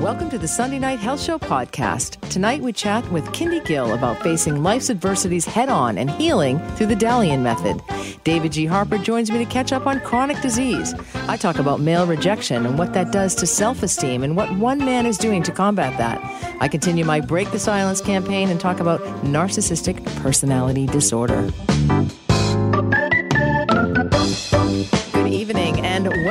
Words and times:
Welcome 0.00 0.28
to 0.30 0.38
the 0.38 0.48
Sunday 0.48 0.80
Night 0.80 0.98
Health 0.98 1.22
Show 1.22 1.38
podcast. 1.38 2.18
Tonight 2.30 2.62
we 2.62 2.72
chat 2.72 3.08
with 3.12 3.24
Kindy 3.26 3.64
Gill 3.64 3.94
about 3.94 4.20
facing 4.24 4.60
life's 4.64 4.90
adversities 4.90 5.44
head 5.44 5.68
on 5.68 5.98
and 5.98 6.10
healing 6.10 6.58
through 6.70 6.86
the 6.86 6.96
Dalian 6.96 7.42
method. 7.42 7.80
David 8.24 8.50
G. 8.50 8.66
Harper 8.66 8.98
joins 8.98 9.30
me 9.30 9.38
to 9.38 9.44
catch 9.44 9.72
up 9.72 9.86
on 9.86 10.00
chronic 10.00 10.40
disease. 10.40 10.94
I 11.28 11.36
talk 11.36 11.60
about 11.60 11.78
male 11.78 12.06
rejection 12.06 12.66
and 12.66 12.76
what 12.76 12.92
that 12.94 13.12
does 13.12 13.36
to 13.36 13.46
self 13.46 13.84
esteem 13.84 14.24
and 14.24 14.36
what 14.36 14.52
one 14.56 14.78
man 14.78 15.06
is 15.06 15.16
doing 15.16 15.44
to 15.44 15.52
combat 15.52 15.96
that. 15.98 16.20
I 16.60 16.66
continue 16.66 17.04
my 17.04 17.20
Break 17.20 17.52
the 17.52 17.60
Silence 17.60 18.00
campaign 18.00 18.48
and 18.48 18.58
talk 18.58 18.80
about 18.80 19.00
narcissistic 19.22 20.04
personality 20.16 20.86
disorder. 20.86 21.52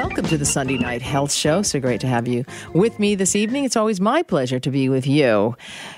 Welcome 0.03 0.25
to 0.25 0.37
the 0.37 0.45
Sunday 0.45 0.77
Night 0.77 1.01
Health 1.01 1.31
Show. 1.31 1.61
So 1.61 1.79
great 1.79 2.01
to 2.01 2.07
have 2.07 2.27
you 2.27 2.43
with 2.73 2.99
me 2.99 3.15
this 3.15 3.37
evening. 3.37 3.63
It's 3.63 3.77
always 3.77 4.01
my 4.01 4.21
pleasure 4.21 4.59
to 4.59 4.69
be 4.69 4.89
with 4.89 5.07
you. 5.07 5.55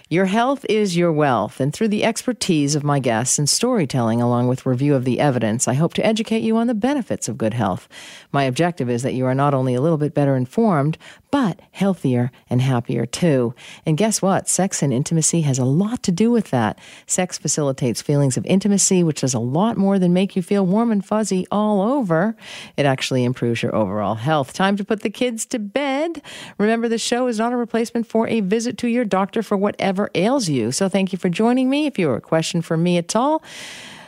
Your 0.08 0.26
health 0.26 0.68
is 0.70 0.96
your 0.96 1.12
wealth, 1.12 1.60
and 1.60 1.74
through 1.74 1.88
the 1.88 2.04
expertise 2.04 2.76
of 2.76 2.84
my 2.84 3.00
guests 3.00 3.40
and 3.40 3.50
storytelling, 3.50 4.22
along 4.22 4.48
with 4.48 4.64
review 4.64 4.94
of 4.94 5.04
the 5.04 5.20
evidence, 5.20 5.68
I 5.68 5.74
hope 5.74 5.96
to 5.96 6.06
educate 6.06 6.44
you 6.44 6.58
on 6.58 6.68
the 6.68 6.76
benefits 6.76 7.28
of 7.28 7.40
good 7.40 7.56
health. 7.56 7.90
My 8.32 8.44
objective 8.44 8.88
is 8.88 9.02
that 9.02 9.16
you 9.16 9.26
are 9.26 9.34
not 9.34 9.56
only 9.56 9.74
a 9.74 9.82
little 9.82 9.98
bit 9.98 10.14
better 10.14 10.36
informed, 10.36 11.00
but 11.32 11.60
healthier 11.72 12.32
and 12.52 12.62
happier 12.62 13.08
too. 13.08 13.56
And 13.84 13.98
guess 13.98 14.22
what? 14.22 14.48
Sex 14.48 14.84
and 14.84 14.94
intimacy 14.94 15.42
has 15.42 15.58
a 15.58 15.66
lot 15.66 16.04
to 16.04 16.12
do 16.12 16.30
with 16.30 16.52
that. 16.52 16.78
Sex 17.08 17.40
facilitates 17.40 18.04
feelings 18.04 18.38
of 18.38 18.46
intimacy, 18.46 19.04
which 19.04 19.22
does 19.22 19.34
a 19.34 19.40
lot 19.40 19.76
more 19.76 19.98
than 19.98 20.14
make 20.14 20.36
you 20.36 20.44
feel 20.44 20.68
warm 20.68 20.92
and 20.92 21.04
fuzzy 21.04 21.48
all 21.50 21.82
over. 21.82 22.38
It 22.78 22.86
actually 22.86 23.24
improves 23.24 23.64
your 23.64 23.76
overall 23.76 24.16
health. 24.16 24.54
Time 24.54 24.78
to 24.78 24.86
put 24.86 25.02
the 25.02 25.10
kids 25.10 25.48
to 25.48 25.58
bed. 25.58 26.22
Remember, 26.60 26.88
the 26.88 27.00
show 27.00 27.26
is 27.26 27.40
not 27.40 27.54
a 27.54 27.58
replacement 27.58 28.06
for 28.06 28.28
a 28.28 28.42
visit 28.42 28.78
to 28.78 28.88
your 28.88 29.04
doctor 29.04 29.42
for 29.42 29.58
whatever 29.58 29.95
ails 30.16 30.50
you. 30.50 30.72
So 30.72 30.90
thank 30.90 31.12
you 31.12 31.18
for 31.18 31.30
joining 31.30 31.70
me. 31.70 31.86
If 31.86 31.98
you 31.98 32.08
have 32.08 32.18
a 32.18 32.22
question 32.22 32.62
for 32.62 32.78
me 32.78 32.98
at 32.98 33.16
all, 33.16 33.42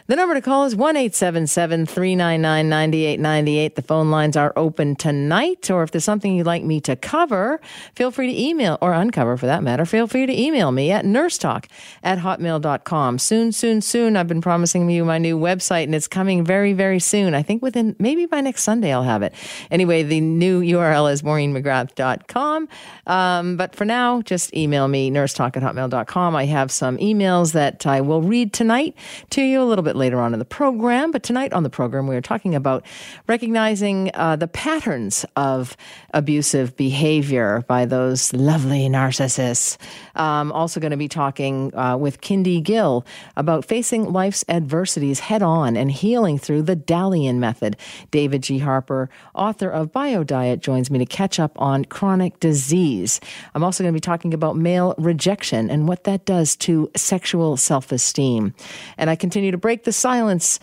the 0.07 0.15
number 0.15 0.35
to 0.35 0.41
call 0.41 0.63
is 0.63 0.73
1 0.73 0.95
877 0.95 1.85
399 1.85 2.69
9898. 2.69 3.75
The 3.75 3.81
phone 3.81 4.09
lines 4.09 4.37
are 4.37 4.53
open 4.55 4.95
tonight. 4.95 5.69
Or 5.69 5.83
if 5.83 5.91
there's 5.91 6.05
something 6.05 6.33
you'd 6.33 6.45
like 6.45 6.63
me 6.63 6.79
to 6.81 6.95
cover, 6.95 7.59
feel 7.93 8.09
free 8.11 8.33
to 8.33 8.41
email, 8.41 8.77
or 8.81 8.93
uncover 8.93 9.35
for 9.35 9.47
that 9.47 9.63
matter, 9.63 9.85
feel 9.85 10.07
free 10.07 10.25
to 10.25 10.41
email 10.41 10.71
me 10.71 10.91
at 10.91 11.03
nursetalk 11.03 11.65
at 12.03 12.19
hotmail.com. 12.19 13.19
Soon, 13.19 13.51
soon, 13.51 13.81
soon, 13.81 14.15
I've 14.15 14.29
been 14.29 14.39
promising 14.39 14.89
you 14.89 15.03
my 15.03 15.17
new 15.17 15.37
website, 15.37 15.83
and 15.83 15.93
it's 15.93 16.07
coming 16.07 16.45
very, 16.45 16.71
very 16.71 16.99
soon. 16.99 17.33
I 17.33 17.41
think 17.41 17.61
within 17.61 17.93
maybe 17.99 18.25
by 18.25 18.39
next 18.39 18.63
Sunday 18.63 18.93
I'll 18.93 19.03
have 19.03 19.23
it. 19.23 19.33
Anyway, 19.69 20.03
the 20.03 20.21
new 20.21 20.61
URL 20.61 21.11
is 21.11 21.21
maureenmcgrath.com. 21.21 22.69
Um, 23.07 23.57
but 23.57 23.75
for 23.75 23.83
now, 23.83 24.21
just 24.21 24.55
email 24.55 24.87
me, 24.87 25.11
nursetalk 25.11 25.57
at 25.57 25.63
hotmail.com. 25.63 26.33
I 26.33 26.45
have 26.45 26.71
some 26.71 26.97
emails 26.97 27.51
that 27.51 27.85
I 27.85 27.99
will 27.99 28.21
read 28.21 28.53
tonight 28.53 28.95
to 29.31 29.41
you 29.41 29.61
a 29.61 29.65
little 29.65 29.83
bit 29.83 29.96
later 29.97 30.19
on 30.19 30.33
in 30.33 30.39
the 30.39 30.45
program. 30.45 31.11
But 31.11 31.23
tonight 31.23 31.53
on 31.53 31.63
the 31.63 31.69
program, 31.69 32.07
we 32.07 32.15
are 32.15 32.21
talking 32.21 32.55
about 32.55 32.85
recognizing 33.27 34.11
uh, 34.13 34.35
the 34.35 34.47
patterns 34.47 35.25
of 35.35 35.75
abusive 36.13 36.77
behavior 36.77 37.65
by 37.67 37.85
those 37.85 38.33
lovely 38.33 38.87
narcissists. 38.87 39.77
Um, 40.15 40.51
also, 40.51 40.79
going 40.79 40.91
to 40.91 40.97
be 40.97 41.07
talking 41.07 41.75
uh, 41.75 41.97
with 41.97 42.21
Kindy 42.21 42.61
Gill 42.61 43.05
about 43.35 43.65
facing 43.65 44.11
life's 44.11 44.45
adversities 44.47 45.19
head 45.19 45.41
on 45.41 45.75
and 45.75 45.91
healing 45.91 46.37
through 46.37 46.63
the 46.63 46.75
Dalian 46.75 47.37
method. 47.37 47.75
David 48.11 48.43
G. 48.43 48.59
Harper, 48.59 49.09
author 49.33 49.69
of 49.69 49.91
Bio 49.91 50.23
Diet, 50.23 50.59
joins 50.59 50.89
me 50.89 50.99
to 50.99 51.05
catch 51.05 51.39
up 51.39 51.59
on 51.59 51.85
chronic 51.85 52.39
disease. 52.39 53.19
I'm 53.53 53.63
also 53.63 53.83
going 53.83 53.93
to 53.93 53.97
be 53.97 54.01
talking 54.01 54.33
about 54.33 54.55
male 54.55 54.95
rejection 54.97 55.69
and 55.69 55.87
what 55.87 56.03
that 56.05 56.25
does 56.25 56.55
to 56.57 56.89
sexual 56.95 57.57
self 57.57 57.91
esteem. 57.91 58.53
And 58.97 59.09
I 59.09 59.15
continue 59.15 59.51
to 59.51 59.57
break 59.57 59.83
the 59.87 59.93
silence. 59.93 60.59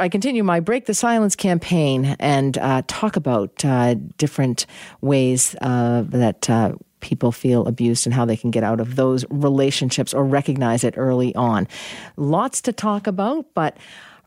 I 0.00 0.08
continue 0.08 0.42
my 0.42 0.60
Break 0.60 0.86
the 0.86 0.94
Silence 0.94 1.36
campaign 1.36 2.16
and 2.18 2.56
uh, 2.56 2.80
talk 2.86 3.16
about 3.16 3.62
uh, 3.62 3.96
different 4.16 4.64
ways 5.02 5.54
uh, 5.60 6.04
that 6.08 6.48
uh, 6.48 6.72
people 7.00 7.32
feel 7.32 7.66
abused 7.66 8.06
and 8.06 8.14
how 8.14 8.24
they 8.24 8.36
can 8.36 8.50
get 8.50 8.64
out 8.64 8.80
of 8.80 8.96
those 8.96 9.26
relationships 9.28 10.14
or 10.14 10.24
recognize 10.24 10.84
it 10.84 10.94
early 10.96 11.34
on. 11.34 11.68
Lots 12.16 12.62
to 12.62 12.72
talk 12.72 13.06
about, 13.06 13.44
but 13.52 13.76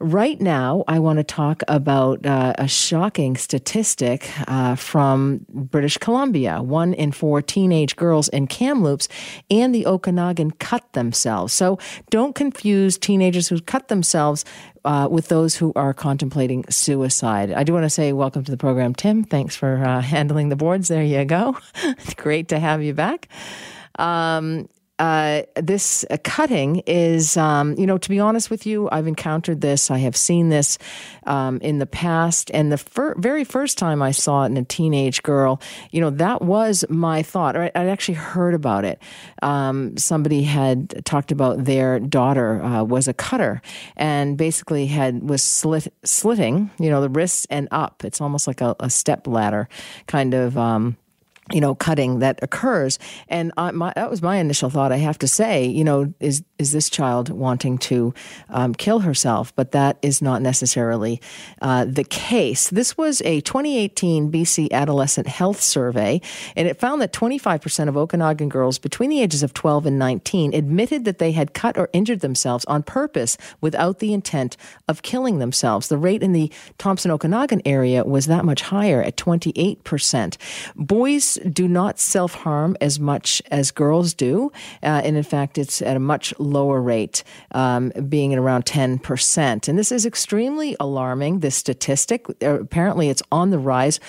Right 0.01 0.39
now, 0.39 0.85
I 0.87 0.99
want 0.99 1.17
to 1.17 1.25
talk 1.25 1.61
about 1.67 2.25
uh, 2.25 2.53
a 2.57 2.69
shocking 2.69 3.35
statistic 3.35 4.31
uh, 4.47 4.75
from 4.75 5.45
British 5.49 5.97
Columbia. 5.97 6.61
One 6.61 6.93
in 6.93 7.11
four 7.11 7.41
teenage 7.41 7.97
girls 7.97 8.29
in 8.29 8.47
Kamloops 8.47 9.09
and 9.51 9.75
the 9.75 9.85
Okanagan 9.85 10.51
cut 10.51 10.93
themselves. 10.93 11.51
So 11.51 11.79
don't 12.09 12.33
confuse 12.33 12.97
teenagers 12.97 13.49
who 13.49 13.59
cut 13.59 13.89
themselves 13.89 14.45
uh, 14.85 15.09
with 15.11 15.27
those 15.27 15.57
who 15.57 15.73
are 15.75 15.93
contemplating 15.93 16.63
suicide. 16.69 17.51
I 17.51 17.63
do 17.65 17.73
want 17.73 17.83
to 17.83 17.89
say 17.89 18.13
welcome 18.13 18.45
to 18.45 18.51
the 18.51 18.57
program, 18.57 18.95
Tim. 18.95 19.25
Thanks 19.25 19.57
for 19.57 19.83
uh, 19.83 19.99
handling 19.99 20.47
the 20.47 20.55
boards. 20.55 20.87
There 20.87 21.03
you 21.03 21.25
go. 21.25 21.57
Great 22.15 22.47
to 22.47 22.59
have 22.59 22.81
you 22.81 22.93
back. 22.93 23.27
Um, 23.97 24.69
uh, 24.99 25.43
this 25.55 26.05
uh, 26.09 26.17
cutting 26.23 26.83
is, 26.85 27.37
um, 27.37 27.73
you 27.77 27.87
know, 27.87 27.97
to 27.97 28.09
be 28.09 28.19
honest 28.19 28.51
with 28.51 28.65
you, 28.65 28.89
I've 28.91 29.07
encountered 29.07 29.61
this. 29.61 29.89
I 29.89 29.99
have 29.99 30.15
seen 30.15 30.49
this 30.49 30.77
um, 31.25 31.57
in 31.61 31.79
the 31.79 31.85
past. 31.85 32.51
And 32.53 32.71
the 32.71 32.77
fir- 32.77 33.15
very 33.17 33.45
first 33.45 33.77
time 33.77 34.01
I 34.01 34.11
saw 34.11 34.43
it 34.43 34.47
in 34.47 34.57
a 34.57 34.65
teenage 34.65 35.23
girl, 35.23 35.61
you 35.91 36.01
know, 36.01 36.09
that 36.09 36.41
was 36.41 36.83
my 36.89 37.23
thought. 37.23 37.55
I, 37.55 37.71
would 37.73 37.75
actually 37.75 38.15
heard 38.15 38.53
about 38.53 38.83
it. 38.83 39.01
Um, 39.41 39.95
somebody 39.97 40.43
had 40.43 41.05
talked 41.05 41.31
about 41.31 41.63
their 41.63 41.99
daughter 41.99 42.61
uh, 42.61 42.83
was 42.83 43.07
a 43.07 43.13
cutter 43.13 43.61
and 43.95 44.37
basically 44.37 44.87
had 44.87 45.27
was 45.29 45.41
slit, 45.41 45.93
slitting, 46.03 46.71
you 46.77 46.89
know, 46.89 46.99
the 46.99 47.09
wrists 47.09 47.47
and 47.49 47.69
up. 47.71 48.03
It's 48.03 48.19
almost 48.19 48.47
like 48.47 48.59
a, 48.59 48.75
a 48.81 48.89
step 48.89 49.27
ladder 49.27 49.69
kind 50.07 50.33
of 50.33 50.57
um, 50.57 50.97
you 51.51 51.61
know, 51.61 51.75
cutting 51.75 52.19
that 52.19 52.39
occurs. 52.41 52.99
And 53.27 53.51
I, 53.57 53.71
my, 53.71 53.91
that 53.95 54.09
was 54.09 54.21
my 54.21 54.37
initial 54.37 54.69
thought. 54.69 54.91
I 54.91 54.97
have 54.97 55.17
to 55.19 55.27
say, 55.27 55.65
you 55.65 55.83
know, 55.83 56.13
is 56.19 56.43
is 56.57 56.71
this 56.73 56.89
child 56.89 57.29
wanting 57.29 57.77
to 57.77 58.13
um, 58.49 58.75
kill 58.75 58.99
herself? 58.99 59.55
But 59.55 59.71
that 59.71 59.97
is 60.01 60.21
not 60.21 60.41
necessarily 60.41 61.21
uh, 61.61 61.85
the 61.85 62.03
case. 62.03 62.69
This 62.69 62.97
was 62.97 63.21
a 63.21 63.41
2018 63.41 64.31
BC 64.31 64.71
Adolescent 64.71 65.27
Health 65.27 65.61
Survey, 65.61 66.21
and 66.55 66.67
it 66.67 66.79
found 66.79 67.01
that 67.01 67.13
25% 67.13 67.87
of 67.87 67.97
Okanagan 67.97 68.49
girls 68.49 68.77
between 68.77 69.09
the 69.09 69.21
ages 69.21 69.41
of 69.41 69.53
12 69.53 69.85
and 69.85 69.97
19 69.97 70.53
admitted 70.53 71.05
that 71.05 71.17
they 71.17 71.31
had 71.31 71.53
cut 71.53 71.77
or 71.77 71.89
injured 71.93 72.19
themselves 72.19 72.65
on 72.65 72.83
purpose 72.83 73.37
without 73.61 73.99
the 73.99 74.13
intent 74.13 74.57
of 74.87 75.01
killing 75.01 75.39
themselves. 75.39 75.87
The 75.87 75.97
rate 75.97 76.21
in 76.21 76.33
the 76.33 76.51
Thompson 76.77 77.11
Okanagan 77.11 77.61
area 77.65 78.03
was 78.03 78.25
that 78.25 78.45
much 78.45 78.61
higher 78.61 79.01
at 79.01 79.15
28%. 79.15 80.37
Boys 80.75 81.38
do 81.51 81.67
not 81.67 81.99
self 81.99 82.33
harm 82.33 82.75
as 82.81 82.99
much 82.99 83.41
as 83.51 83.71
girls 83.71 84.13
do. 84.13 84.51
Uh, 84.83 85.01
and 85.03 85.17
in 85.17 85.23
fact, 85.23 85.57
it's 85.57 85.81
at 85.81 85.95
a 85.95 85.99
much 85.99 86.33
lower 86.39 86.81
rate, 86.81 87.23
um, 87.51 87.91
being 88.07 88.33
at 88.33 88.39
around 88.39 88.65
10%. 88.65 89.67
And 89.67 89.77
this 89.77 89.91
is 89.91 90.05
extremely 90.05 90.75
alarming, 90.79 91.39
this 91.39 91.55
statistic. 91.55 92.25
Uh, 92.41 92.59
apparently, 92.61 93.09
it's 93.09 93.23
on 93.31 93.49
the 93.49 93.59
rise 93.59 93.99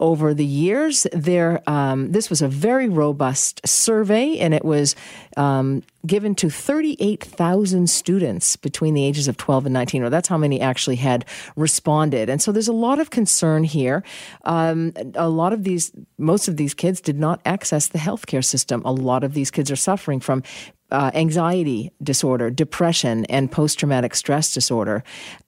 over 0.00 0.34
the 0.34 0.44
years. 0.44 1.06
There, 1.12 1.62
um, 1.68 2.12
this 2.12 2.30
was 2.30 2.42
a 2.42 2.48
very 2.48 2.88
robust 2.88 3.66
survey, 3.66 4.38
and 4.38 4.54
it 4.54 4.64
was 4.64 4.94
um, 5.36 5.82
given 6.06 6.34
to 6.36 6.50
38,000 6.50 7.88
students 7.88 8.56
between 8.56 8.94
the 8.94 9.04
ages 9.04 9.28
of 9.28 9.36
12 9.36 9.66
and 9.66 9.72
19. 9.72 10.02
Or 10.02 10.10
that's 10.10 10.28
how 10.28 10.38
many 10.38 10.60
actually 10.60 10.96
had 10.96 11.24
responded. 11.56 12.28
And 12.28 12.40
so 12.40 12.52
there's 12.52 12.68
a 12.68 12.72
lot 12.72 12.98
of 12.98 13.10
concern 13.10 13.64
here. 13.64 14.02
Um, 14.44 14.92
a 15.14 15.28
lot 15.28 15.52
of 15.52 15.64
these, 15.64 15.92
most 16.18 16.48
of 16.48 16.56
these 16.56 16.74
kids 16.74 17.00
did 17.00 17.18
not 17.18 17.40
access 17.44 17.88
the 17.88 17.98
healthcare 17.98 18.44
system. 18.44 18.82
A 18.84 18.92
lot 18.92 19.24
of 19.24 19.34
these 19.34 19.50
kids 19.50 19.70
are 19.70 19.76
suffering 19.76 20.20
from 20.20 20.42
uh, 20.90 21.10
anxiety 21.14 21.90
disorder, 22.02 22.50
depression, 22.50 23.24
and 23.26 23.50
post 23.50 23.78
traumatic 23.78 24.14
stress 24.14 24.54
disorder 24.54 25.02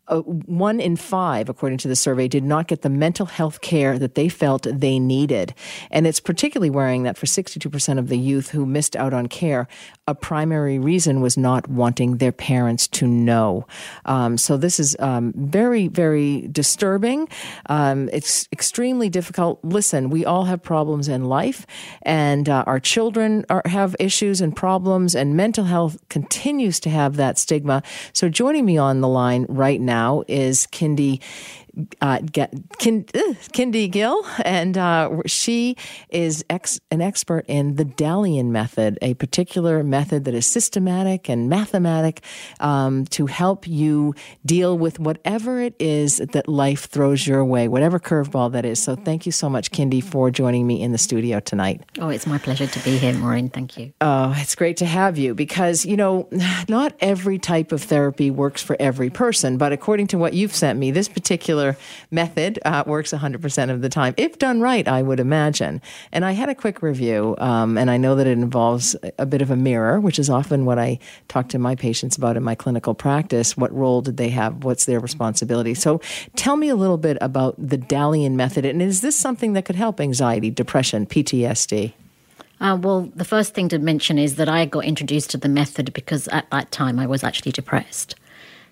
uh, 0.09 0.21
one 0.21 0.81
in 0.81 0.97
five, 0.97 1.49
according 1.49 1.79
to 1.79 1.89
the 1.89 1.97
survey, 1.97 2.29
did 2.29 2.45
not 2.45 2.67
get 2.67 2.83
the 2.83 2.91
mental 2.91 3.27
health 3.27 3.61
care 3.61 3.99
that 3.99 4.15
they 4.15 4.29
felt 4.29 4.67
they 4.71 4.99
needed. 4.99 5.55
And 5.91 6.07
it's 6.07 6.21
particularly 6.21 6.71
worrying 6.71 7.03
that 7.03 7.17
for 7.17 7.27
62% 7.27 7.99
of 7.99 8.09
the 8.09 8.19
youth 8.19 8.51
who 8.51 8.65
missed 8.67 8.97
out 8.97 9.13
on 9.13 9.27
care, 9.27 9.69
a 10.07 10.15
primary 10.15 10.79
reason 10.79 11.21
was 11.21 11.37
not 11.37 11.69
wanting 11.69 12.17
their 12.17 12.33
parents 12.33 12.89
to 12.89 13.07
know. 13.07 13.67
Um, 14.05 14.39
so 14.39 14.57
this 14.57 14.81
is 14.81 14.97
um, 14.99 15.35
very, 15.37 15.89
very 15.89 16.49
disturbing. 16.49 17.29
Um, 17.67 18.09
it's 18.13 18.49
extremely 18.53 19.09
difficult. 19.09 19.61
Listen, 19.63 20.11
we 20.11 20.25
all 20.25 20.45
have 20.45 20.63
problems 20.63 21.09
in 21.09 21.27
life, 21.27 21.67
and 22.03 22.49
uh, 22.49 22.65
our 22.67 22.81
children 22.81 23.45
are, 23.51 23.63
have 23.67 23.95
issues 24.01 24.41
and 24.41 24.57
problems, 24.57 25.15
and 25.15 25.37
mental 25.37 25.65
health 25.65 25.99
continues 26.09 26.81
to 26.81 26.91
have 26.91 27.17
that 27.17 27.37
stigma. 27.37 27.83
So 28.13 28.29
joining 28.29 28.65
me 28.65 28.79
on 28.79 29.01
the 29.01 29.09
line 29.09 29.45
right 29.49 29.81
now 29.81 29.98
now 29.99 30.23
is 30.29 30.67
Kindy 30.69 31.21
uh, 32.01 32.21
get, 32.21 32.53
Kindy 32.79 33.91
Gill, 33.91 34.25
and 34.45 34.77
uh, 34.77 35.11
she 35.27 35.77
is 36.09 36.45
ex, 36.51 36.81
an 36.91 37.01
expert 37.01 37.45
in 37.49 37.77
the 37.77 37.85
Dalian 37.85 38.47
method, 38.47 38.99
a 39.03 39.15
particular 39.15 39.83
method 39.83 40.25
that 40.25 40.35
is 40.35 40.47
systematic 40.47 41.29
and 41.29 41.49
mathematic 41.49 42.23
um, 42.61 43.05
to 43.07 43.27
help 43.27 43.67
you 43.67 44.15
deal 44.45 44.77
with 44.77 44.99
whatever 44.99 45.61
it 45.61 45.75
is 45.79 46.19
that 46.19 46.49
life 46.49 46.87
throws 46.87 47.27
your 47.27 47.45
way, 47.45 47.69
whatever 47.69 47.99
curveball 47.99 48.53
that 48.53 48.65
is. 48.65 48.83
So 48.83 48.97
thank 48.97 49.27
you 49.27 49.33
so 49.33 49.49
much, 49.49 49.71
Kindy, 49.71 50.03
for 50.03 50.31
joining 50.31 50.67
me 50.67 50.83
in 50.83 50.93
the 50.93 50.99
studio 50.99 51.41
tonight. 51.41 51.83
Oh, 51.99 52.09
it's 52.09 52.27
my 52.27 52.39
pleasure 52.39 52.67
to 52.67 52.79
be 52.81 52.99
here, 52.99 53.13
Maureen. 53.15 53.49
Thank 53.49 53.77
you. 53.79 53.93
Oh, 54.01 54.35
it's 54.37 54.55
great 54.55 54.77
to 54.79 54.87
have 54.87 55.19
you 55.19 55.35
because, 55.35 55.85
you 55.85 55.97
know, 55.97 56.29
not 56.69 56.95
every 57.01 57.39
type 57.39 57.73
of 57.73 57.83
therapy 57.83 58.31
works 58.31 58.63
for 58.63 58.77
every 58.81 59.11
person, 59.11 59.59
but 59.59 59.73
according 59.73 60.07
to 60.09 60.19
what 60.19 60.35
you've 60.35 60.55
sent 60.55 60.79
me, 60.79 60.91
this 60.91 61.09
particular 61.09 61.68
method 62.11 62.59
uh, 62.65 62.85
works 62.87 63.13
100% 63.13 63.71
of 63.71 63.83
the 63.83 63.89
time, 63.89 64.15
if 64.17 64.39
done 64.39 64.61
right, 64.61 64.87
I 64.87 65.03
would 65.03 65.21
imagine. 65.21 65.81
And 66.13 66.25
I 66.25 66.33
had 66.33 66.49
a 66.49 66.55
quick 66.55 66.83
review, 66.83 67.35
um, 67.39 67.77
and 67.77 67.91
I 67.91 67.97
know 67.97 68.15
that 68.15 68.27
it 68.27 68.33
involves 68.33 68.97
a 69.19 69.27
bit 69.27 69.43
of 69.43 69.51
a 69.51 69.57
mirror, 69.57 70.01
which 70.01 70.19
is 70.19 70.31
often 70.31 70.65
what 70.65 70.79
I 70.79 70.99
talk 71.29 71.49
to 71.51 71.59
my 71.59 71.75
patients 71.75 72.17
about 72.17 72.37
in 72.37 72.43
my 72.43 72.55
clinical 72.55 72.95
practice. 72.95 73.57
What 73.57 73.75
role 73.75 74.01
did 74.01 74.17
they 74.17 74.31
have? 74.31 74.65
What's 74.65 74.85
their 74.85 75.01
responsibility? 75.01 75.75
So 75.75 76.01
tell 76.37 76.57
me 76.57 76.69
a 76.69 76.77
little 76.77 76.99
bit 76.99 77.19
about 77.21 77.55
the 77.59 77.79
Dalian 77.79 78.33
method, 78.33 78.65
and 78.65 78.81
is 78.81 79.01
this 79.01 79.17
something 79.17 79.53
that 79.55 79.65
could 79.65 79.77
help 79.77 80.01
anxiety, 80.01 80.51
depression, 80.51 81.07
PTSD? 81.07 81.93
Uh, 82.61 82.77
well, 82.81 83.11
the 83.15 83.25
first 83.25 83.55
thing 83.55 83.69
to 83.69 83.79
mention 83.79 84.19
is 84.19 84.37
that 84.37 84.49
I 84.49 84.65
got 84.65 84.85
introduced 84.85 85.31
to 85.31 85.37
the 85.37 85.49
method 85.49 85.93
because 85.93 86.27
at 86.29 86.51
that 86.51 86.71
time 86.73 86.99
I 86.99 87.07
was 87.07 87.23
actually 87.23 87.53
depressed. 87.53 88.17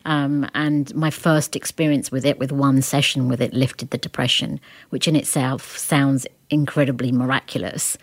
Um, 0.07 0.49
and 0.55 0.95
my 0.95 1.11
first 1.11 1.57
experience 1.57 2.13
with 2.13 2.25
it, 2.25 2.39
with 2.39 2.53
one 2.53 2.81
session 2.81 3.29
with 3.29 3.43
it, 3.43 3.53
lifted 3.53 3.91
the 3.91 3.99
depression, 3.99 4.61
which 4.91 5.09
in 5.09 5.17
itself 5.17 5.77
sounds 5.77 6.29
incredibly 6.49 7.11
miraculous. 7.11 7.99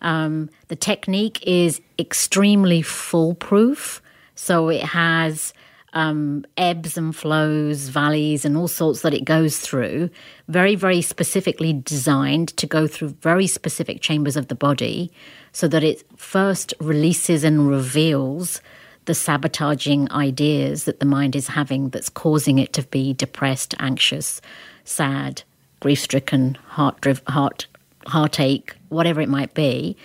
Um, 0.00 0.48
the 0.68 0.76
technique 0.76 1.46
is 1.46 1.82
extremely 1.98 2.80
foolproof. 2.80 4.00
So 4.34 4.70
it 4.70 4.82
has 4.82 5.52
um, 5.92 6.46
ebbs 6.56 6.96
and 6.96 7.14
flows, 7.14 7.88
valleys, 7.88 8.46
and 8.46 8.56
all 8.56 8.66
sorts 8.66 9.02
that 9.02 9.12
it 9.12 9.26
goes 9.26 9.58
through, 9.58 10.08
very, 10.48 10.74
very 10.74 11.02
specifically 11.02 11.74
designed 11.74 12.48
to 12.56 12.66
go 12.66 12.86
through 12.86 13.10
very 13.20 13.46
specific 13.46 14.00
chambers 14.00 14.38
of 14.38 14.48
the 14.48 14.54
body 14.54 15.12
so 15.52 15.68
that 15.68 15.84
it 15.84 16.02
first 16.16 16.72
releases 16.80 17.44
and 17.44 17.68
reveals 17.68 18.62
the 19.04 19.14
sabotaging 19.14 20.10
ideas 20.12 20.84
that 20.84 21.00
the 21.00 21.06
mind 21.06 21.34
is 21.34 21.48
having 21.48 21.88
that's 21.88 22.08
causing 22.08 22.58
it 22.58 22.72
to 22.74 22.82
be 22.82 23.12
depressed, 23.14 23.74
anxious, 23.78 24.40
sad, 24.84 25.42
grief 25.80 26.00
stricken, 26.00 26.54
heart 26.66 27.04
heart 27.26 27.66
heartache, 28.06 28.76
whatever 28.88 29.20
it 29.20 29.28
might 29.28 29.54
be. 29.54 29.96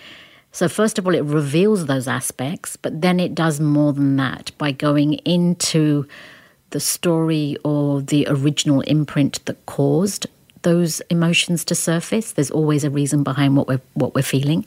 So, 0.52 0.68
first 0.68 0.98
of 0.98 1.06
all, 1.06 1.14
it 1.14 1.24
reveals 1.24 1.86
those 1.86 2.08
aspects, 2.08 2.76
but 2.76 3.00
then 3.00 3.20
it 3.20 3.34
does 3.34 3.60
more 3.60 3.92
than 3.92 4.16
that 4.16 4.50
by 4.58 4.72
going 4.72 5.14
into 5.14 6.06
the 6.70 6.80
story 6.80 7.56
or 7.64 8.02
the 8.02 8.26
original 8.28 8.80
imprint 8.82 9.44
that 9.46 9.64
caused 9.66 10.26
those 10.62 11.00
emotions 11.10 11.64
to 11.66 11.74
surface. 11.74 12.32
There's 12.32 12.50
always 12.50 12.84
a 12.84 12.90
reason 12.90 13.22
behind 13.22 13.56
what 13.56 13.68
we're 13.68 13.80
what 13.94 14.14
we're 14.14 14.22
feeling. 14.22 14.64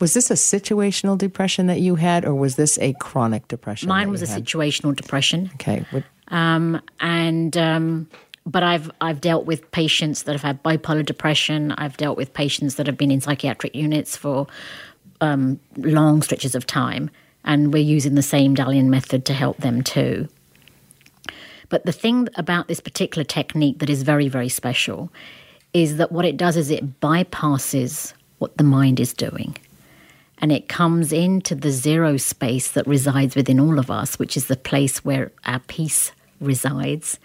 Was 0.00 0.14
this 0.14 0.30
a 0.30 0.34
situational 0.34 1.18
depression 1.18 1.66
that 1.66 1.80
you 1.80 1.94
had, 1.96 2.24
or 2.24 2.34
was 2.34 2.56
this 2.56 2.78
a 2.78 2.94
chronic 2.94 3.46
depression? 3.48 3.88
Mine 3.88 4.10
was 4.10 4.22
a 4.22 4.26
had? 4.26 4.44
situational 4.44 4.96
depression. 4.96 5.50
Okay. 5.54 5.84
Um, 6.28 6.80
and 7.00 7.54
um, 7.58 8.08
but 8.46 8.62
I've 8.62 8.90
I've 9.02 9.20
dealt 9.20 9.44
with 9.44 9.70
patients 9.72 10.22
that 10.22 10.32
have 10.32 10.42
had 10.42 10.62
bipolar 10.62 11.04
depression. 11.04 11.72
I've 11.72 11.98
dealt 11.98 12.16
with 12.16 12.32
patients 12.32 12.76
that 12.76 12.86
have 12.86 12.96
been 12.96 13.10
in 13.10 13.20
psychiatric 13.20 13.74
units 13.74 14.16
for 14.16 14.46
um, 15.20 15.60
long 15.76 16.22
stretches 16.22 16.54
of 16.54 16.66
time, 16.66 17.10
and 17.44 17.70
we're 17.72 17.82
using 17.82 18.14
the 18.14 18.22
same 18.22 18.56
Dalian 18.56 18.86
method 18.86 19.26
to 19.26 19.34
help 19.34 19.58
them 19.58 19.82
too. 19.82 20.28
But 21.68 21.84
the 21.84 21.92
thing 21.92 22.26
about 22.36 22.68
this 22.68 22.80
particular 22.80 23.22
technique 23.24 23.80
that 23.80 23.90
is 23.90 24.02
very 24.02 24.28
very 24.28 24.48
special 24.48 25.12
is 25.74 25.98
that 25.98 26.10
what 26.10 26.24
it 26.24 26.38
does 26.38 26.56
is 26.56 26.70
it 26.70 27.00
bypasses 27.00 28.14
what 28.38 28.56
the 28.56 28.64
mind 28.64 28.98
is 28.98 29.12
doing 29.12 29.56
and 30.40 30.50
it 30.50 30.68
comes 30.68 31.12
into 31.12 31.54
the 31.54 31.70
zero 31.70 32.16
space 32.16 32.72
that 32.72 32.86
resides 32.86 33.36
within 33.36 33.60
all 33.60 33.78
of 33.78 33.90
us, 33.90 34.18
which 34.18 34.36
is 34.36 34.46
the 34.46 34.56
place 34.56 35.04
where 35.04 35.32
our 35.44 35.60
peace 35.60 36.12
resides, 36.40 37.18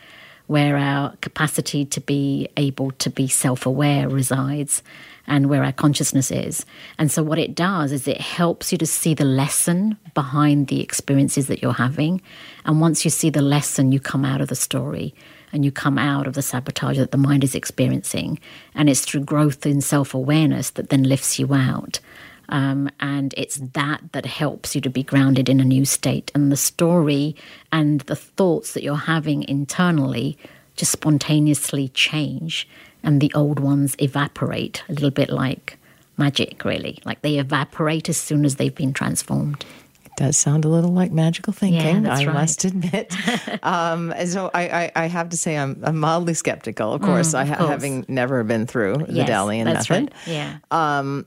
where 0.47 0.77
our 0.77 1.15
capacity 1.21 1.85
to 1.85 2.01
be 2.01 2.49
able 2.57 2.91
to 2.91 3.09
be 3.09 3.27
self 3.27 3.65
aware 3.65 4.09
resides, 4.09 4.83
and 5.27 5.49
where 5.49 5.63
our 5.63 5.71
consciousness 5.71 6.29
is. 6.29 6.65
And 6.99 7.09
so, 7.09 7.23
what 7.23 7.39
it 7.39 7.55
does 7.55 7.93
is 7.93 8.07
it 8.07 8.19
helps 8.19 8.71
you 8.71 8.77
to 8.79 8.85
see 8.85 9.13
the 9.13 9.25
lesson 9.25 9.97
behind 10.13 10.67
the 10.67 10.81
experiences 10.81 11.47
that 11.47 11.61
you're 11.61 11.73
having. 11.73 12.21
And 12.65 12.81
once 12.81 13.05
you 13.05 13.11
see 13.11 13.29
the 13.29 13.41
lesson, 13.41 13.91
you 13.93 13.99
come 13.99 14.25
out 14.25 14.41
of 14.41 14.49
the 14.49 14.55
story 14.55 15.15
and 15.53 15.63
you 15.63 15.71
come 15.71 15.97
out 15.97 16.27
of 16.27 16.33
the 16.33 16.41
sabotage 16.41 16.97
that 16.97 17.11
the 17.11 17.17
mind 17.17 17.43
is 17.43 17.55
experiencing. 17.55 18.39
And 18.75 18.89
it's 18.89 19.05
through 19.05 19.21
growth 19.21 19.65
in 19.65 19.79
self 19.79 20.13
awareness 20.13 20.71
that 20.71 20.89
then 20.89 21.03
lifts 21.03 21.39
you 21.39 21.53
out. 21.53 22.01
Um, 22.49 22.89
and 22.99 23.33
it's 23.37 23.57
that 23.73 24.01
that 24.11 24.25
helps 24.25 24.75
you 24.75 24.81
to 24.81 24.89
be 24.89 25.03
grounded 25.03 25.49
in 25.49 25.59
a 25.59 25.65
new 25.65 25.85
state. 25.85 26.31
And 26.35 26.51
the 26.51 26.57
story 26.57 27.35
and 27.71 28.01
the 28.01 28.15
thoughts 28.15 28.73
that 28.73 28.83
you're 28.83 28.95
having 28.95 29.43
internally 29.43 30.37
just 30.75 30.91
spontaneously 30.91 31.87
change, 31.89 32.67
and 33.03 33.21
the 33.21 33.31
old 33.33 33.59
ones 33.59 33.95
evaporate 33.99 34.83
a 34.89 34.93
little 34.93 35.11
bit 35.11 35.29
like 35.29 35.77
magic, 36.17 36.65
really. 36.65 36.99
Like 37.05 37.21
they 37.21 37.37
evaporate 37.37 38.09
as 38.09 38.17
soon 38.17 38.45
as 38.45 38.55
they've 38.55 38.73
been 38.73 38.93
transformed 38.93 39.65
It 40.05 40.11
does 40.17 40.37
sound 40.37 40.65
a 40.65 40.69
little 40.69 40.91
like 40.91 41.11
magical 41.11 41.53
thinking. 41.53 42.05
Yeah, 42.05 42.13
I 42.13 42.25
right. 42.25 42.33
must 42.33 42.65
admit. 42.65 43.13
um, 43.63 44.13
so 44.25 44.49
I, 44.53 44.67
I, 44.69 44.91
I, 44.95 45.05
have 45.07 45.29
to 45.29 45.37
say 45.37 45.57
I'm, 45.57 45.81
I'm 45.83 45.97
mildly 45.97 46.33
skeptical. 46.33 46.93
Of 46.93 47.01
course, 47.01 47.33
mm, 47.33 47.41
of 47.41 47.51
I, 47.51 47.55
course. 47.55 47.69
having 47.69 48.05
never 48.07 48.43
been 48.43 48.65
through 48.65 48.97
the 49.07 49.13
yes, 49.13 49.29
Dalian 49.29 49.65
method. 49.65 49.89
Right. 49.89 50.13
Yeah. 50.27 50.57
Um, 50.71 51.25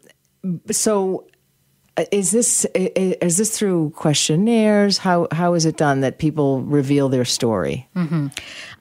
so 0.70 1.26
uh, 1.98 2.04
is 2.12 2.30
this 2.30 2.64
is 2.74 3.38
this 3.38 3.58
through 3.58 3.90
questionnaires? 3.90 4.98
How 4.98 5.26
how 5.32 5.54
is 5.54 5.66
it 5.66 5.76
done 5.76 6.00
that 6.00 6.18
people 6.18 6.62
reveal 6.62 7.08
their 7.08 7.24
story? 7.24 7.88
Mm-hmm. 7.96 8.28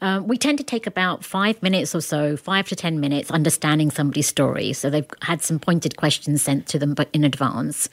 Uh, 0.01 0.21
we 0.21 0.37
tend 0.37 0.59
to 0.59 0.63
take 0.63 0.85
about 0.85 1.25
five 1.25 1.61
minutes 1.63 1.95
or 1.95 2.01
so, 2.01 2.37
five 2.37 2.67
to 2.67 2.75
ten 2.75 2.99
minutes, 2.99 3.31
understanding 3.31 3.89
somebody's 3.89 4.27
story. 4.27 4.71
So 4.73 4.91
they've 4.91 5.09
had 5.23 5.41
some 5.41 5.57
pointed 5.57 5.97
questions 5.97 6.43
sent 6.43 6.67
to 6.67 6.77
them, 6.77 6.93
but 6.93 7.09
in 7.11 7.23
advance, 7.23 7.89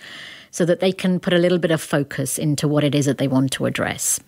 so 0.50 0.66
that 0.66 0.80
they 0.80 0.92
can 0.92 1.18
put 1.18 1.32
a 1.32 1.38
little 1.38 1.58
bit 1.58 1.70
of 1.70 1.80
focus 1.80 2.38
into 2.38 2.68
what 2.68 2.84
it 2.84 2.94
is 2.94 3.06
that 3.06 3.16
they 3.16 3.28
want 3.28 3.50
to 3.52 3.64
address. 3.64 4.20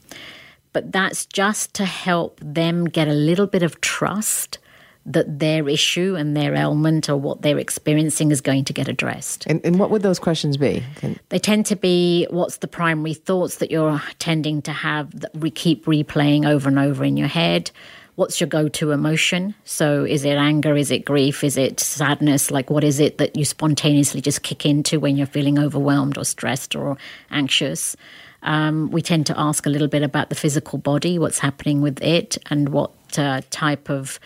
But 0.73 0.93
that's 0.93 1.27
just 1.27 1.75
to 1.75 1.85
help 1.85 2.41
them 2.43 2.87
get 2.87 3.07
a 3.07 3.13
little 3.13 3.47
bit 3.47 3.63
of 3.63 3.83
trust 3.83 4.59
that 5.07 5.39
their 5.39 5.69
issue 5.69 6.17
and 6.17 6.37
their 6.37 6.55
ailment 6.55 7.09
or 7.09 7.17
what 7.17 7.43
they're 7.43 7.59
experiencing 7.59 8.31
is 8.33 8.41
going 8.41 8.65
to 8.65 8.73
get 8.73 8.89
addressed. 8.89 9.47
And, 9.47 9.65
and 9.65 9.79
what 9.79 9.91
would 9.91 10.03
those 10.03 10.19
questions 10.19 10.57
be? 10.57 10.83
Can... 10.97 11.19
They 11.29 11.39
tend 11.39 11.67
to 11.67 11.77
be 11.77 12.27
what's 12.29 12.59
the 12.59 12.69
primary 12.69 13.15
thoughts 13.15 13.57
that 13.57 13.71
you're 13.71 14.03
tending 14.19 14.63
to 14.63 14.73
have 14.73 15.19
that 15.21 15.35
we 15.35 15.51
keep 15.51 15.87
replaying 15.87 16.47
over 16.47 16.69
and 16.69 16.79
over 16.79 17.05
in 17.05 17.17
your 17.17 17.29
head? 17.29 17.71
What's 18.17 18.41
your 18.41 18.49
go 18.49 18.69
to 18.69 18.93
emotion? 18.93 19.55
So, 19.65 20.05
is 20.05 20.25
it 20.25 20.37
anger? 20.37 20.75
Is 20.75 20.91
it 20.91 21.05
grief? 21.05 21.45
Is 21.45 21.59
it 21.59 21.79
sadness? 21.79 22.51
Like, 22.51 22.71
what 22.71 22.83
is 22.83 22.99
it 22.99 23.19
that 23.19 23.37
you 23.37 23.45
spontaneously 23.45 24.23
just 24.23 24.43
kick 24.43 24.65
into 24.65 24.99
when 24.99 25.19
you're 25.19 25.27
feeling 25.27 25.59
overwhelmed 25.59 26.17
or 26.17 26.25
stressed 26.25 26.75
or 26.75 26.97
anxious? 27.31 27.95
Um, 28.43 28.91
we 28.91 29.03
tend 29.03 29.27
to 29.27 29.39
ask 29.39 29.67
a 29.67 29.69
little 29.69 29.89
bit 29.89 30.03
about 30.03 30.31
the 30.31 30.35
physical 30.35 30.79
body, 30.79 31.19
what's 31.19 31.41
happening 31.41 31.83
with 31.83 32.03
it, 32.03 32.39
and 32.49 32.71
what 32.71 32.93
uh, 33.19 33.43
type 33.51 33.91
of 33.91 34.19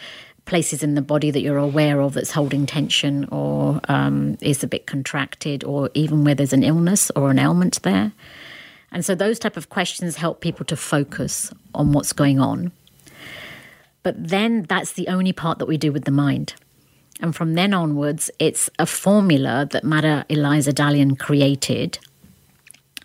places 0.51 0.83
in 0.83 0.97
the 0.97 1.01
body 1.01 1.31
that 1.31 1.43
you're 1.43 1.57
aware 1.57 2.01
of 2.01 2.15
that's 2.15 2.33
holding 2.33 2.67
tension 2.67 3.25
or 3.31 3.81
um, 3.89 4.37
is 4.41 4.65
a 4.65 4.67
bit 4.67 4.85
contracted, 4.85 5.63
or 5.63 5.89
even 5.95 6.25
where 6.25 6.35
there's 6.35 6.53
an 6.53 6.65
illness 6.65 7.09
or 7.15 7.31
an 7.31 7.39
ailment 7.39 7.81
there. 7.83 8.11
And 8.91 9.05
so 9.05 9.15
those 9.15 9.39
type 9.39 9.57
of 9.57 9.69
questions 9.69 10.17
help 10.17 10.41
people 10.41 10.67
to 10.67 10.75
focus 10.75 11.53
on 11.73 11.93
what's 11.93 12.13
going 12.13 12.41
on. 12.41 12.73
But 14.03 14.17
then 14.19 14.65
that's 14.65 14.95
the 14.95 15.07
only 15.07 15.33
part 15.33 15.61
that 15.61 15.67
we 15.67 15.79
do 15.79 15.93
with 15.93 16.05
the 16.05 16.11
mind. 16.11 16.55
And 17.21 17.37
from 17.37 17.55
then 17.55 17.73
onwards, 17.73 18.29
it's 18.41 18.69
a 18.77 18.87
formula 18.87 19.69
that 19.71 19.85
Mother 19.85 20.25
Eliza 20.29 20.73
Dalian 20.73 21.17
created. 21.17 22.01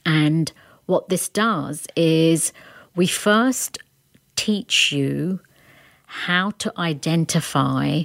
And 0.03 0.51
what 0.87 1.09
this 1.09 1.29
does 1.29 1.85
is 1.95 2.51
we 2.95 3.05
first 3.05 3.77
teach 4.35 4.91
you 4.91 5.41
how 6.15 6.51
to 6.51 6.71
identify 6.77 8.03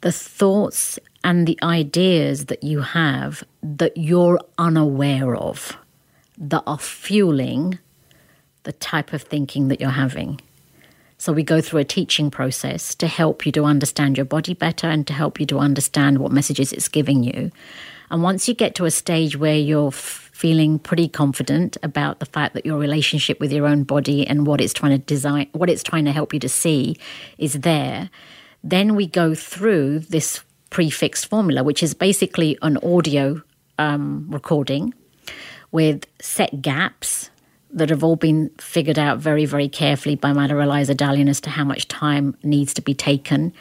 the 0.00 0.10
thoughts 0.10 0.98
and 1.22 1.46
the 1.46 1.58
ideas 1.62 2.46
that 2.46 2.64
you 2.64 2.80
have 2.80 3.44
that 3.62 3.94
you're 3.96 4.40
unaware 4.56 5.36
of 5.36 5.76
that 6.38 6.62
are 6.66 6.78
fueling 6.78 7.78
the 8.62 8.72
type 8.72 9.12
of 9.12 9.22
thinking 9.22 9.68
that 9.68 9.80
you're 9.80 9.90
having. 9.90 10.40
So 11.18 11.34
we 11.34 11.42
go 11.42 11.60
through 11.60 11.80
a 11.80 11.84
teaching 11.84 12.30
process 12.30 12.94
to 12.94 13.06
help 13.06 13.44
you 13.44 13.52
to 13.52 13.64
understand 13.64 14.16
your 14.16 14.24
body 14.24 14.54
better 14.54 14.86
and 14.86 15.06
to 15.06 15.12
help 15.12 15.38
you 15.38 15.44
to 15.46 15.58
understand 15.58 16.18
what 16.18 16.32
messages 16.32 16.72
it's 16.72 16.88
giving 16.88 17.22
you. 17.22 17.50
And 18.10 18.22
once 18.22 18.48
you 18.48 18.54
get 18.54 18.74
to 18.76 18.86
a 18.86 18.90
stage 18.90 19.36
where 19.36 19.58
you're 19.58 19.88
f- 19.88 20.29
feeling 20.40 20.78
pretty 20.78 21.06
confident 21.06 21.76
about 21.82 22.18
the 22.18 22.24
fact 22.24 22.54
that 22.54 22.64
your 22.64 22.78
relationship 22.78 23.38
with 23.40 23.52
your 23.52 23.66
own 23.66 23.82
body 23.82 24.26
and 24.26 24.46
what 24.46 24.58
it's 24.58 24.72
trying 24.72 24.92
to 24.92 24.96
design, 24.96 25.46
what 25.52 25.68
it's 25.68 25.82
trying 25.82 26.06
to 26.06 26.12
help 26.12 26.32
you 26.32 26.40
to 26.40 26.48
see 26.48 26.96
is 27.36 27.52
there, 27.60 28.08
then 28.64 28.94
we 28.94 29.06
go 29.06 29.34
through 29.34 29.98
this 29.98 30.42
prefixed 30.70 31.26
formula, 31.26 31.62
which 31.62 31.82
is 31.82 31.92
basically 31.92 32.56
an 32.62 32.78
audio 32.78 33.42
um, 33.78 34.26
recording 34.30 34.94
with 35.72 36.06
set 36.22 36.62
gaps 36.62 37.28
that 37.70 37.90
have 37.90 38.02
all 38.02 38.16
been 38.16 38.50
figured 38.58 38.98
out 38.98 39.18
very, 39.18 39.44
very 39.44 39.68
carefully 39.68 40.14
by 40.14 40.32
Madam 40.32 40.58
Eliza 40.58 40.94
Dalian 40.94 41.28
as 41.28 41.42
to 41.42 41.50
how 41.50 41.64
much 41.64 41.86
time 41.86 42.34
needs 42.42 42.72
to 42.72 42.80
be 42.80 42.94
taken 42.94 43.52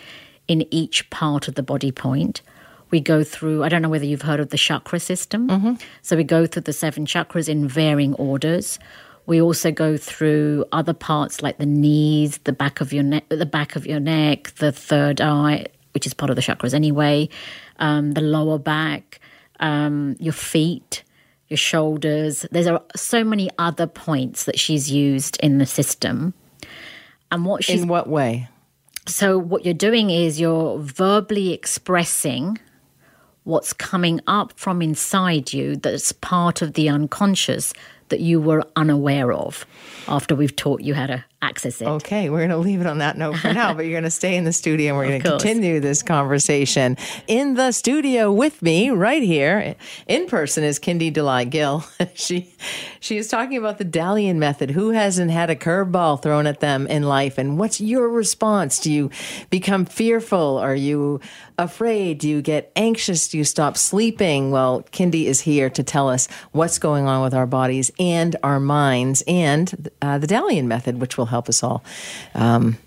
in 0.48 0.66
each 0.72 1.10
part 1.10 1.50
of 1.50 1.56
the 1.56 1.62
body 1.62 1.92
point. 1.92 2.42
We 2.91 3.00
go 3.00 3.24
through, 3.24 3.63
I 3.63 3.69
don't 3.69 3.81
know 3.81 3.89
whether 3.89 4.05
you've 4.05 4.24
heard 4.24 4.39
of 4.39 4.50
the 4.50 4.58
chakra 4.58 5.00
system. 5.00 5.48
Mm-hmm. 5.48 5.74
So 6.01 6.15
we 6.15 6.24
go 6.24 6.48
through 6.48 6.63
the 6.63 6.74
seven 6.74 7.05
chakras 7.05 7.48
in 7.48 7.67
varying 7.67 8.13
orders. 8.15 8.79
We 9.25 9.39
also 9.41 9.72
go 9.72 9.96
through 9.96 10.65
other 10.72 10.93
parts 10.93 11.43
like 11.43 11.60
the 11.60 11.65
knees, 11.65 12.39
the 12.46 12.51
back 12.51 12.81
of 12.81 12.91
your 12.91 13.03
neck, 13.03 13.25
the 13.29 13.46
back 13.46 13.75
of 13.75 13.86
your 13.86 14.00
neck, 14.00 14.51
the 14.55 14.72
third 14.72 15.22
eye, 15.22 15.67
which 15.93 16.08
is 16.08 16.15
part 16.15 16.31
of 16.31 16.36
the 16.36 16.41
chakras 16.41 16.74
anyway, 16.74 17.29
um, 17.77 18.13
the 18.13 18.22
lower 18.22 18.58
back, 18.58 19.19
um, 19.60 20.15
your 20.19 20.34
feet, 20.34 21.03
your 21.48 21.58
shoulders. 21.58 22.46
There's 22.51 22.67
so 22.96 23.24
many 23.24 23.50
other 23.60 23.86
points 23.86 24.46
that 24.46 24.58
she's 24.58 24.89
used 24.89 25.38
in 25.43 25.60
the 25.60 25.65
system. 25.67 26.34
And 27.31 27.46
what 27.46 27.63
she's. 27.63 27.84
In 27.84 27.88
what 27.88 28.08
way? 28.08 28.50
So, 29.05 29.38
what 29.38 29.65
you're 29.65 29.74
doing 29.74 30.10
is 30.10 30.39
you're 30.39 30.79
verbally 30.79 31.53
expressing 31.53 32.58
what's 33.50 33.74
coming 33.74 34.22
up 34.27 34.53
from 34.58 34.82
inside 34.82 35.51
you 35.51 35.75
that's 35.75 36.12
part 36.12 36.62
of 36.62 36.74
the 36.74 36.88
unconscious 36.88 37.74
that 38.10 38.20
you 38.20 38.39
were 38.39 38.63
unaware 38.75 39.34
of 39.34 39.65
after 40.10 40.36
we've 40.36 40.56
taught 40.56 40.82
you 40.82 40.94
how 40.94 41.08
to 41.08 41.24
access 41.42 41.82
it. 41.82 41.88
Okay, 41.88 42.30
we're 42.30 42.39
going 42.39 42.50
to 42.50 42.58
leave 42.58 42.82
it 42.82 42.88
on 42.88 42.98
that 42.98 43.18
note 43.18 43.38
for 43.38 43.54
now, 43.54 43.74
but 43.74 43.84
you're 43.84 43.94
going 43.94 44.04
to 44.04 44.10
stay 44.10 44.36
in 44.36 44.44
the 44.44 44.51
studio 44.51 44.89
and 44.89 44.98
we're 44.98 45.08
going 45.08 45.22
to 45.22 45.30
continue 45.30 45.80
this 45.80 46.04
conversation. 46.04 46.98
In 47.28 47.54
the 47.54 47.72
studio 47.72 48.32
with 48.32 48.62
me, 48.62 48.89
right 48.89 49.24
here, 49.24 49.75
in 50.08 50.25
person, 50.28 50.63
is 50.63 50.80
Kindy 50.80 51.13
Delight 51.13 51.50
Gill. 51.50 51.86
she 52.13 52.54
she 53.00 53.18
is 53.18 53.30
talking 53.30 53.58
about 53.58 53.78
the 53.78 53.86
Dalian 53.86 54.36
method. 54.36 54.72
Who 54.72 54.89
hasn't 54.89 55.32
had 55.32 55.50
a 55.50 55.56
curveball 55.56 56.22
thrown 56.22 56.46
at 56.46 56.60
them 56.60 56.88
in 56.88 57.04
life? 57.04 57.38
And 57.38 57.58
what's 57.58 57.80
your 57.80 58.10
response? 58.10 58.80
Do 58.80 58.92
you 58.92 59.10
become 59.50 59.86
fearful? 59.86 60.58
Are 60.58 60.75
you 60.75 61.22
afraid? 61.58 62.20
Do 62.20 62.28
you 62.28 62.42
get 62.42 62.72
anxious? 62.75 63.30
Do 63.30 63.38
you 63.38 63.44
stop 63.44 63.78
sleeping? 63.78 64.51
Well, 64.51 64.84
Kindy 64.92 65.25
is 65.25 65.42
here 65.42 65.70
to 65.70 65.84
tell 65.84 66.10
us 66.10 66.28
what's 66.51 66.80
going 66.80 67.08
on 67.08 67.24
with 67.24 67.34
our 67.34 67.48
bodies 67.48 67.92
and 68.00 68.36
our 68.44 68.60
minds 68.60 69.24
and 69.28 69.89
uh, 70.01 70.18
the 70.18 70.27
Dalian 70.27 70.65
method, 70.65 71.00
which 71.00 71.18
will 71.18 71.27
help 71.27 71.50
us 71.50 71.63
all. 71.63 71.84
Um, 72.36 72.77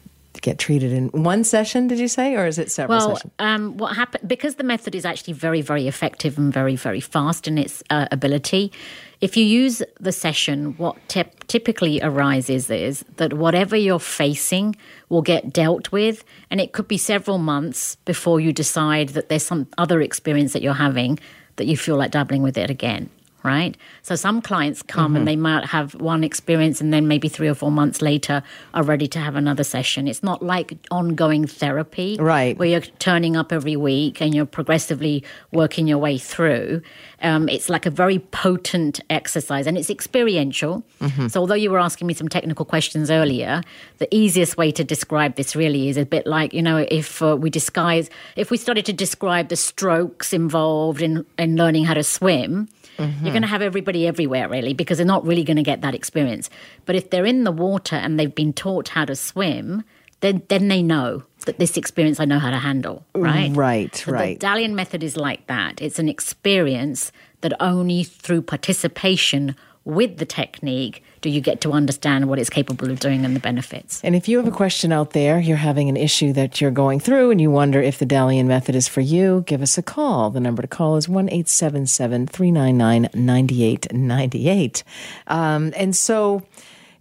get 0.40 0.58
treated 0.58 0.92
in 0.92 1.08
one 1.08 1.44
session 1.44 1.86
did 1.86 1.98
you 1.98 2.08
say 2.08 2.34
or 2.34 2.46
is 2.46 2.58
it 2.58 2.70
several 2.70 2.98
well 2.98 3.16
sessions? 3.16 3.32
um, 3.38 3.76
what 3.76 3.94
happened 3.94 4.26
because 4.26 4.56
the 4.56 4.64
method 4.64 4.94
is 4.94 5.04
actually 5.04 5.32
very 5.32 5.60
very 5.60 5.86
effective 5.86 6.38
and 6.38 6.52
very 6.52 6.74
very 6.74 7.00
fast 7.00 7.46
in 7.46 7.58
its 7.58 7.82
uh, 7.90 8.08
ability 8.10 8.72
if 9.20 9.36
you 9.36 9.44
use 9.44 9.82
the 10.00 10.10
session 10.10 10.74
what 10.78 10.96
typically 11.08 12.00
arises 12.02 12.70
is 12.70 13.04
that 13.16 13.34
whatever 13.34 13.76
you're 13.76 14.00
facing 14.00 14.74
will 15.10 15.22
get 15.22 15.52
dealt 15.52 15.92
with 15.92 16.24
and 16.50 16.60
it 16.60 16.72
could 16.72 16.88
be 16.88 16.98
several 16.98 17.38
months 17.38 17.96
before 18.04 18.40
you 18.40 18.52
decide 18.52 19.10
that 19.10 19.28
there's 19.28 19.46
some 19.46 19.66
other 19.78 20.00
experience 20.00 20.52
that 20.54 20.62
you're 20.62 20.74
having 20.74 21.18
that 21.56 21.66
you 21.66 21.76
feel 21.76 21.96
like 21.96 22.10
dabbling 22.10 22.42
with 22.42 22.56
it 22.58 22.70
again 22.70 23.08
right? 23.42 23.76
So 24.02 24.14
some 24.14 24.42
clients 24.42 24.82
come 24.82 25.08
mm-hmm. 25.08 25.16
and 25.16 25.28
they 25.28 25.36
might 25.36 25.66
have 25.66 25.94
one 25.94 26.24
experience 26.24 26.80
and 26.80 26.92
then 26.92 27.08
maybe 27.08 27.28
three 27.28 27.48
or 27.48 27.54
four 27.54 27.70
months 27.70 28.02
later 28.02 28.42
are 28.74 28.82
ready 28.82 29.06
to 29.08 29.18
have 29.18 29.36
another 29.36 29.64
session. 29.64 30.08
It's 30.08 30.22
not 30.22 30.42
like 30.42 30.74
ongoing 30.90 31.46
therapy, 31.46 32.16
right? 32.20 32.56
Where 32.56 32.68
you're 32.68 32.80
turning 32.80 33.36
up 33.36 33.52
every 33.52 33.76
week 33.76 34.20
and 34.20 34.34
you're 34.34 34.46
progressively 34.46 35.24
working 35.52 35.86
your 35.86 35.98
way 35.98 36.18
through. 36.18 36.82
Um, 37.22 37.48
it's 37.48 37.68
like 37.68 37.86
a 37.86 37.90
very 37.90 38.18
potent 38.18 39.00
exercise 39.10 39.66
and 39.66 39.78
it's 39.78 39.90
experiential. 39.90 40.82
Mm-hmm. 41.00 41.28
So 41.28 41.40
although 41.40 41.54
you 41.54 41.70
were 41.70 41.78
asking 41.78 42.06
me 42.06 42.14
some 42.14 42.28
technical 42.28 42.64
questions 42.64 43.10
earlier, 43.10 43.62
the 43.98 44.08
easiest 44.14 44.56
way 44.56 44.70
to 44.72 44.84
describe 44.84 45.36
this 45.36 45.54
really 45.54 45.88
is 45.88 45.96
a 45.96 46.04
bit 46.04 46.26
like 46.26 46.52
you 46.52 46.62
know 46.62 46.78
if 46.88 47.22
uh, 47.22 47.36
we 47.36 47.50
disguise 47.50 48.10
if 48.36 48.50
we 48.50 48.56
started 48.56 48.84
to 48.86 48.92
describe 48.92 49.48
the 49.48 49.56
strokes 49.56 50.32
involved 50.32 51.02
in 51.02 51.24
in 51.38 51.56
learning 51.56 51.84
how 51.84 51.94
to 51.94 52.04
swim 52.04 52.68
Mm-hmm. 52.98 53.24
You're 53.24 53.32
going 53.32 53.42
to 53.42 53.48
have 53.48 53.62
everybody 53.62 54.06
everywhere, 54.06 54.48
really, 54.48 54.74
because 54.74 54.98
they're 54.98 55.06
not 55.06 55.24
really 55.24 55.44
going 55.44 55.56
to 55.56 55.62
get 55.62 55.80
that 55.80 55.94
experience. 55.94 56.50
But 56.84 56.96
if 56.96 57.10
they're 57.10 57.26
in 57.26 57.44
the 57.44 57.52
water 57.52 57.96
and 57.96 58.18
they've 58.18 58.34
been 58.34 58.52
taught 58.52 58.88
how 58.88 59.04
to 59.04 59.16
swim, 59.16 59.84
then 60.20 60.42
then 60.48 60.68
they 60.68 60.82
know 60.82 61.24
that 61.46 61.58
this 61.58 61.76
experience 61.76 62.20
I 62.20 62.24
know 62.24 62.38
how 62.38 62.50
to 62.50 62.58
handle, 62.58 63.04
right? 63.14 63.50
Right, 63.54 63.94
so 63.94 64.12
right. 64.12 64.38
The 64.38 64.46
Dalian 64.46 64.72
method 64.72 65.02
is 65.02 65.16
like 65.16 65.46
that. 65.48 65.82
It's 65.82 65.98
an 65.98 66.08
experience 66.08 67.12
that 67.40 67.52
only 67.60 68.04
through 68.04 68.42
participation 68.42 69.56
with 69.84 70.18
the 70.18 70.26
technique 70.26 71.02
do 71.22 71.30
you 71.30 71.40
get 71.40 71.60
to 71.62 71.72
understand 71.72 72.28
what 72.28 72.38
it's 72.38 72.50
capable 72.50 72.90
of 72.90 73.00
doing 73.00 73.24
and 73.24 73.34
the 73.34 73.40
benefits. 73.40 74.00
And 74.04 74.14
if 74.14 74.28
you 74.28 74.36
have 74.38 74.46
a 74.46 74.50
question 74.50 74.92
out 74.92 75.10
there, 75.12 75.38
you're 75.40 75.56
having 75.56 75.88
an 75.88 75.96
issue 75.96 76.32
that 76.34 76.60
you're 76.60 76.70
going 76.70 77.00
through 77.00 77.30
and 77.30 77.40
you 77.40 77.50
wonder 77.50 77.80
if 77.80 77.98
the 77.98 78.06
Dalian 78.06 78.46
method 78.46 78.74
is 78.74 78.88
for 78.88 79.00
you, 79.00 79.44
give 79.46 79.62
us 79.62 79.78
a 79.78 79.82
call. 79.82 80.30
The 80.30 80.40
number 80.40 80.62
to 80.62 80.68
call 80.68 80.96
is 80.96 81.08
1 81.08 81.28
877 81.28 82.26
399 82.26 83.08
9898. 83.14 84.84
Um, 85.28 85.72
and 85.76 85.96
so, 85.96 86.42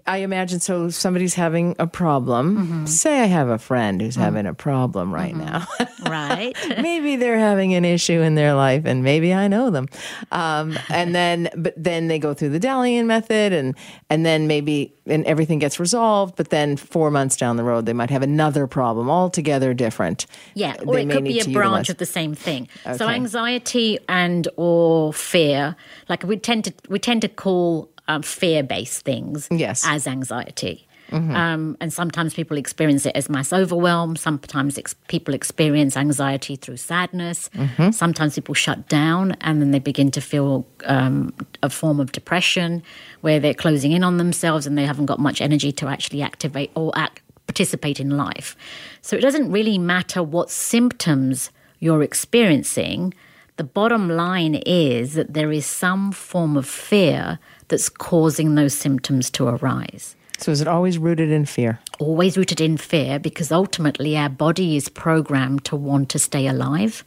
I 0.08 0.18
imagine 0.18 0.60
so 0.60 0.90
somebody's 0.90 1.34
having 1.34 1.76
a 1.80 1.88
problem. 1.88 2.58
Mm-hmm. 2.58 2.86
Say 2.86 3.22
I 3.22 3.26
have 3.26 3.50
a 3.50 3.58
friend 3.58 4.02
who's 4.02 4.16
mm-hmm. 4.16 4.24
having 4.24 4.46
a 4.46 4.54
problem 4.54 5.14
right 5.14 5.34
mm-hmm. 5.34 5.46
now. 5.46 5.68
right. 6.10 6.56
maybe 6.82 7.16
they're 7.16 7.40
having 7.40 7.74
an 7.74 7.86
issue 7.86 8.22
in 8.22 8.36
their 8.36 8.54
life 8.54 8.86
and 8.86 9.04
maybe 9.04 9.34
I 9.34 9.48
know 9.48 9.70
them. 9.70 9.88
Um, 10.32 10.78
and 10.90 11.14
then 11.22 11.50
but 11.56 11.74
then 11.78 12.08
they 12.08 12.20
go 12.20 12.34
through 12.34 12.50
the 12.50 12.60
Dalian 12.60 13.06
method 13.06 13.54
and 13.54 13.76
and 14.10 14.26
then 14.26 14.48
maybe 14.48 14.94
and 15.06 15.26
everything 15.26 15.60
gets 15.60 15.80
resolved, 15.80 16.36
but 16.36 16.50
then 16.50 16.78
4 16.78 17.12
months 17.12 17.36
down 17.36 17.58
the 17.58 17.64
road 17.64 17.86
they 17.86 17.94
might 17.94 18.10
have 18.10 18.22
another 18.22 18.68
problem 18.68 19.10
altogether 19.10 19.74
different. 19.74 20.26
Yeah, 20.54 20.76
or 20.86 20.96
they 20.96 21.04
it 21.04 21.12
could 21.12 21.24
be 21.24 21.40
a 21.40 21.46
branch 21.46 21.54
utilize. 21.54 21.90
of 21.90 21.98
the 21.98 22.06
same 22.06 22.36
thing. 22.36 22.68
Okay. 22.86 22.98
So 22.98 23.08
anxiety 23.08 24.00
and 24.08 24.48
or 24.58 25.14
fear, 25.14 25.76
like 26.10 26.24
we 26.24 26.38
tend 26.38 26.66
to 26.66 26.74
we 26.90 27.00
tend 27.00 27.22
to 27.22 27.30
call 27.30 27.90
um, 28.16 28.22
fear 28.22 28.64
based 28.64 29.04
things 29.04 29.48
yes. 29.52 29.84
as 29.86 30.08
anxiety. 30.08 30.88
Mm-hmm. 31.12 31.36
Um, 31.36 31.78
and 31.82 31.92
sometimes 31.92 32.34
people 32.34 32.58
experience 32.58 33.06
it 33.06 33.16
as 33.16 33.30
mass 33.30 33.52
overwhelm. 33.52 34.16
Sometimes 34.16 34.78
ex- 34.78 34.96
people 35.10 35.34
experience 35.34 35.98
anxiety 35.98 36.56
through 36.56 36.78
sadness. 36.78 37.50
Mm-hmm. 37.50 37.92
Sometimes 37.92 38.36
people 38.36 38.54
shut 38.54 38.88
down 38.88 39.34
and 39.42 39.62
then 39.62 39.72
they 39.72 39.80
begin 39.80 40.10
to 40.12 40.22
feel 40.22 40.66
um, 40.86 41.34
a 41.62 41.70
form 41.70 42.00
of 42.00 42.14
depression 42.14 42.82
where 43.22 43.40
they're 43.40 43.54
closing 43.54 43.92
in 43.92 44.04
on 44.04 44.18
themselves 44.18 44.66
and 44.66 44.78
they 44.78 44.86
haven't 44.86 45.08
got 45.08 45.20
much 45.20 45.42
energy 45.42 45.72
to 45.74 45.88
actually 45.88 46.22
activate 46.22 46.72
or 46.76 46.98
act, 46.98 47.22
participate 47.46 48.00
in 48.00 48.12
life. 48.12 48.56
So 49.02 49.18
it 49.18 49.22
doesn't 49.22 49.52
really 49.52 49.78
matter 49.78 50.24
what 50.24 50.50
symptoms 50.50 51.52
you're 51.80 52.04
experiencing. 52.04 53.14
The 53.58 53.66
bottom 53.66 54.08
line 54.10 54.56
is 54.66 55.16
that 55.16 55.34
there 55.34 55.52
is 55.52 55.66
some 55.66 56.14
form 56.14 56.56
of 56.56 56.66
fear 56.66 57.38
that's 57.72 57.90
causing 57.90 58.54
those 58.54 58.76
symptoms 58.76 59.32
to 59.32 59.48
arise. 59.48 60.16
So, 60.38 60.52
is 60.52 60.62
it 60.62 60.68
always 60.68 60.98
rooted 60.98 61.32
in 61.32 61.46
fear? 61.46 61.80
Always 62.00 62.38
rooted 62.38 62.60
in 62.60 62.78
fear 62.78 63.18
because 63.18 63.52
ultimately 63.52 64.18
our 64.18 64.30
body 64.30 64.76
is 64.76 64.90
programmed 64.90 65.64
to 65.66 65.76
want 65.76 66.10
to 66.10 66.20
stay 66.20 66.48
alive. 66.48 67.04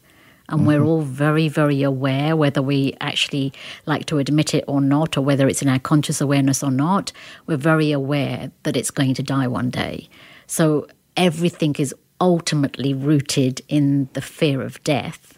And 0.48 0.60
mm-hmm. 0.60 0.66
we're 0.66 0.84
all 0.84 1.02
very, 1.02 1.48
very 1.48 1.82
aware, 1.82 2.36
whether 2.36 2.62
we 2.62 2.94
actually 3.00 3.52
like 3.86 4.06
to 4.06 4.18
admit 4.18 4.54
it 4.54 4.64
or 4.66 4.80
not, 4.80 5.16
or 5.16 5.20
whether 5.20 5.48
it's 5.48 5.62
in 5.62 5.68
our 5.68 5.78
conscious 5.78 6.20
awareness 6.20 6.62
or 6.62 6.70
not, 6.70 7.12
we're 7.46 7.56
very 7.56 7.92
aware 7.92 8.50
that 8.62 8.76
it's 8.76 8.90
going 8.90 9.14
to 9.14 9.22
die 9.22 9.46
one 9.46 9.70
day. 9.70 10.08
So, 10.46 10.86
everything 11.16 11.74
is 11.78 11.94
ultimately 12.20 12.94
rooted 12.94 13.60
in 13.68 14.08
the 14.14 14.22
fear 14.22 14.62
of 14.62 14.82
death. 14.84 15.33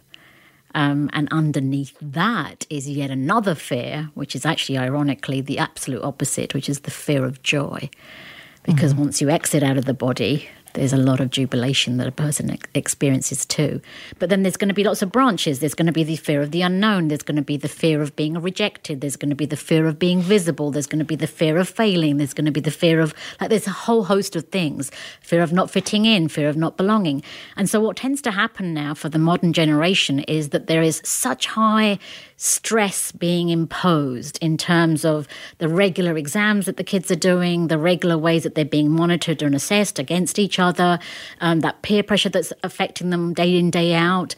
Um, 0.76 1.08
and 1.14 1.26
underneath 1.32 1.96
that 2.02 2.66
is 2.68 2.86
yet 2.86 3.10
another 3.10 3.54
fear, 3.54 4.10
which 4.12 4.36
is 4.36 4.44
actually 4.44 4.76
ironically 4.76 5.40
the 5.40 5.58
absolute 5.58 6.04
opposite, 6.04 6.52
which 6.52 6.68
is 6.68 6.80
the 6.80 6.90
fear 6.90 7.24
of 7.24 7.42
joy. 7.42 7.88
Because 8.62 8.92
mm-hmm. 8.92 9.04
once 9.04 9.22
you 9.22 9.30
exit 9.30 9.62
out 9.62 9.78
of 9.78 9.86
the 9.86 9.94
body, 9.94 10.50
there's 10.76 10.92
a 10.92 10.98
lot 10.98 11.20
of 11.20 11.30
jubilation 11.30 11.96
that 11.96 12.06
a 12.06 12.12
person 12.12 12.50
ex- 12.50 12.68
experiences 12.74 13.44
too. 13.44 13.80
But 14.18 14.30
then 14.30 14.42
there's 14.42 14.56
going 14.56 14.68
to 14.68 14.74
be 14.74 14.84
lots 14.84 15.02
of 15.02 15.10
branches. 15.10 15.58
There's 15.58 15.74
going 15.74 15.86
to 15.86 15.92
be 15.92 16.04
the 16.04 16.16
fear 16.16 16.42
of 16.42 16.50
the 16.50 16.62
unknown. 16.62 17.08
There's 17.08 17.22
going 17.22 17.36
to 17.36 17.42
be 17.42 17.56
the 17.56 17.68
fear 17.68 18.02
of 18.02 18.14
being 18.14 18.34
rejected. 18.40 19.00
There's 19.00 19.16
going 19.16 19.30
to 19.30 19.36
be 19.36 19.46
the 19.46 19.56
fear 19.56 19.86
of 19.86 19.98
being 19.98 20.20
visible. 20.20 20.70
There's 20.70 20.86
going 20.86 21.00
to 21.00 21.04
be 21.04 21.16
the 21.16 21.26
fear 21.26 21.56
of 21.56 21.68
failing. 21.68 22.18
There's 22.18 22.34
going 22.34 22.44
to 22.44 22.52
be 22.52 22.60
the 22.60 22.70
fear 22.70 23.00
of, 23.00 23.14
like, 23.40 23.50
there's 23.50 23.66
a 23.66 23.70
whole 23.70 24.04
host 24.04 24.36
of 24.36 24.48
things 24.48 24.90
fear 25.20 25.42
of 25.42 25.52
not 25.52 25.70
fitting 25.70 26.04
in, 26.04 26.28
fear 26.28 26.48
of 26.48 26.56
not 26.56 26.76
belonging. 26.76 27.22
And 27.56 27.68
so, 27.68 27.80
what 27.80 27.96
tends 27.96 28.20
to 28.22 28.30
happen 28.30 28.74
now 28.74 28.94
for 28.94 29.08
the 29.08 29.18
modern 29.18 29.52
generation 29.52 30.20
is 30.20 30.50
that 30.50 30.66
there 30.66 30.82
is 30.82 31.00
such 31.04 31.46
high 31.46 31.98
stress 32.36 33.12
being 33.12 33.48
imposed 33.48 34.38
in 34.42 34.56
terms 34.56 35.04
of 35.04 35.26
the 35.58 35.68
regular 35.68 36.16
exams 36.16 36.66
that 36.66 36.76
the 36.76 36.84
kids 36.84 37.10
are 37.10 37.16
doing, 37.16 37.68
the 37.68 37.78
regular 37.78 38.18
ways 38.18 38.42
that 38.42 38.54
they're 38.54 38.64
being 38.64 38.90
monitored 38.90 39.42
and 39.42 39.54
assessed 39.54 39.98
against 39.98 40.38
each 40.38 40.58
other, 40.58 40.98
um, 41.40 41.60
that 41.60 41.82
peer 41.82 42.02
pressure 42.02 42.28
that's 42.28 42.52
affecting 42.62 43.10
them 43.10 43.32
day 43.32 43.56
in, 43.56 43.70
day 43.70 43.94
out. 43.94 44.34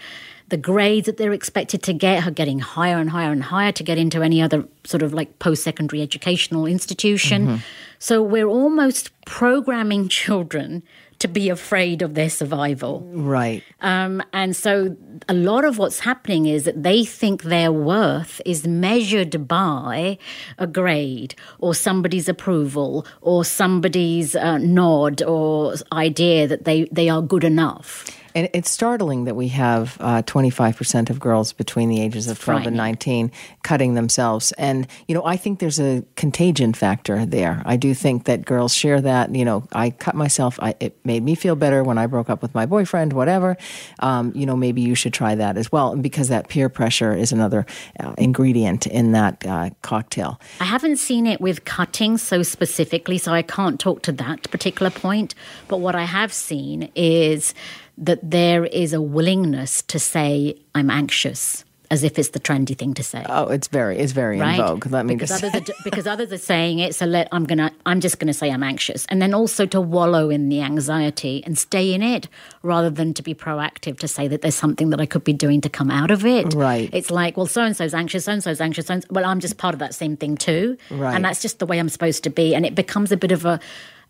The 0.49 0.57
grades 0.57 1.07
that 1.07 1.19
they're 1.19 1.33
expected 1.33 1.83
to 1.83 1.93
get 1.93 2.27
are 2.27 2.31
getting 2.31 2.61
higher 2.61 2.99
and 2.99 3.11
higher 3.11 3.33
and 3.33 3.43
higher 3.43 3.73
to 3.73 3.83
get 3.83 3.99
into 3.99 4.23
any 4.23 4.41
other 4.41 4.65
sort 4.85 5.03
of 5.03 5.13
like 5.13 5.39
post 5.41 5.63
secondary 5.63 6.01
educational 6.01 6.65
institution. 6.65 7.47
Mm-hmm. 7.47 7.57
So 7.99 8.23
we're 8.23 8.47
almost 8.47 9.11
programming 9.27 10.09
children 10.09 10.83
to 11.19 11.29
be 11.29 11.49
afraid 11.49 12.03
of 12.03 12.15
their 12.15 12.31
survival. 12.31 13.01
Right. 13.13 13.63
Um, 13.81 14.23
and 14.33 14.55
so 14.55 14.97
a 15.29 15.35
lot 15.35 15.65
of 15.65 15.79
what's 15.79 16.01
happening 16.01 16.47
is 16.47 16.65
that 16.65 16.83
they 16.83 17.05
think 17.05 17.43
their 17.43 17.73
worth 17.73 18.41
is 18.47 18.67
measured 18.67 19.49
by 19.49 20.19
a 20.59 20.67
grade 20.67 21.35
or 21.59 21.75
somebody's 21.75 22.29
approval 22.29 23.07
or 23.21 23.45
somebody's 23.45 24.37
uh, 24.37 24.59
nod 24.59 25.23
or 25.23 25.75
idea 25.93 26.47
that 26.47 26.65
they, 26.65 26.85
they 26.93 27.09
are 27.09 27.23
good 27.23 27.45
enough. 27.45 28.07
And 28.39 28.49
it's 28.53 28.71
startling 28.71 29.25
that 29.25 29.35
we 29.35 29.49
have 29.49 29.97
uh, 29.99 30.23
25% 30.23 31.11
of 31.11 31.19
girls 31.19 31.53
between 31.53 31.89
the 31.89 32.01
ages 32.01 32.29
of 32.29 32.39
12 32.39 32.69
and 32.69 32.77
19 32.77 33.33
cutting 33.65 33.95
themselves. 33.95 34.53
And, 34.53 34.87
you 35.09 35.15
know, 35.17 35.25
I 35.25 35.37
think 35.37 35.59
there's 35.59 35.81
a 35.81 36.05
contagion 36.15 36.73
factor 36.73 37.27
there. 37.27 37.65
I 37.67 37.75
do 37.75 37.95
think 37.95 38.27
that 38.27 38.45
girls 38.45 38.73
share 38.73 39.01
that. 39.01 39.35
You 39.35 39.45
know, 39.45 39.67
I 39.73 39.91
cut 39.91 40.15
myself, 40.15 40.57
I, 40.63 40.77
it 40.79 40.97
made 41.05 41.25
me 41.25 41.35
feel 41.35 41.57
better 41.57 41.83
when 41.83 41.99
I 41.99 42.07
broke 42.07 42.31
up 42.31 42.41
with 42.41 42.55
my 42.55 42.65
boyfriend, 42.65 43.13
whatever. 43.13 43.57
Um, 43.99 44.31
you 44.37 44.47
know, 44.47 44.55
maybe 44.55 44.83
you 44.83 44.95
should 44.95 45.13
try 45.13 45.35
that 45.35 45.57
as 45.57 45.73
well 45.73 45.97
because 45.97 46.29
that 46.29 46.49
peer 46.49 46.69
pressure 46.69 47.13
is 47.17 47.33
another 47.33 47.67
uh, 47.99 48.15
ingredient 48.19 48.87
in 48.87 49.11
that 49.13 49.45
uh, 49.45 49.71
cocktail. 49.83 50.41
I 50.61 50.65
haven't 50.65 50.99
seen 50.99 51.27
it 51.27 51.41
with 51.41 51.65
cutting 51.65 52.17
so 52.17 52.45
specifically, 52.45 53.19
so 53.19 53.33
I 53.33 53.43
can't 53.43 53.81
talk 53.81 54.03
to 54.03 54.13
that 54.13 54.49
particular 54.53 54.93
point. 54.93 55.35
But 55.67 55.79
what 55.79 55.97
I 55.97 56.05
have 56.05 56.33
seen 56.33 56.93
is 56.95 57.53
that 57.99 58.19
there 58.23 58.65
is 58.65 58.93
a 58.93 59.03
willingness 59.03 59.83
to 59.83 59.99
say, 59.99 60.57
I'm 60.75 60.91
anxious. 60.91 61.65
As 61.91 62.05
if 62.05 62.19
it's 62.19 62.29
the 62.29 62.39
trendy 62.39 62.77
thing 62.77 62.93
to 62.93 63.03
say. 63.03 63.25
Oh, 63.27 63.49
it's 63.49 63.67
very, 63.67 63.97
it's 63.97 64.13
very 64.13 64.39
right? 64.39 64.61
in 64.61 64.67
vogue. 64.67 64.87
Let 64.89 65.07
me 65.07 65.15
because 65.15 65.31
just 65.31 65.43
others 65.43 65.71
are, 65.71 65.75
because 65.85 66.07
others 66.07 66.31
are 66.31 66.37
saying 66.37 66.81
it. 66.81 66.95
So 66.95 67.07
let 67.07 67.29
I'm 67.33 67.45
gonna, 67.45 67.73
I'm 67.87 68.01
just 68.01 68.19
gonna 68.19 68.35
say 68.35 68.51
I'm 68.51 68.63
anxious, 68.63 69.07
and 69.09 69.23
then 69.23 69.33
also 69.33 69.65
to 69.65 69.81
wallow 69.81 70.29
in 70.29 70.51
the 70.51 70.61
anxiety 70.61 71.43
and 71.47 71.57
stay 71.57 71.95
in 71.95 72.03
it, 72.03 72.29
rather 72.63 72.91
than 72.91 73.15
to 73.15 73.23
be 73.23 73.35
proactive 73.35 73.99
to 74.01 74.07
say 74.07 74.29
that 74.29 74.43
there's 74.43 74.55
something 74.55 74.91
that 74.91 75.01
I 75.01 75.07
could 75.07 75.25
be 75.25 75.33
doing 75.33 75.63
to 75.63 75.71
come 75.71 75.91
out 75.91 76.11
of 76.11 76.27
it. 76.27 76.53
Right. 76.53 76.91
It's 76.93 77.11
like, 77.11 77.39
well, 77.39 77.47
so 77.47 77.63
and 77.63 77.75
so's 77.75 77.95
anxious, 77.95 78.27
so 78.27 78.33
and 78.33 78.43
so's 78.43 78.61
anxious. 78.61 78.89
So 78.89 79.01
well, 79.09 79.25
I'm 79.25 79.41
just 79.41 79.57
part 79.57 79.75
of 79.75 79.79
that 79.79 79.95
same 79.95 80.15
thing 80.15 80.37
too. 80.37 80.77
Right. 80.91 81.15
And 81.15 81.25
that's 81.25 81.41
just 81.41 81.59
the 81.59 81.65
way 81.65 81.79
I'm 81.79 81.89
supposed 81.89 82.23
to 82.25 82.29
be, 82.29 82.55
and 82.55 82.67
it 82.67 82.75
becomes 82.75 83.13
a 83.13 83.17
bit 83.17 83.33
of 83.33 83.47
a 83.47 83.61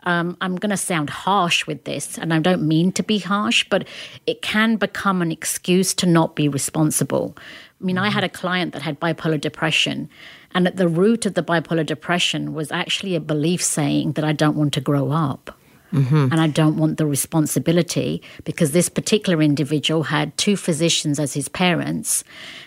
um, 0.05 0.37
I'm 0.41 0.57
going 0.57 0.71
to 0.71 0.77
sound 0.77 1.11
harsh 1.11 1.67
with 1.67 1.85
this, 1.85 2.19
and 2.19 2.33
I 2.33 2.39
don't 2.39 2.67
mean 2.67 2.93
to 2.93 3.03
be 3.03 3.19
harsh, 3.19 3.67
but 3.69 3.87
it 4.27 4.43
can 4.43 4.77
become 4.77 5.23
an 5.23 5.33
excuse 5.33 5.93
to 5.95 6.07
not 6.07 6.37
be 6.37 6.49
responsible. 6.49 7.37
I 7.81 7.85
mean, 7.85 7.99
I 7.99 8.11
had 8.11 8.25
a 8.25 8.29
client 8.29 8.73
that 8.73 8.83
had 8.83 9.01
bipolar 9.01 9.41
depression, 9.41 10.09
and 10.53 10.67
at 10.67 10.77
the 10.77 10.89
root 10.89 11.27
of 11.27 11.35
the 11.35 11.43
bipolar 11.43 11.85
depression 11.85 12.55
was 12.55 12.73
actually 12.73 13.15
a 13.15 13.21
belief 13.21 13.63
saying 13.63 14.13
that 14.13 14.25
I 14.25 14.33
don't 14.33 14.57
want 14.57 14.73
to 14.75 14.81
grow 14.81 15.11
up. 15.11 15.59
Mm-hmm. 15.93 16.29
And 16.31 16.39
I 16.39 16.49
don't 16.49 16.77
want 16.77 16.99
the 16.99 17.07
responsibility 17.07 18.23
because 18.45 18.73
this 18.73 18.91
particular 18.91 19.41
individual 19.41 20.03
had 20.03 20.37
two 20.37 20.55
physicians 20.55 21.19
as 21.19 21.33
his 21.33 21.49
parents, 21.49 22.25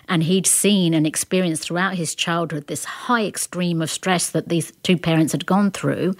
and 0.09 0.23
he'd 0.23 0.47
seen 0.47 0.95
and 0.95 1.05
experienced 1.05 1.63
throughout 1.63 1.95
his 1.95 2.15
childhood 2.15 2.65
this 2.65 2.83
high 2.83 3.25
extreme 3.25 3.79
of 3.83 3.91
stress 3.91 4.31
that 4.31 4.49
these 4.49 4.71
two 4.81 4.97
parents 4.97 5.33
had 5.33 5.45
gone 5.45 5.69
through. 5.69 6.15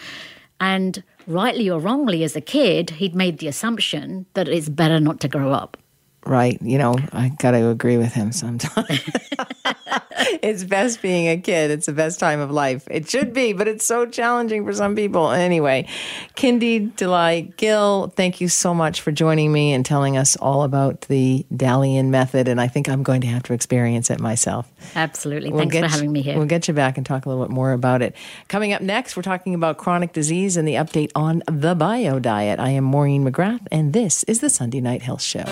And 0.62 1.04
rightly 1.26 1.70
or 1.70 1.80
wrongly, 1.80 2.24
as 2.24 2.36
a 2.36 2.42
kid, 2.42 2.92
he'd 2.92 3.16
made 3.16 3.40
the 3.40 3.48
assumption 3.48 4.28
that 4.36 4.48
it's 4.48 4.70
better 4.70 5.00
not 5.00 5.20
to 5.22 5.28
grow 5.28 5.52
up. 5.52 5.76
Right. 6.26 6.62
You 6.62 6.78
know, 6.78 6.96
I 7.12 7.30
got 7.30 7.52
to 7.52 7.70
agree 7.70 7.98
with 7.98 8.14
him 8.14 8.32
sometimes. 8.32 9.02
it's 10.42 10.64
best 10.64 11.02
being 11.02 11.28
a 11.28 11.38
kid. 11.38 11.72
It's 11.72 11.88
the 11.88 11.94
best 11.94 12.20
time 12.20 12.40
of 12.40 12.52
life. 12.52 12.88
It 12.92 13.10
should 13.10 13.34
be, 13.34 13.54
but 13.54 13.68
it's 13.68 13.86
so 13.86 14.06
challenging 14.06 14.66
for 14.66 14.74
some 14.74 14.96
people. 14.96 15.32
Anyway, 15.32 15.88
Kindy 16.36 16.96
Delight 16.96 17.58
Gill, 17.58 18.14
thank 18.16 18.40
you 18.40 18.48
so 18.48 18.74
much 18.74 19.02
for 19.02 19.12
joining 19.12 19.52
me 19.52 19.74
and 19.74 19.86
telling 19.86 20.16
us 20.16 20.36
all 20.36 20.64
about 20.64 21.02
the 21.02 21.46
Dalian 21.54 22.08
method. 22.08 22.48
And 22.48 22.62
I 22.62 22.68
think 22.68 22.88
I'm 22.88 23.02
going 23.02 23.22
to 23.22 23.28
have 23.28 23.44
to 23.44 23.54
experience 23.54 24.10
it 24.10 24.20
myself. 24.20 24.72
Absolutely. 24.96 25.52
We'll 25.52 25.68
Thanks 25.68 25.78
for 25.78 25.88
having 25.88 26.12
me 26.12 26.22
here. 26.22 26.38
We'll 26.38 26.46
get 26.46 26.68
you 26.68 26.74
back 26.74 26.98
and 26.98 27.06
talk 27.06 27.26
a 27.26 27.30
little 27.30 27.44
bit 27.44 27.52
more 27.52 27.72
about 27.72 28.02
it. 28.02 28.16
Coming 28.48 28.74
up 28.74 28.82
next, 28.82 29.18
we're 29.18 29.24
talking 29.24 29.56
about 29.56 29.78
chronic 29.78 30.14
disease 30.14 30.56
and 30.56 30.68
the 30.68 30.76
update 30.76 31.12
on 31.16 31.42
the 31.52 31.74
bio 31.74 32.20
diet. 32.20 32.60
I 32.60 32.70
am 32.70 32.84
Maureen 32.84 33.26
McGrath, 33.26 33.66
and 33.72 33.94
this 33.94 34.24
is 34.24 34.40
the 34.40 34.50
Sunday 34.50 34.82
Night 34.82 35.02
Health 35.02 35.22
Show 35.22 35.46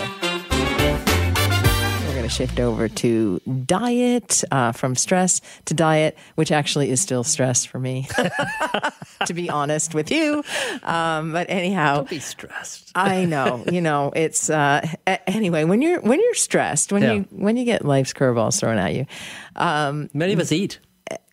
shift 2.29 2.59
over 2.59 2.87
to 2.87 3.39
diet, 3.65 4.43
uh, 4.51 4.71
from 4.71 4.95
stress 4.95 5.41
to 5.65 5.73
diet, 5.73 6.17
which 6.35 6.51
actually 6.51 6.89
is 6.89 7.01
still 7.01 7.23
stress 7.23 7.65
for 7.65 7.79
me, 7.79 8.07
to 9.25 9.33
be 9.33 9.49
honest 9.49 9.93
with 9.93 10.11
you. 10.11 10.43
Um, 10.83 11.31
but 11.31 11.49
anyhow, 11.49 11.97
don't 11.97 12.09
be 12.09 12.19
stressed. 12.19 12.91
I 12.95 13.25
know, 13.25 13.63
you 13.71 13.81
know, 13.81 14.11
it's 14.15 14.49
uh, 14.49 14.87
anyway 15.27 15.63
when 15.63 15.81
you're 15.81 16.01
when 16.01 16.19
you're 16.19 16.35
stressed, 16.35 16.91
when 16.91 17.01
yeah. 17.01 17.13
you 17.13 17.25
when 17.31 17.57
you 17.57 17.65
get 17.65 17.85
life's 17.85 18.13
curveballs 18.13 18.59
thrown 18.59 18.77
at 18.77 18.93
you. 18.93 19.05
Um, 19.55 20.09
Many 20.13 20.33
of 20.33 20.39
us 20.39 20.51
eat 20.51 20.79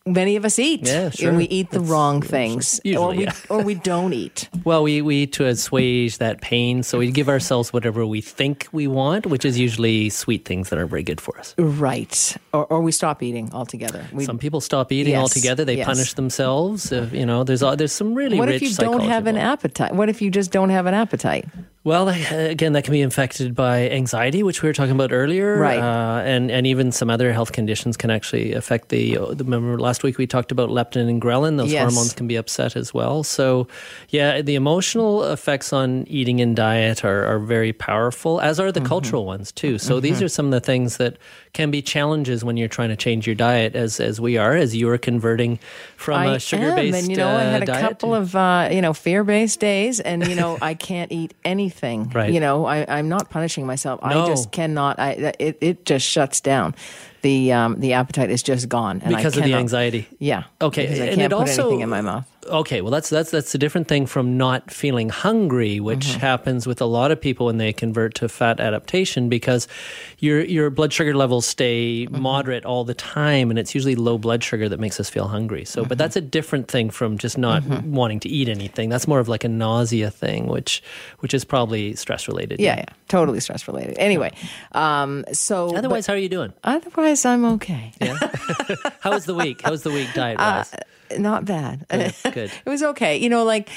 many 0.06 0.36
of 0.36 0.44
us 0.44 0.58
eat. 0.58 0.86
Yeah, 0.86 1.10
sure. 1.10 1.28
And 1.28 1.36
we 1.36 1.44
eat 1.44 1.70
the 1.70 1.80
it's, 1.80 1.88
wrong 1.88 2.22
things. 2.22 2.80
Usually, 2.84 3.04
or, 3.04 3.16
we, 3.16 3.24
yeah. 3.24 3.34
or 3.50 3.62
we 3.62 3.74
don't 3.74 4.12
eat. 4.12 4.48
Well, 4.64 4.82
we, 4.82 5.00
we 5.00 5.22
eat 5.22 5.32
to 5.34 5.46
assuage 5.46 6.18
that 6.18 6.40
pain. 6.40 6.82
So 6.82 6.98
we 6.98 7.12
give 7.12 7.28
ourselves 7.28 7.72
whatever 7.72 8.04
we 8.04 8.20
think 8.20 8.66
we 8.72 8.88
want, 8.88 9.24
which 9.24 9.44
is 9.44 9.56
usually 9.56 10.10
sweet 10.10 10.44
things 10.44 10.70
that 10.70 10.78
are 10.78 10.86
very 10.86 11.04
good 11.04 11.20
for 11.20 11.38
us. 11.38 11.54
Right. 11.56 12.36
Or, 12.52 12.66
or 12.66 12.80
we 12.80 12.90
stop 12.90 13.22
eating 13.22 13.52
altogether. 13.52 14.04
We, 14.12 14.24
some 14.24 14.38
people 14.38 14.60
stop 14.60 14.90
eating 14.90 15.12
yes, 15.12 15.22
altogether. 15.22 15.64
They 15.64 15.76
yes. 15.76 15.86
punish 15.86 16.14
themselves. 16.14 16.90
If, 16.90 17.12
you 17.12 17.24
know, 17.24 17.44
there's, 17.44 17.60
there's 17.60 17.92
some 17.92 18.14
really 18.14 18.38
what 18.38 18.48
if 18.48 18.60
you 18.60 18.74
don't 18.74 19.02
have 19.02 19.28
an 19.28 19.36
appetite? 19.36 19.94
What 19.94 20.08
if 20.08 20.20
you 20.20 20.32
just 20.32 20.50
don't 20.50 20.70
have 20.70 20.86
an 20.86 20.94
appetite? 20.94 21.46
Well, 21.86 22.08
again, 22.08 22.72
that 22.72 22.82
can 22.82 22.90
be 22.90 23.00
infected 23.00 23.54
by 23.54 23.88
anxiety, 23.90 24.42
which 24.42 24.60
we 24.60 24.68
were 24.68 24.72
talking 24.72 24.90
about 24.90 25.12
earlier, 25.12 25.56
right? 25.56 25.78
Uh, 25.78 26.20
and 26.24 26.50
and 26.50 26.66
even 26.66 26.90
some 26.90 27.08
other 27.08 27.32
health 27.32 27.52
conditions 27.52 27.96
can 27.96 28.10
actually 28.10 28.54
affect 28.54 28.88
the. 28.88 29.14
the 29.14 29.44
Remember 29.44 29.78
last 29.78 30.02
week 30.02 30.18
we 30.18 30.26
talked 30.26 30.50
about 30.50 30.68
leptin 30.70 31.08
and 31.08 31.22
ghrelin; 31.22 31.58
those 31.58 31.70
yes. 31.70 31.82
hormones 31.82 32.12
can 32.12 32.26
be 32.26 32.34
upset 32.34 32.74
as 32.74 32.92
well. 32.92 33.22
So, 33.22 33.68
yeah, 34.08 34.42
the 34.42 34.56
emotional 34.56 35.22
effects 35.30 35.72
on 35.72 36.08
eating 36.08 36.40
and 36.40 36.56
diet 36.56 37.04
are, 37.04 37.24
are 37.24 37.38
very 37.38 37.72
powerful, 37.72 38.40
as 38.40 38.58
are 38.58 38.72
the 38.72 38.80
mm-hmm. 38.80 38.88
cultural 38.88 39.24
ones 39.24 39.52
too. 39.52 39.78
So 39.78 39.94
mm-hmm. 39.94 40.02
these 40.02 40.20
are 40.20 40.28
some 40.28 40.46
of 40.46 40.50
the 40.50 40.60
things 40.60 40.96
that 40.96 41.18
can 41.56 41.70
be 41.70 41.80
challenges 41.80 42.44
when 42.44 42.58
you're 42.58 42.68
trying 42.68 42.90
to 42.90 42.96
change 42.96 43.26
your 43.26 43.34
diet, 43.34 43.74
as 43.74 43.98
as 43.98 44.20
we 44.20 44.36
are, 44.36 44.54
as 44.54 44.76
you 44.76 44.88
are 44.90 44.98
converting 44.98 45.58
from 45.96 46.18
I 46.18 46.34
a 46.36 46.38
sugar 46.38 46.74
based. 46.74 46.98
And 46.98 47.10
you 47.10 47.16
know, 47.16 47.28
uh, 47.28 47.38
I 47.38 47.42
had 47.44 47.62
a 47.62 47.80
couple 47.80 48.14
of 48.14 48.36
uh, 48.36 48.68
you 48.70 48.82
know 48.82 48.92
fear 48.92 49.24
based 49.24 49.58
days, 49.58 49.98
and 49.98 50.26
you 50.28 50.34
know 50.34 50.58
I 50.60 50.74
can't 50.74 51.10
eat 51.10 51.34
anything. 51.44 51.96
Right. 52.16 52.32
You 52.32 52.40
know, 52.40 52.64
I, 52.64 52.98
am 52.98 53.10
not 53.10 53.28
punishing 53.28 53.66
myself. 53.66 54.00
No. 54.02 54.24
I 54.24 54.26
just 54.26 54.50
cannot. 54.50 54.98
I 54.98 55.34
it, 55.38 55.58
it 55.60 55.84
just 55.84 56.06
shuts 56.06 56.40
down. 56.40 56.74
The 57.22 57.52
um, 57.52 57.80
the 57.80 57.92
appetite 57.94 58.30
is 58.30 58.42
just 58.42 58.68
gone, 58.68 59.02
and 59.04 59.14
because 59.14 59.36
of 59.36 59.44
the 59.44 59.54
anxiety. 59.54 60.06
Yeah. 60.18 60.44
Okay. 60.62 60.82
Because 60.82 61.00
I 61.00 61.04
and 61.06 61.16
can't 61.16 61.32
it 61.32 61.36
put 61.36 61.48
also, 61.48 61.62
anything 61.62 61.80
in 61.80 61.88
my 61.88 62.00
mouth 62.00 62.26
okay, 62.48 62.80
well 62.80 62.90
that's 62.90 63.10
that's 63.10 63.30
that's 63.30 63.54
a 63.54 63.58
different 63.58 63.88
thing 63.88 64.06
from 64.06 64.36
not 64.36 64.70
feeling 64.70 65.08
hungry, 65.08 65.80
which 65.80 66.06
mm-hmm. 66.06 66.20
happens 66.20 66.66
with 66.66 66.80
a 66.80 66.84
lot 66.84 67.10
of 67.10 67.20
people 67.20 67.46
when 67.46 67.58
they 67.58 67.72
convert 67.72 68.14
to 68.16 68.28
fat 68.28 68.60
adaptation 68.60 69.28
because 69.28 69.68
your 70.18 70.42
your 70.44 70.70
blood 70.70 70.92
sugar 70.92 71.14
levels 71.14 71.46
stay 71.46 72.06
mm-hmm. 72.06 72.20
moderate 72.20 72.64
all 72.64 72.84
the 72.84 72.94
time, 72.94 73.50
and 73.50 73.58
it's 73.58 73.74
usually 73.74 73.94
low 73.94 74.18
blood 74.18 74.42
sugar 74.42 74.68
that 74.68 74.80
makes 74.80 74.98
us 74.98 75.08
feel 75.08 75.28
hungry. 75.28 75.64
So, 75.64 75.80
mm-hmm. 75.80 75.88
but 75.88 75.98
that's 75.98 76.16
a 76.16 76.20
different 76.20 76.68
thing 76.68 76.90
from 76.90 77.18
just 77.18 77.38
not 77.38 77.62
mm-hmm. 77.62 77.92
wanting 77.92 78.20
to 78.20 78.28
eat 78.28 78.48
anything. 78.48 78.88
That's 78.88 79.06
more 79.06 79.20
of 79.20 79.28
like 79.28 79.44
a 79.44 79.48
nausea 79.48 80.10
thing, 80.10 80.46
which 80.46 80.82
which 81.20 81.34
is 81.34 81.44
probably 81.44 81.94
stress 81.94 82.28
related. 82.28 82.60
Yeah, 82.60 82.76
yeah, 82.76 82.86
totally 83.08 83.40
stress 83.40 83.66
related. 83.68 83.96
Anyway, 83.98 84.32
um, 84.72 85.24
so 85.32 85.76
otherwise, 85.76 86.06
how 86.06 86.14
are 86.14 86.18
you 86.18 86.28
doing? 86.28 86.52
Otherwise, 86.64 87.24
I'm 87.24 87.44
okay. 87.56 87.92
Yeah. 88.00 88.18
how 89.00 89.10
was 89.10 89.24
the 89.24 89.34
week? 89.34 89.62
How 89.62 89.70
was 89.70 89.82
the 89.82 89.90
week 89.90 90.12
diet 90.14 90.38
wise? 90.38 90.72
Uh, 90.72 90.78
not 91.18 91.44
bad. 91.44 91.86
Good. 91.88 92.14
good. 92.32 92.50
it 92.64 92.68
was 92.68 92.82
okay. 92.82 93.16
You 93.18 93.28
know, 93.28 93.44
like 93.44 93.68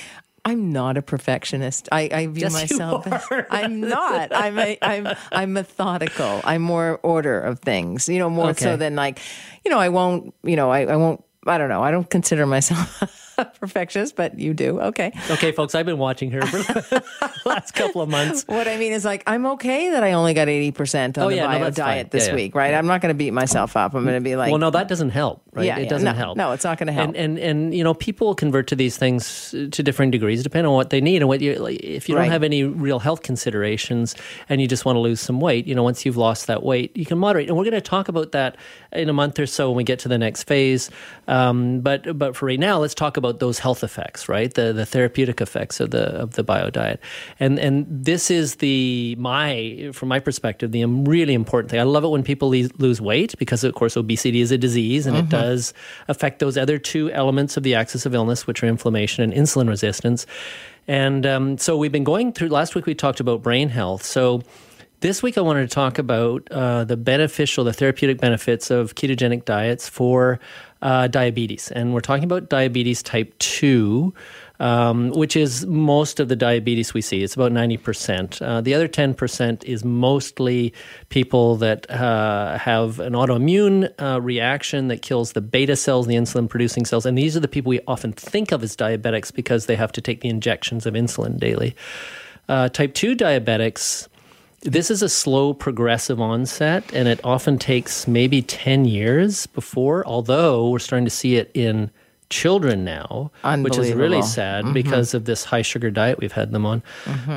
I'm 0.45 0.71
not 0.71 0.97
a 0.97 1.01
perfectionist. 1.01 1.89
I, 1.91 2.09
I 2.11 2.27
view 2.27 2.43
Yes, 2.43 2.53
myself. 2.53 3.05
as- 3.07 3.25
I'm 3.49 3.81
not. 3.81 4.33
I'm 4.33 4.57
a, 4.57 4.77
I'm 4.81 5.07
I'm 5.31 5.53
methodical. 5.53 6.41
I'm 6.43 6.61
more 6.61 6.99
order 7.03 7.39
of 7.39 7.59
things. 7.59 8.07
You 8.07 8.19
know, 8.19 8.29
more 8.29 8.53
so 8.53 8.77
than 8.77 8.95
like, 8.95 9.19
you 9.65 9.71
know, 9.71 9.79
I 9.79 9.89
won't. 9.89 10.33
You 10.43 10.55
know, 10.55 10.71
I, 10.71 10.85
I 10.85 10.95
won't. 10.95 11.23
I 11.45 11.57
don't 11.57 11.69
know. 11.69 11.83
I 11.83 11.91
don't 11.91 12.09
consider 12.09 12.45
myself 12.45 13.01
perfectionist, 13.59 14.15
but 14.15 14.37
you 14.39 14.53
do. 14.53 14.79
Okay. 14.81 15.11
Okay, 15.29 15.51
folks, 15.51 15.75
I've 15.75 15.85
been 15.85 15.97
watching 15.97 16.31
her 16.31 16.41
for 16.41 16.57
the 16.57 17.03
last 17.45 17.73
couple 17.73 18.01
of 18.01 18.09
months. 18.09 18.43
What 18.47 18.67
I 18.67 18.77
mean 18.77 18.93
is 18.93 19.05
like 19.05 19.23
I'm 19.27 19.45
okay 19.47 19.91
that 19.91 20.03
I 20.03 20.13
only 20.13 20.33
got 20.33 20.47
eighty 20.49 20.71
percent 20.71 21.17
on 21.17 21.25
Oh, 21.25 21.29
the 21.29 21.35
yeah, 21.37 21.43
no, 21.43 21.47
bio 21.49 21.63
that's 21.65 21.77
diet 21.77 22.05
fine. 22.05 22.09
this 22.11 22.25
Yeah, 22.27 22.29
yeah. 22.31 22.35
week, 22.35 22.55
right? 22.55 22.73
I'm 22.73 22.87
not 22.87 23.01
going 23.01 23.13
to 23.13 23.17
beat 23.17 23.31
myself 23.31 23.75
up. 23.77 23.93
I'm 23.93 24.03
going 24.03 24.15
to 24.15 24.21
be 24.21 24.35
like, 24.35 24.51
Well, 24.51 24.59
no, 24.59 24.69
that 24.71 24.87
doesn't 24.87 25.09
help, 25.11 25.41
right? 25.53 25.65
Yeah, 25.65 25.77
it 25.79 25.89
doesn't 25.89 26.05
No, 26.05 26.13
help. 26.13 26.37
no, 26.37 26.51
it's 26.51 26.63
not 26.63 26.77
gonna 26.77 26.91
help. 26.91 27.09
And, 27.09 27.17
and 27.17 27.39
and 27.39 27.73
you 27.75 27.83
know, 27.83 27.93
people 27.93 28.33
convert 28.35 28.67
to 28.67 28.75
these 28.75 28.97
things 28.97 29.51
to 29.51 29.67
differing 29.83 30.11
degrees, 30.11 30.43
depending 30.43 30.67
on 30.69 30.75
what 30.75 30.89
they 30.89 31.01
need 31.01 31.17
and 31.17 31.27
what 31.27 31.41
you. 31.41 31.55
Like, 31.55 31.79
if 31.81 32.09
you 32.09 32.15
don't 32.15 32.29
have 32.29 32.43
any 32.43 32.63
real 32.63 32.99
health 32.99 33.21
considerations 33.23 34.15
and 34.49 34.61
you 34.61 34.67
just 34.67 34.85
want 34.85 34.95
to 34.95 34.99
lose 34.99 35.19
some 35.21 35.39
weight, 35.39 35.67
you 35.67 35.75
know, 35.75 35.83
once 35.83 36.05
you've 36.05 36.17
lost 36.17 36.47
that 36.47 36.63
weight, 36.63 36.95
you 36.97 37.05
can 37.05 37.17
moderate. 37.17 37.47
And 37.47 37.57
we're 37.57 37.63
going 37.63 37.73
to 37.73 37.81
talk 37.81 38.07
about 38.09 38.31
that 38.31 38.57
in 38.91 39.07
a 39.09 39.13
month 39.13 39.39
or 39.39 39.45
so 39.45 39.69
when 39.69 39.77
we 39.77 39.83
get 39.83 39.99
to 39.99 40.07
the 40.07 40.17
next 40.17 40.43
phase. 40.43 40.89
Um, 41.27 41.81
but 41.81 42.17
but 42.17 42.35
for 42.35 42.47
right 42.47 42.59
now, 42.59 42.79
let's 42.79 42.95
talk 42.95 43.17
about 43.17 43.28
those 43.31 43.59
health 43.59 43.83
effects, 43.83 44.29
right? 44.29 44.53
The 44.53 44.73
the 44.73 44.85
therapeutic 44.85 45.41
effects 45.41 45.79
of 45.79 45.91
the 45.91 46.05
of 46.15 46.33
the 46.33 46.43
bio 46.43 46.69
diet, 46.69 46.99
and 47.39 47.59
and 47.59 47.85
this 47.89 48.31
is 48.31 48.55
the 48.55 49.15
my 49.17 49.91
from 49.93 50.09
my 50.09 50.19
perspective 50.19 50.71
the 50.71 50.85
really 50.85 51.33
important 51.33 51.71
thing. 51.71 51.79
I 51.79 51.83
love 51.83 52.03
it 52.03 52.09
when 52.09 52.23
people 52.23 52.49
le- 52.49 52.69
lose 52.77 53.01
weight 53.01 53.35
because 53.37 53.63
of 53.63 53.73
course 53.75 53.97
obesity 53.97 54.41
is 54.41 54.51
a 54.51 54.57
disease 54.57 55.05
and 55.05 55.15
it 55.17 55.29
does 55.29 55.73
affect 56.07 56.39
those 56.39 56.57
other 56.57 56.77
two 56.77 57.11
elements 57.11 57.57
of 57.57 57.63
the 57.63 57.75
axis 57.75 58.05
of 58.05 58.13
illness, 58.13 58.47
which 58.47 58.63
are 58.63 58.67
inflammation 58.67 59.23
and 59.23 59.33
insulin 59.33 59.67
resistance. 59.67 60.25
And 60.87 61.25
um, 61.25 61.57
so 61.57 61.77
we've 61.77 61.91
been 61.91 62.03
going 62.03 62.33
through. 62.33 62.49
Last 62.49 62.73
week 62.75 62.85
we 62.85 62.95
talked 62.95 63.19
about 63.19 63.43
brain 63.43 63.69
health. 63.69 64.03
So 64.03 64.41
this 65.01 65.23
week 65.23 65.37
I 65.37 65.41
wanted 65.41 65.69
to 65.69 65.73
talk 65.73 65.97
about 65.97 66.51
uh, 66.51 66.83
the 66.83 66.97
beneficial, 66.97 67.63
the 67.63 67.73
therapeutic 67.73 68.19
benefits 68.19 68.69
of 68.71 68.95
ketogenic 68.95 69.45
diets 69.45 69.87
for 69.87 70.39
uh, 70.81 71.07
diabetes, 71.07 71.71
and 71.71 71.93
we're 71.93 72.01
talking 72.01 72.23
about 72.23 72.49
diabetes 72.49 73.03
type 73.03 73.37
two. 73.39 74.13
Um, 74.61 75.11
which 75.11 75.37
is 75.37 75.65
most 75.67 76.19
of 76.19 76.27
the 76.27 76.35
diabetes 76.35 76.93
we 76.93 76.99
see. 76.99 77.23
It's 77.23 77.33
about 77.33 77.53
90%. 77.53 78.41
Uh, 78.41 78.59
the 78.59 78.73
other 78.73 78.89
10% 78.89 79.63
is 79.63 79.85
mostly 79.85 80.73
people 81.07 81.55
that 81.55 81.89
uh, 81.89 82.57
have 82.57 82.99
an 82.99 83.13
autoimmune 83.13 83.89
uh, 84.01 84.19
reaction 84.19 84.89
that 84.89 85.01
kills 85.01 85.31
the 85.31 85.39
beta 85.39 85.77
cells, 85.77 86.07
the 86.07 86.15
insulin 86.15 86.49
producing 86.49 86.83
cells. 86.83 87.05
And 87.05 87.17
these 87.17 87.37
are 87.37 87.39
the 87.39 87.47
people 87.47 87.69
we 87.69 87.79
often 87.87 88.11
think 88.11 88.51
of 88.51 88.61
as 88.61 88.75
diabetics 88.75 89.33
because 89.33 89.67
they 89.67 89.77
have 89.77 89.93
to 89.93 90.01
take 90.01 90.19
the 90.19 90.27
injections 90.27 90.85
of 90.85 90.93
insulin 90.93 91.39
daily. 91.39 91.73
Uh, 92.49 92.67
type 92.67 92.93
2 92.95 93.15
diabetics, 93.15 94.09
this 94.61 94.91
is 94.91 95.01
a 95.01 95.09
slow 95.09 95.53
progressive 95.53 96.19
onset, 96.19 96.83
and 96.93 97.07
it 97.07 97.19
often 97.23 97.57
takes 97.57 98.07
maybe 98.07 98.41
10 98.41 98.85
years 98.85 99.47
before, 99.47 100.05
although 100.05 100.69
we're 100.69 100.79
starting 100.79 101.05
to 101.05 101.11
see 101.11 101.35
it 101.37 101.49
in 101.53 101.91
children 102.29 102.83
now, 102.83 103.31
which 103.63 103.77
is 103.77 103.93
really 103.93 104.21
sad 104.21 104.65
because 104.73 105.13
of 105.15 105.25
this 105.25 105.45
high 105.45 105.63
sugar 105.63 105.89
diet 105.89 106.19
we've 106.19 106.31
had 106.31 106.51
them 106.51 106.65
on. 106.65 106.83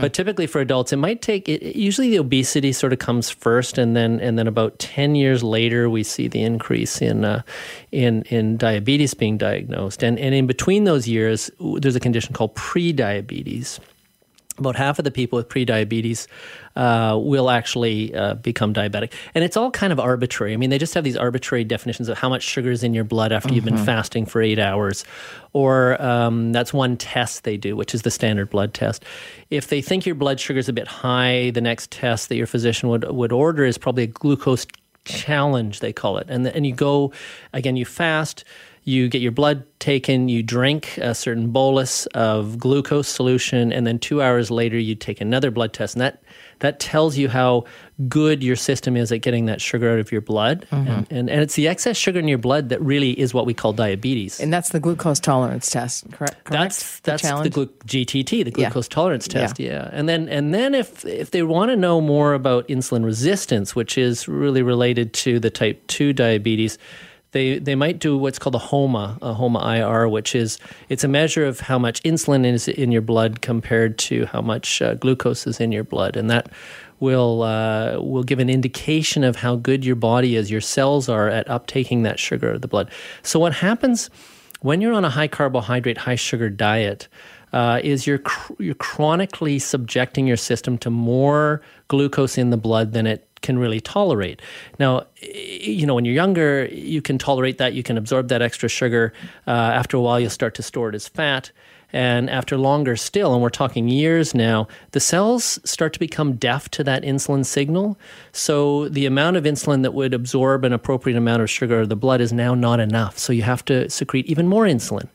But 0.00 0.12
typically 0.12 0.46
for 0.46 0.60
adults, 0.60 0.92
it 0.92 0.98
might 0.98 1.22
take. 1.22 1.48
It, 1.48 1.76
usually, 1.76 2.10
the 2.10 2.18
obesity 2.18 2.72
sort 2.72 2.92
of 2.92 2.98
comes 2.98 3.30
first, 3.30 3.78
and 3.78 3.96
then 3.96 4.20
and 4.20 4.38
then 4.38 4.46
about 4.46 4.78
ten 4.78 5.14
years 5.14 5.42
later, 5.42 5.88
we 5.88 6.02
see 6.02 6.28
the 6.28 6.42
increase 6.42 7.00
in 7.00 7.24
uh, 7.24 7.42
in 7.90 8.22
in 8.24 8.56
diabetes 8.56 9.14
being 9.14 9.38
diagnosed, 9.38 10.02
and 10.02 10.18
and 10.18 10.34
in 10.34 10.46
between 10.46 10.84
those 10.84 11.08
years, 11.08 11.50
there's 11.78 11.96
a 11.96 12.00
condition 12.00 12.34
called 12.34 12.54
pre-diabetes 12.54 13.80
about 14.62 14.76
half 14.76 14.98
of 14.98 15.04
the 15.04 15.10
people 15.10 15.36
with 15.36 15.48
prediabetes 15.48 16.26
uh, 16.76 17.18
will 17.20 17.50
actually 17.50 18.14
uh, 18.14 18.34
become 18.34 18.72
diabetic. 18.72 19.12
And 19.34 19.44
it's 19.44 19.56
all 19.56 19.70
kind 19.70 19.92
of 19.92 20.00
arbitrary. 20.00 20.54
I 20.54 20.56
mean, 20.56 20.70
they 20.70 20.78
just 20.78 20.94
have 20.94 21.04
these 21.04 21.16
arbitrary 21.16 21.64
definitions 21.64 22.08
of 22.08 22.16
how 22.16 22.28
much 22.28 22.42
sugar 22.42 22.70
is 22.70 22.82
in 22.82 22.94
your 22.94 23.04
blood 23.04 23.32
after 23.32 23.52
you've 23.52 23.64
been 23.64 23.76
fasting 23.84 24.26
for 24.26 24.40
eight 24.40 24.58
hours. 24.58 25.04
Or 25.52 26.00
um, 26.00 26.52
that's 26.52 26.72
one 26.72 26.96
test 26.96 27.44
they 27.44 27.56
do, 27.56 27.76
which 27.76 27.94
is 27.94 28.02
the 28.02 28.10
standard 28.10 28.48
blood 28.48 28.72
test. 28.72 29.04
If 29.50 29.68
they 29.68 29.82
think 29.82 30.06
your 30.06 30.14
blood 30.14 30.40
sugar 30.40 30.58
is 30.58 30.68
a 30.68 30.72
bit 30.72 30.88
high, 30.88 31.50
the 31.50 31.60
next 31.60 31.90
test 31.90 32.28
that 32.30 32.36
your 32.36 32.46
physician 32.46 32.88
would, 32.88 33.04
would 33.10 33.32
order 33.32 33.64
is 33.64 33.76
probably 33.76 34.04
a 34.04 34.08
glucose 34.08 34.66
challenge, 35.04 35.80
they 35.80 35.92
call 35.92 36.18
it. 36.18 36.26
And, 36.28 36.46
and 36.46 36.64
you 36.64 36.74
go, 36.74 37.12
again, 37.52 37.76
you 37.76 37.84
fast 37.84 38.44
you 38.84 39.08
get 39.08 39.22
your 39.22 39.32
blood 39.32 39.64
taken, 39.78 40.28
you 40.28 40.42
drink 40.42 40.98
a 40.98 41.14
certain 41.14 41.50
bolus 41.50 42.06
of 42.06 42.58
glucose 42.58 43.08
solution, 43.08 43.72
and 43.72 43.86
then 43.86 43.98
two 43.98 44.20
hours 44.20 44.50
later 44.50 44.78
you 44.78 44.94
take 44.94 45.20
another 45.20 45.50
blood 45.50 45.72
test, 45.72 45.94
and 45.94 46.00
that 46.00 46.22
that 46.58 46.78
tells 46.80 47.16
you 47.16 47.28
how 47.28 47.64
good 48.08 48.42
your 48.42 48.54
system 48.56 48.96
is 48.96 49.10
at 49.12 49.18
getting 49.18 49.46
that 49.46 49.60
sugar 49.60 49.92
out 49.92 49.98
of 49.98 50.10
your 50.12 50.20
blood. 50.20 50.66
Mm-hmm. 50.70 50.88
And, 50.90 51.06
and 51.12 51.30
and 51.30 51.40
it's 51.42 51.54
the 51.54 51.68
excess 51.68 51.96
sugar 51.96 52.18
in 52.18 52.26
your 52.28 52.38
blood 52.38 52.68
that 52.70 52.80
really 52.82 53.18
is 53.18 53.32
what 53.32 53.46
we 53.46 53.54
call 53.54 53.72
diabetes. 53.72 54.40
and 54.40 54.52
that's 54.52 54.70
the 54.70 54.80
glucose 54.80 55.20
tolerance 55.20 55.70
test, 55.70 56.04
correct? 56.12 56.42
correct? 56.44 56.50
That's 56.50 57.00
that's 57.00 57.22
the, 57.22 57.28
challenge. 57.28 57.54
glu- 57.54 57.66
GTT, 57.86 58.44
the 58.44 58.50
Yeah. 58.56 58.66
glucose 58.70 58.88
tolerance 58.88 59.28
test. 59.28 59.60
Yeah. 59.60 59.90
and 59.92 60.08
then 60.08 60.28
and 60.28 60.52
then 60.52 60.74
if 60.74 61.04
if 61.04 61.30
they 61.30 61.42
want 61.44 61.70
to 61.70 61.76
know 61.76 62.00
more 62.00 62.34
about 62.34 62.66
insulin 62.68 63.04
resistance, 63.04 63.76
which 63.76 63.96
is 63.96 64.26
really 64.26 64.62
related 64.62 65.12
to 65.14 65.38
the 65.38 65.50
type 65.50 65.86
two 65.86 66.12
diabetes, 66.12 66.78
they 67.32 67.58
they 67.58 67.74
might 67.74 67.98
do 67.98 68.16
what's 68.16 68.38
called 68.38 68.54
a 68.54 68.58
HOMA, 68.58 69.18
a 69.20 69.34
HOMA 69.34 69.76
IR, 69.76 70.08
which 70.08 70.34
is 70.34 70.58
it's 70.88 71.02
a 71.02 71.08
measure 71.08 71.44
of 71.44 71.60
how 71.60 71.78
much 71.78 72.02
insulin 72.02 72.44
is 72.44 72.68
in 72.68 72.92
your 72.92 73.02
blood 73.02 73.40
compared 73.40 73.98
to 73.98 74.26
how 74.26 74.40
much 74.40 74.80
uh, 74.80 74.94
glucose 74.94 75.46
is 75.46 75.58
in 75.58 75.72
your 75.72 75.84
blood, 75.84 76.16
and 76.16 76.30
that 76.30 76.50
will 77.00 77.42
uh, 77.42 77.98
will 78.00 78.22
give 78.22 78.38
an 78.38 78.50
indication 78.50 79.24
of 79.24 79.36
how 79.36 79.56
good 79.56 79.84
your 79.84 79.96
body 79.96 80.36
is, 80.36 80.50
your 80.50 80.60
cells 80.60 81.08
are 81.08 81.28
at 81.28 81.46
uptaking 81.48 82.04
that 82.04 82.18
sugar 82.18 82.52
of 82.52 82.60
the 82.60 82.68
blood. 82.68 82.90
So 83.22 83.40
what 83.40 83.54
happens 83.54 84.10
when 84.60 84.80
you're 84.80 84.94
on 84.94 85.04
a 85.04 85.10
high 85.10 85.28
carbohydrate, 85.28 85.98
high 85.98 86.16
sugar 86.16 86.48
diet? 86.48 87.08
Uh, 87.52 87.80
is 87.84 88.06
you're 88.06 88.16
cr- 88.16 88.54
you're 88.58 88.74
chronically 88.74 89.58
subjecting 89.58 90.26
your 90.26 90.38
system 90.38 90.78
to 90.78 90.88
more 90.88 91.60
glucose 91.88 92.38
in 92.38 92.48
the 92.48 92.56
blood 92.56 92.92
than 92.92 93.06
it 93.06 93.28
can 93.42 93.58
really 93.58 93.80
tolerate. 93.80 94.40
Now, 94.78 95.06
you 95.20 95.86
know, 95.86 95.94
when 95.94 96.04
you're 96.04 96.14
younger, 96.14 96.66
you 96.66 97.02
can 97.02 97.18
tolerate 97.18 97.58
that. 97.58 97.74
You 97.74 97.82
can 97.82 97.98
absorb 97.98 98.28
that 98.28 98.42
extra 98.42 98.68
sugar. 98.68 99.12
Uh, 99.46 99.50
after 99.50 99.96
a 99.96 100.00
while, 100.00 100.18
you'll 100.18 100.30
start 100.30 100.54
to 100.54 100.62
store 100.62 100.88
it 100.88 100.94
as 100.94 101.08
fat. 101.08 101.52
And 101.92 102.30
after 102.30 102.56
longer 102.56 102.96
still, 102.96 103.34
and 103.34 103.42
we're 103.42 103.50
talking 103.50 103.88
years 103.88 104.34
now, 104.34 104.66
the 104.92 105.00
cells 105.00 105.58
start 105.64 105.92
to 105.92 105.98
become 105.98 106.36
deaf 106.36 106.70
to 106.70 106.84
that 106.84 107.02
insulin 107.02 107.44
signal. 107.44 107.98
So 108.32 108.88
the 108.88 109.04
amount 109.04 109.36
of 109.36 109.44
insulin 109.44 109.82
that 109.82 109.92
would 109.92 110.14
absorb 110.14 110.64
an 110.64 110.72
appropriate 110.72 111.18
amount 111.18 111.42
of 111.42 111.50
sugar 111.50 111.80
of 111.80 111.90
the 111.90 111.96
blood 111.96 112.22
is 112.22 112.32
now 112.32 112.54
not 112.54 112.80
enough. 112.80 113.18
So 113.18 113.32
you 113.32 113.42
have 113.42 113.64
to 113.66 113.90
secrete 113.90 114.26
even 114.26 114.48
more 114.48 114.64
insulin. 114.64 115.08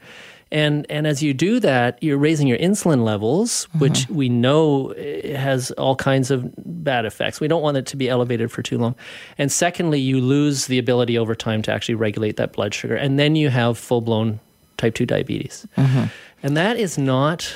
And 0.52 0.86
and 0.90 1.06
as 1.06 1.22
you 1.22 1.34
do 1.34 1.60
that, 1.60 2.02
you're 2.02 2.18
raising 2.18 2.48
your 2.48 2.58
insulin 2.58 3.04
levels, 3.04 3.66
which 3.80 4.08
we 4.10 4.30
know 4.30 4.90
eh, 4.92 5.36
has 5.38 5.72
all 5.72 5.96
kinds 5.96 6.32
of 6.32 6.50
bad 6.58 7.06
effects. 7.06 7.42
We 7.42 7.48
don't 7.50 7.62
want 7.62 7.76
it 7.78 7.86
to 7.88 7.98
be 7.98 8.08
elevated 8.08 8.52
for 8.52 8.62
too 8.62 8.78
long. 8.78 8.96
And 9.38 9.52
secondly, 9.52 10.00
you 10.00 10.22
lose 10.22 10.68
the 10.68 10.80
ability 10.80 11.18
over 11.18 11.36
time 11.36 11.62
to 11.64 11.72
actually 11.74 11.96
regulate 11.96 12.38
that 12.38 12.54
blood 12.54 12.74
sugar, 12.74 12.96
and 12.96 13.20
then 13.20 13.36
you 13.36 13.50
have 13.50 13.78
full 13.78 14.00
blown 14.02 14.40
type 14.78 14.94
two 14.96 15.06
diabetes. 15.06 15.68
And 15.76 16.56
that 16.56 16.78
is 16.78 16.98
not 16.98 17.54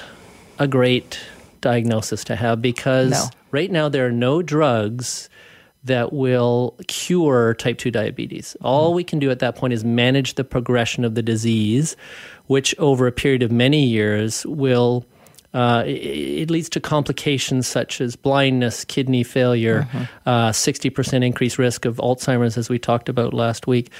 a 0.59 0.67
great 0.67 1.19
diagnosis 1.61 2.23
to 2.25 2.35
have 2.35 2.61
because 2.61 3.11
No. 3.11 3.25
right 3.51 3.71
now 3.71 3.87
there 3.89 4.05
are 4.07 4.11
no 4.11 4.41
drugs 4.41 5.29
that 5.83 6.13
will 6.13 6.77
cure 6.87 7.55
type 7.55 7.77
2 7.77 7.91
diabetes. 7.91 8.55
All 8.61 8.93
we 8.93 9.03
can 9.03 9.19
do 9.19 9.31
at 9.31 9.39
that 9.39 9.55
point 9.55 9.73
is 9.73 9.83
manage 9.83 10.35
the 10.35 10.43
progression 10.43 11.03
of 11.03 11.15
the 11.15 11.23
disease, 11.23 11.95
which 12.47 12.75
over 12.77 13.07
a 13.07 13.11
period 13.11 13.43
of 13.43 13.51
many 13.51 13.85
years 13.85 14.45
will. 14.45 15.05
Uh, 15.53 15.83
it, 15.85 15.91
it 15.91 16.49
leads 16.49 16.69
to 16.69 16.79
complications 16.79 17.67
such 17.67 17.99
as 17.99 18.15
blindness, 18.15 18.85
kidney 18.85 19.21
failure, 19.21 19.85
uh, 20.25 20.49
60% 20.51 21.25
increased 21.25 21.57
risk 21.57 21.83
of 21.83 21.97
Alzheimer's, 21.97 22.57
as 22.57 22.69
we 22.69 22.79
talked 22.79 23.09
about 23.09 23.33
last 23.33 23.67
week, 23.67 23.91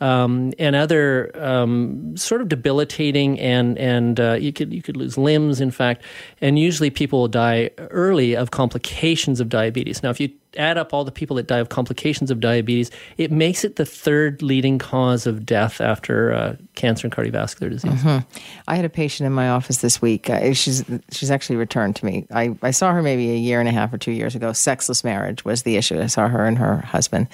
um, 0.00 0.52
and 0.56 0.76
other 0.76 1.32
um, 1.34 2.16
sort 2.16 2.40
of 2.40 2.48
debilitating 2.48 3.40
and 3.40 3.76
and 3.76 4.20
uh, 4.20 4.34
you 4.34 4.52
could 4.52 4.72
you 4.72 4.82
could 4.82 4.96
lose 4.96 5.18
limbs, 5.18 5.60
in 5.60 5.72
fact, 5.72 6.04
and 6.40 6.60
usually 6.60 6.90
people 6.90 7.20
will 7.22 7.28
die 7.28 7.70
early 7.78 8.36
of 8.36 8.52
complications 8.52 9.40
of 9.40 9.48
diabetes. 9.48 10.04
Now, 10.04 10.10
if 10.10 10.20
you 10.20 10.30
add 10.56 10.78
up 10.78 10.92
all 10.92 11.04
the 11.04 11.12
people 11.12 11.36
that 11.36 11.46
die 11.46 11.58
of 11.58 11.68
complications 11.68 12.30
of 12.30 12.40
diabetes, 12.40 12.90
it 13.16 13.30
makes 13.30 13.64
it 13.64 13.76
the 13.76 13.86
third 13.86 14.42
leading 14.42 14.78
cause 14.78 15.26
of 15.26 15.46
death 15.46 15.80
after 15.80 16.32
uh, 16.32 16.56
cancer 16.74 17.06
and 17.06 17.14
cardiovascular 17.14 17.70
disease. 17.70 18.04
I 18.66 18.76
had 18.76 18.84
a 18.84 18.88
patient 18.88 19.26
in 19.26 19.32
my 19.32 19.48
office 19.50 19.78
this 19.78 20.02
week. 20.02 20.28
Uh, 20.28 20.52
she's 20.52 20.84
she's 21.12 21.30
actually 21.30 21.56
returned 21.56 21.96
to 21.96 22.04
me. 22.04 22.26
I, 22.32 22.56
I 22.62 22.72
saw 22.72 22.92
her 22.92 23.02
maybe 23.02 23.30
a 23.30 23.36
year 23.36 23.60
and 23.60 23.68
a 23.68 23.72
half 23.72 23.92
or 23.92 23.98
two 23.98 24.12
years 24.12 24.34
ago. 24.34 24.52
Sexless 24.52 25.04
marriage 25.04 25.44
was 25.44 25.62
the 25.62 25.76
issue. 25.76 26.00
I 26.00 26.06
saw 26.06 26.28
her 26.28 26.44
and 26.46 26.58
her 26.58 26.78
husband, 26.78 27.28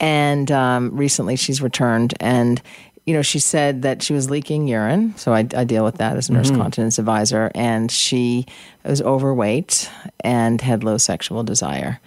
and 0.00 0.50
um, 0.50 0.96
recently 0.96 1.36
she's 1.36 1.62
returned 1.62 2.14
and. 2.20 2.60
you 3.08 3.14
know, 3.14 3.22
she 3.22 3.38
said 3.38 3.80
that 3.80 4.02
she 4.02 4.12
was 4.12 4.28
leaking 4.28 4.68
urine. 4.68 5.16
So 5.16 5.32
I, 5.32 5.38
I 5.56 5.64
deal 5.64 5.82
with 5.82 5.96
that 5.96 6.18
as 6.18 6.28
a 6.28 6.34
nurse 6.34 6.50
continence 6.50 6.98
advisor. 6.98 7.50
And 7.54 7.90
she 7.90 8.44
was 8.84 9.00
overweight 9.00 9.90
and 10.20 10.60
had 10.60 10.84
low 10.84 10.98
sexual 10.98 11.42
desire. 11.42 12.00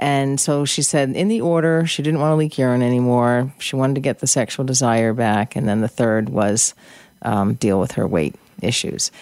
And 0.00 0.40
so 0.40 0.64
she 0.64 0.80
said, 0.80 1.10
in 1.10 1.28
the 1.28 1.42
order, 1.42 1.86
she 1.86 2.02
didn't 2.02 2.20
want 2.20 2.32
to 2.32 2.36
leak 2.36 2.56
urine 2.56 2.80
anymore. 2.80 3.52
She 3.58 3.76
wanted 3.76 3.96
to 3.96 4.00
get 4.00 4.20
the 4.20 4.26
sexual 4.26 4.64
desire 4.64 5.12
back. 5.12 5.54
And 5.54 5.68
then 5.68 5.82
the 5.82 5.88
third 5.88 6.30
was 6.30 6.74
um, 7.20 7.52
deal 7.54 7.78
with 7.78 7.92
her 7.92 8.06
weight 8.06 8.34
issues. 8.62 9.12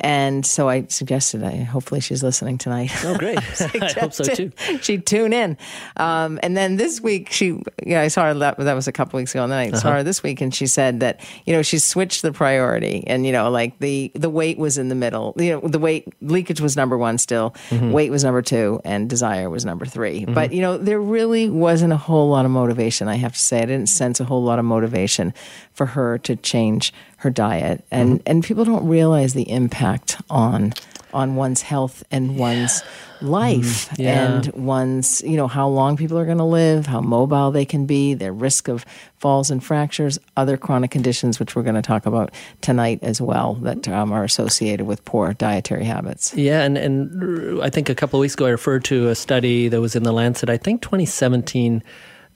And 0.00 0.44
so 0.44 0.68
I 0.68 0.86
suggested, 0.86 1.42
I 1.42 1.58
hopefully 1.58 2.00
she's 2.00 2.22
listening 2.22 2.58
tonight. 2.58 2.90
Oh, 3.04 3.16
great. 3.16 3.38
I 3.60 3.92
hope 3.98 4.12
so 4.12 4.24
too. 4.24 4.52
She'd 4.80 5.06
tune 5.06 5.32
in. 5.32 5.56
Um, 5.96 6.38
and 6.42 6.56
then 6.56 6.76
this 6.76 7.00
week, 7.00 7.30
she, 7.30 7.60
yeah, 7.84 8.00
I 8.00 8.08
saw 8.08 8.24
her, 8.24 8.34
that, 8.34 8.58
that 8.58 8.74
was 8.74 8.88
a 8.88 8.92
couple 8.92 9.18
weeks 9.18 9.34
ago, 9.34 9.44
and 9.44 9.52
then 9.52 9.58
I 9.58 9.70
saw 9.78 9.88
uh-huh. 9.88 9.98
her 9.98 10.02
this 10.02 10.22
week, 10.22 10.40
and 10.40 10.54
she 10.54 10.66
said 10.66 11.00
that, 11.00 11.20
you 11.44 11.52
know, 11.52 11.62
she 11.62 11.78
switched 11.78 12.22
the 12.22 12.32
priority. 12.32 13.04
And, 13.06 13.24
you 13.24 13.32
know, 13.32 13.50
like 13.50 13.78
the, 13.78 14.10
the 14.14 14.30
weight 14.30 14.58
was 14.58 14.78
in 14.78 14.88
the 14.88 14.94
middle. 14.94 15.34
You 15.36 15.60
know, 15.60 15.68
the 15.68 15.78
weight, 15.78 16.12
leakage 16.20 16.60
was 16.60 16.76
number 16.76 16.98
one 16.98 17.18
still, 17.18 17.50
mm-hmm. 17.70 17.92
weight 17.92 18.10
was 18.10 18.24
number 18.24 18.42
two, 18.42 18.80
and 18.84 19.08
desire 19.08 19.48
was 19.48 19.64
number 19.64 19.86
3 19.86 20.22
mm-hmm. 20.22 20.34
But, 20.34 20.52
you 20.52 20.60
know, 20.60 20.76
there 20.76 21.00
really 21.00 21.48
wasn't 21.48 21.92
a 21.92 21.96
whole 21.96 22.28
lot 22.28 22.44
of 22.44 22.50
motivation, 22.50 23.08
I 23.08 23.16
have 23.16 23.32
to 23.32 23.38
say. 23.38 23.58
I 23.58 23.66
didn't 23.66 23.88
sense 23.88 24.20
a 24.20 24.24
whole 24.24 24.42
lot 24.42 24.58
of 24.58 24.64
motivation 24.64 25.32
for 25.72 25.86
her 25.86 26.18
to 26.18 26.36
change 26.36 26.92
her 27.24 27.30
diet. 27.30 27.84
And, 27.90 28.22
and 28.26 28.44
people 28.44 28.64
don't 28.64 28.86
realize 28.86 29.34
the 29.34 29.50
impact 29.50 30.16
on 30.30 30.72
on 31.12 31.36
one's 31.36 31.62
health 31.62 32.02
and 32.10 32.36
one's 32.36 32.82
life 33.22 33.88
yeah. 33.96 34.34
and 34.34 34.52
one's 34.52 35.22
you 35.22 35.36
know 35.36 35.46
how 35.46 35.68
long 35.68 35.96
people 35.96 36.18
are 36.18 36.24
going 36.24 36.38
to 36.38 36.44
live 36.44 36.86
how 36.86 37.00
mobile 37.00 37.52
they 37.52 37.64
can 37.64 37.86
be 37.86 38.12
their 38.14 38.32
risk 38.32 38.66
of 38.66 38.84
falls 39.18 39.48
and 39.48 39.62
fractures 39.62 40.18
other 40.36 40.56
chronic 40.56 40.90
conditions 40.90 41.38
which 41.38 41.54
we're 41.54 41.62
going 41.62 41.76
to 41.76 41.80
talk 41.80 42.04
about 42.04 42.32
tonight 42.60 42.98
as 43.00 43.20
well 43.20 43.54
that 43.54 43.86
um, 43.88 44.12
are 44.12 44.24
associated 44.24 44.84
with 44.84 45.04
poor 45.04 45.32
dietary 45.32 45.84
habits 45.84 46.34
Yeah, 46.34 46.62
and, 46.62 46.76
and 46.76 47.62
I 47.62 47.70
think 47.70 47.88
a 47.88 47.94
couple 47.94 48.18
of 48.18 48.22
weeks 48.22 48.34
ago 48.34 48.46
I 48.46 48.50
referred 48.50 48.84
to 48.86 49.08
a 49.08 49.14
study 49.14 49.68
that 49.68 49.80
was 49.80 49.94
in 49.94 50.02
the 50.02 50.12
Lancet, 50.12 50.50
I 50.50 50.56
think 50.56 50.82
2017. 50.82 51.82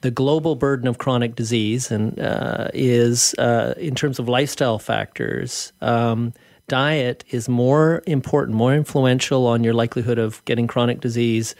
The 0.00 0.10
global 0.10 0.54
burden 0.54 0.86
of 0.86 0.98
chronic 0.98 1.34
disease 1.34 1.90
and 1.90 2.18
uh, 2.20 2.68
is, 2.72 3.34
uh, 3.34 3.74
in 3.76 3.94
terms 3.94 4.18
of 4.18 4.28
lifestyle 4.28 4.78
factors, 4.78 5.72
um, 5.80 6.32
diet 6.68 7.24
is 7.30 7.48
more 7.48 8.02
important, 8.06 8.56
more 8.56 8.74
influential 8.74 9.46
on 9.46 9.64
your 9.64 9.74
likelihood 9.74 10.18
of 10.18 10.44
getting 10.44 10.66
chronic 10.66 11.00
disease 11.00 11.54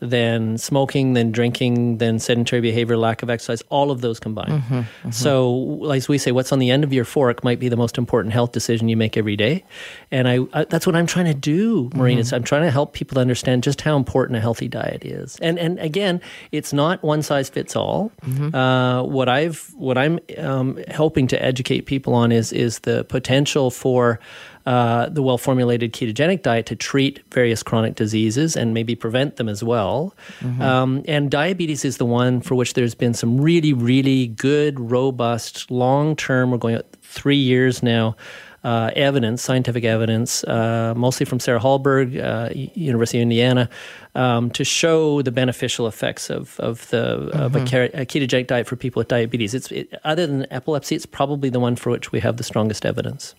than 0.00 0.58
smoking, 0.58 1.14
than 1.14 1.30
drinking, 1.32 1.98
than 1.98 2.18
sedentary 2.18 2.60
behavior, 2.60 2.96
lack 2.96 3.22
of 3.22 3.30
exercise, 3.30 3.62
all 3.70 3.90
of 3.90 4.00
those 4.00 4.20
combined. 4.20 4.62
So, 5.10 5.90
as 5.90 6.08
we 6.08 6.18
say, 6.18 6.32
what's 6.32 6.52
on 6.52 6.58
the 6.58 6.70
end 6.70 6.84
of 6.84 6.92
your 6.92 7.04
fork 7.04 7.42
might 7.44 7.58
be 7.60 7.68
the 7.68 7.76
most 7.76 7.96
important 7.98 8.32
health 8.32 8.52
decision 8.52 8.88
you 8.88 8.96
make 8.96 9.16
every 9.16 9.36
day. 9.36 9.64
And 10.10 10.28
I, 10.28 10.38
I 10.52 10.64
that's 10.64 10.86
what 10.86 10.96
I'm 10.96 11.06
trying 11.06 11.26
to 11.26 11.34
do, 11.34 11.90
Maureen. 11.94 12.18
is 12.18 12.32
I'm 12.32 12.44
trying 12.44 12.62
to 12.62 12.70
help 12.70 12.92
people 12.92 13.18
understand 13.18 13.62
just 13.62 13.80
how 13.80 13.96
important 13.96 14.36
a 14.36 14.40
healthy 14.40 14.68
diet 14.68 15.04
is. 15.04 15.36
And 15.40 15.58
and 15.58 15.78
again, 15.78 16.20
it's 16.52 16.72
not 16.72 17.02
one 17.02 17.22
size 17.22 17.48
fits 17.48 17.76
all. 17.76 18.12
Uh, 18.54 19.02
what 19.04 19.28
I've 19.28 19.72
what 19.76 19.96
I'm 19.98 20.18
um, 20.38 20.78
helping 20.88 21.26
to 21.28 21.42
educate 21.42 21.82
people 21.82 22.14
on 22.14 22.32
is 22.32 22.52
is 22.52 22.80
the 22.80 23.04
potential 23.04 23.70
for 23.70 24.20
uh, 24.66 25.08
the 25.08 25.22
well 25.22 25.38
formulated 25.38 25.92
ketogenic 25.92 26.42
diet 26.42 26.66
to 26.66 26.76
treat 26.76 27.20
various 27.32 27.62
chronic 27.62 27.94
diseases 27.96 28.56
and 28.56 28.72
maybe 28.72 28.94
prevent 28.94 29.36
them 29.36 29.48
as 29.48 29.62
well. 29.62 30.14
Um, 30.62 31.04
and 31.06 31.30
diabetes 31.30 31.84
is 31.84 31.98
the 31.98 32.06
one 32.06 32.40
for 32.40 32.54
which 32.54 32.74
there's 32.74 32.94
been 32.94 33.14
some 33.14 33.40
really, 33.40 33.72
really 33.72 34.28
good, 34.28 34.80
robust, 34.80 35.70
long 35.70 36.16
term, 36.16 36.50
we're 36.50 36.58
going 36.58 36.80
three 37.02 37.36
years 37.36 37.82
now. 37.82 38.16
Uh, 38.64 38.90
evidence, 38.96 39.42
scientific 39.42 39.84
evidence, 39.84 40.42
uh, 40.44 40.94
mostly 40.96 41.26
from 41.26 41.38
Sarah 41.38 41.60
Hallberg, 41.60 42.18
uh, 42.18 42.48
University 42.74 43.18
of 43.18 43.22
Indiana, 43.22 43.68
um, 44.14 44.48
to 44.52 44.64
show 44.64 45.20
the 45.20 45.30
beneficial 45.30 45.86
effects 45.86 46.30
of 46.30 46.58
of 46.58 46.88
the 46.88 47.04
of 47.32 47.54
a, 47.56 47.60
ketogenic 47.60 48.46
diet 48.46 48.66
for 48.66 48.76
people 48.76 49.00
with 49.00 49.08
diabetes. 49.08 49.52
It's 49.52 49.70
it, 49.70 49.92
other 50.02 50.26
than 50.26 50.46
epilepsy, 50.50 50.96
it's 50.96 51.04
probably 51.04 51.50
the 51.50 51.60
one 51.60 51.76
for 51.76 51.90
which 51.90 52.10
we 52.10 52.20
have 52.20 52.38
the 52.38 52.44
strongest 52.44 52.86
evidence. 52.86 53.34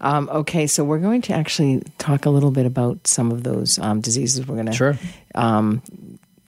um, 0.00 0.28
okay 0.32 0.66
so 0.66 0.84
we're 0.84 0.98
going 0.98 1.20
to 1.22 1.34
actually 1.34 1.82
talk 1.98 2.24
a 2.24 2.30
little 2.30 2.50
bit 2.50 2.66
about 2.66 3.06
some 3.06 3.30
of 3.30 3.42
those 3.42 3.78
um, 3.78 4.00
diseases 4.00 4.46
we're 4.46 4.54
going 4.54 4.66
to 4.66 4.72
Sure. 4.72 4.98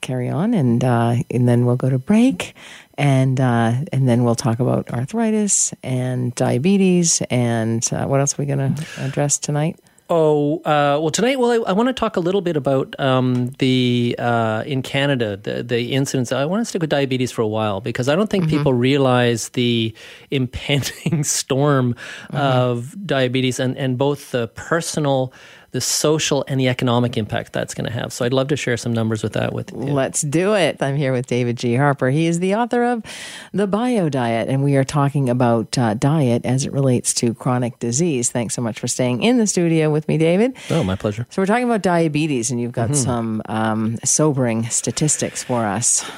Carry 0.05 0.29
on, 0.29 0.53
and 0.53 0.83
uh, 0.83 1.15
and 1.31 1.47
then 1.47 1.65
we'll 1.65 1.75
go 1.75 1.89
to 1.89 1.97
break, 1.97 2.53
and 2.97 3.39
uh, 3.39 3.73
and 3.91 4.07
then 4.07 4.23
we'll 4.23 4.35
talk 4.35 4.59
about 4.59 4.89
arthritis 4.91 5.73
and 5.83 6.33
diabetes, 6.35 7.21
and 7.29 7.87
uh, 7.91 8.05
what 8.05 8.19
else 8.19 8.37
are 8.37 8.41
we 8.41 8.45
going 8.45 8.75
to 8.75 8.85
address 8.99 9.39
tonight? 9.39 9.79
Oh 10.07 10.57
uh, 10.57 11.01
well, 11.01 11.09
tonight. 11.09 11.39
Well, 11.39 11.49
I, 11.49 11.71
I 11.71 11.71
want 11.71 11.89
to 11.89 11.93
talk 11.93 12.15
a 12.15 12.19
little 12.19 12.41
bit 12.41 12.55
about 12.55 12.97
um, 12.99 13.47
the 13.57 14.15
uh, 14.19 14.63
in 14.63 14.83
Canada 14.83 15.35
the 15.35 15.63
the 15.63 15.93
incidents. 15.93 16.31
I 16.31 16.45
want 16.45 16.61
to 16.61 16.65
stick 16.65 16.81
with 16.81 16.91
diabetes 16.91 17.31
for 17.31 17.41
a 17.41 17.47
while 17.47 17.81
because 17.81 18.07
I 18.07 18.15
don't 18.15 18.29
think 18.29 18.47
people 18.47 18.71
realize 18.75 19.49
the 19.49 19.95
impending 20.29 21.23
storm 21.23 21.95
of 22.29 22.95
diabetes 23.07 23.59
and 23.59 23.75
and 23.79 23.97
both 23.97 24.29
the 24.29 24.47
personal, 24.49 25.33
the 25.75 25.81
social, 25.81 26.45
and 26.47 26.57
the 26.57 26.69
economic 26.69 27.17
impact 27.17 27.51
that's 27.51 27.73
going 27.73 27.85
to 27.85 27.91
have. 27.91 28.13
So 28.13 28.23
I'd 28.23 28.31
love 28.31 28.47
to 28.47 28.55
share 28.55 28.77
some 28.77 28.93
numbers 28.93 29.21
with 29.21 29.33
that 29.33 29.51
with 29.51 29.71
you. 29.73 29.77
Let's 29.77 30.21
do 30.21 30.55
it. 30.55 30.81
I'm 30.81 30.95
here 30.95 31.11
with 31.11 31.27
David 31.27 31.57
G. 31.57 31.75
Harper. 31.75 32.09
He 32.11 32.27
is 32.27 32.39
the 32.39 32.55
author 32.55 32.85
of 32.85 33.03
The 33.51 33.67
Bio 33.67 34.07
Diet, 34.07 34.47
and 34.47 34.63
we 34.63 34.77
are 34.77 34.85
talking 34.85 35.27
about 35.27 35.77
uh, 35.77 35.93
diet 35.95 36.45
as 36.45 36.65
it 36.65 36.71
relates 36.71 37.13
to 37.15 37.33
chronic 37.33 37.77
disease. 37.79 38.31
Thanks 38.31 38.55
so 38.55 38.61
much 38.61 38.79
for 38.79 38.87
staying 38.87 39.21
in 39.21 39.37
the 39.37 39.47
studio 39.47 39.89
with 39.89 40.07
me, 40.07 40.17
David. 40.17 40.55
Oh, 40.69 40.81
my 40.81 40.95
pleasure. 40.95 41.27
So, 41.29 41.41
we're 41.41 41.45
talking 41.45 41.65
about 41.65 41.81
diabetes, 41.81 42.51
and 42.51 42.61
you've 42.61 42.71
got 42.71 42.95
some 42.95 43.41
um, 43.49 43.97
sobering 44.05 44.63
statistics 44.69 45.43
for 45.43 45.65
us. 45.65 46.09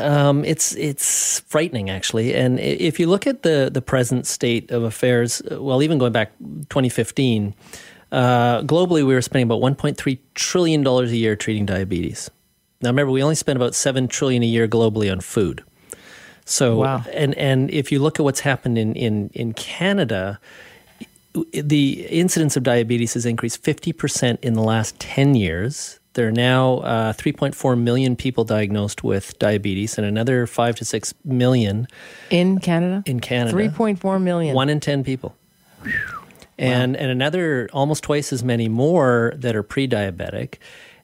Um, 0.00 0.44
it's 0.44 0.76
it's 0.76 1.40
frightening 1.40 1.90
actually, 1.90 2.34
and 2.34 2.60
if 2.60 3.00
you 3.00 3.08
look 3.08 3.26
at 3.26 3.42
the 3.42 3.68
the 3.72 3.82
present 3.82 4.26
state 4.26 4.70
of 4.70 4.84
affairs, 4.84 5.42
uh, 5.50 5.60
well, 5.60 5.82
even 5.82 5.98
going 5.98 6.12
back 6.12 6.30
2015, 6.38 7.52
uh, 8.14 8.62
globally 8.62 9.04
we 9.04 9.14
were 9.14 9.22
spending 9.22 9.44
about 9.50 9.60
1.3 9.60 10.18
trillion 10.34 10.82
dollars 10.82 11.10
a 11.10 11.16
year 11.16 11.36
treating 11.36 11.66
diabetes. 11.66 12.30
Now 12.80 12.90
remember, 12.90 13.12
we 13.12 13.22
only 13.22 13.34
spend 13.34 13.56
about 13.56 13.74
seven 13.74 14.08
trillion 14.08 14.42
a 14.42 14.46
year 14.46 14.68
globally 14.68 15.10
on 15.10 15.20
food. 15.20 15.62
So, 16.44 16.76
Wow. 16.78 17.04
and 17.12 17.34
and 17.36 17.70
if 17.70 17.90
you 17.90 17.98
look 17.98 18.20
at 18.20 18.24
what's 18.24 18.40
happened 18.40 18.76
in 18.78 18.94
in 18.94 19.30
in 19.34 19.52
Canada, 19.54 20.38
the 21.52 22.06
incidence 22.10 22.56
of 22.56 22.62
diabetes 22.62 23.14
has 23.14 23.26
increased 23.26 23.62
50% 23.62 24.38
in 24.42 24.52
the 24.54 24.62
last 24.62 24.98
10 25.00 25.34
years. 25.34 25.98
There 26.12 26.28
are 26.28 26.32
now 26.32 26.78
uh, 26.78 27.12
3.4 27.14 27.76
million 27.80 28.14
people 28.14 28.44
diagnosed 28.44 29.02
with 29.02 29.36
diabetes 29.40 29.98
and 29.98 30.06
another 30.06 30.46
5 30.46 30.76
to 30.76 30.84
6 30.84 31.14
million 31.24 31.88
In 32.30 32.60
Canada? 32.60 33.02
in 33.06 33.18
Canada. 33.18 33.56
3.4 33.56 34.22
million. 34.22 34.54
One 34.54 34.68
in 34.68 34.78
10 34.78 35.02
people. 35.02 35.34
And, 36.58 36.96
and 36.96 37.10
another 37.10 37.68
almost 37.72 38.04
twice 38.04 38.32
as 38.32 38.44
many 38.44 38.68
more 38.68 39.32
that 39.36 39.56
are 39.56 39.62
pre 39.62 39.88
diabetic. 39.88 40.58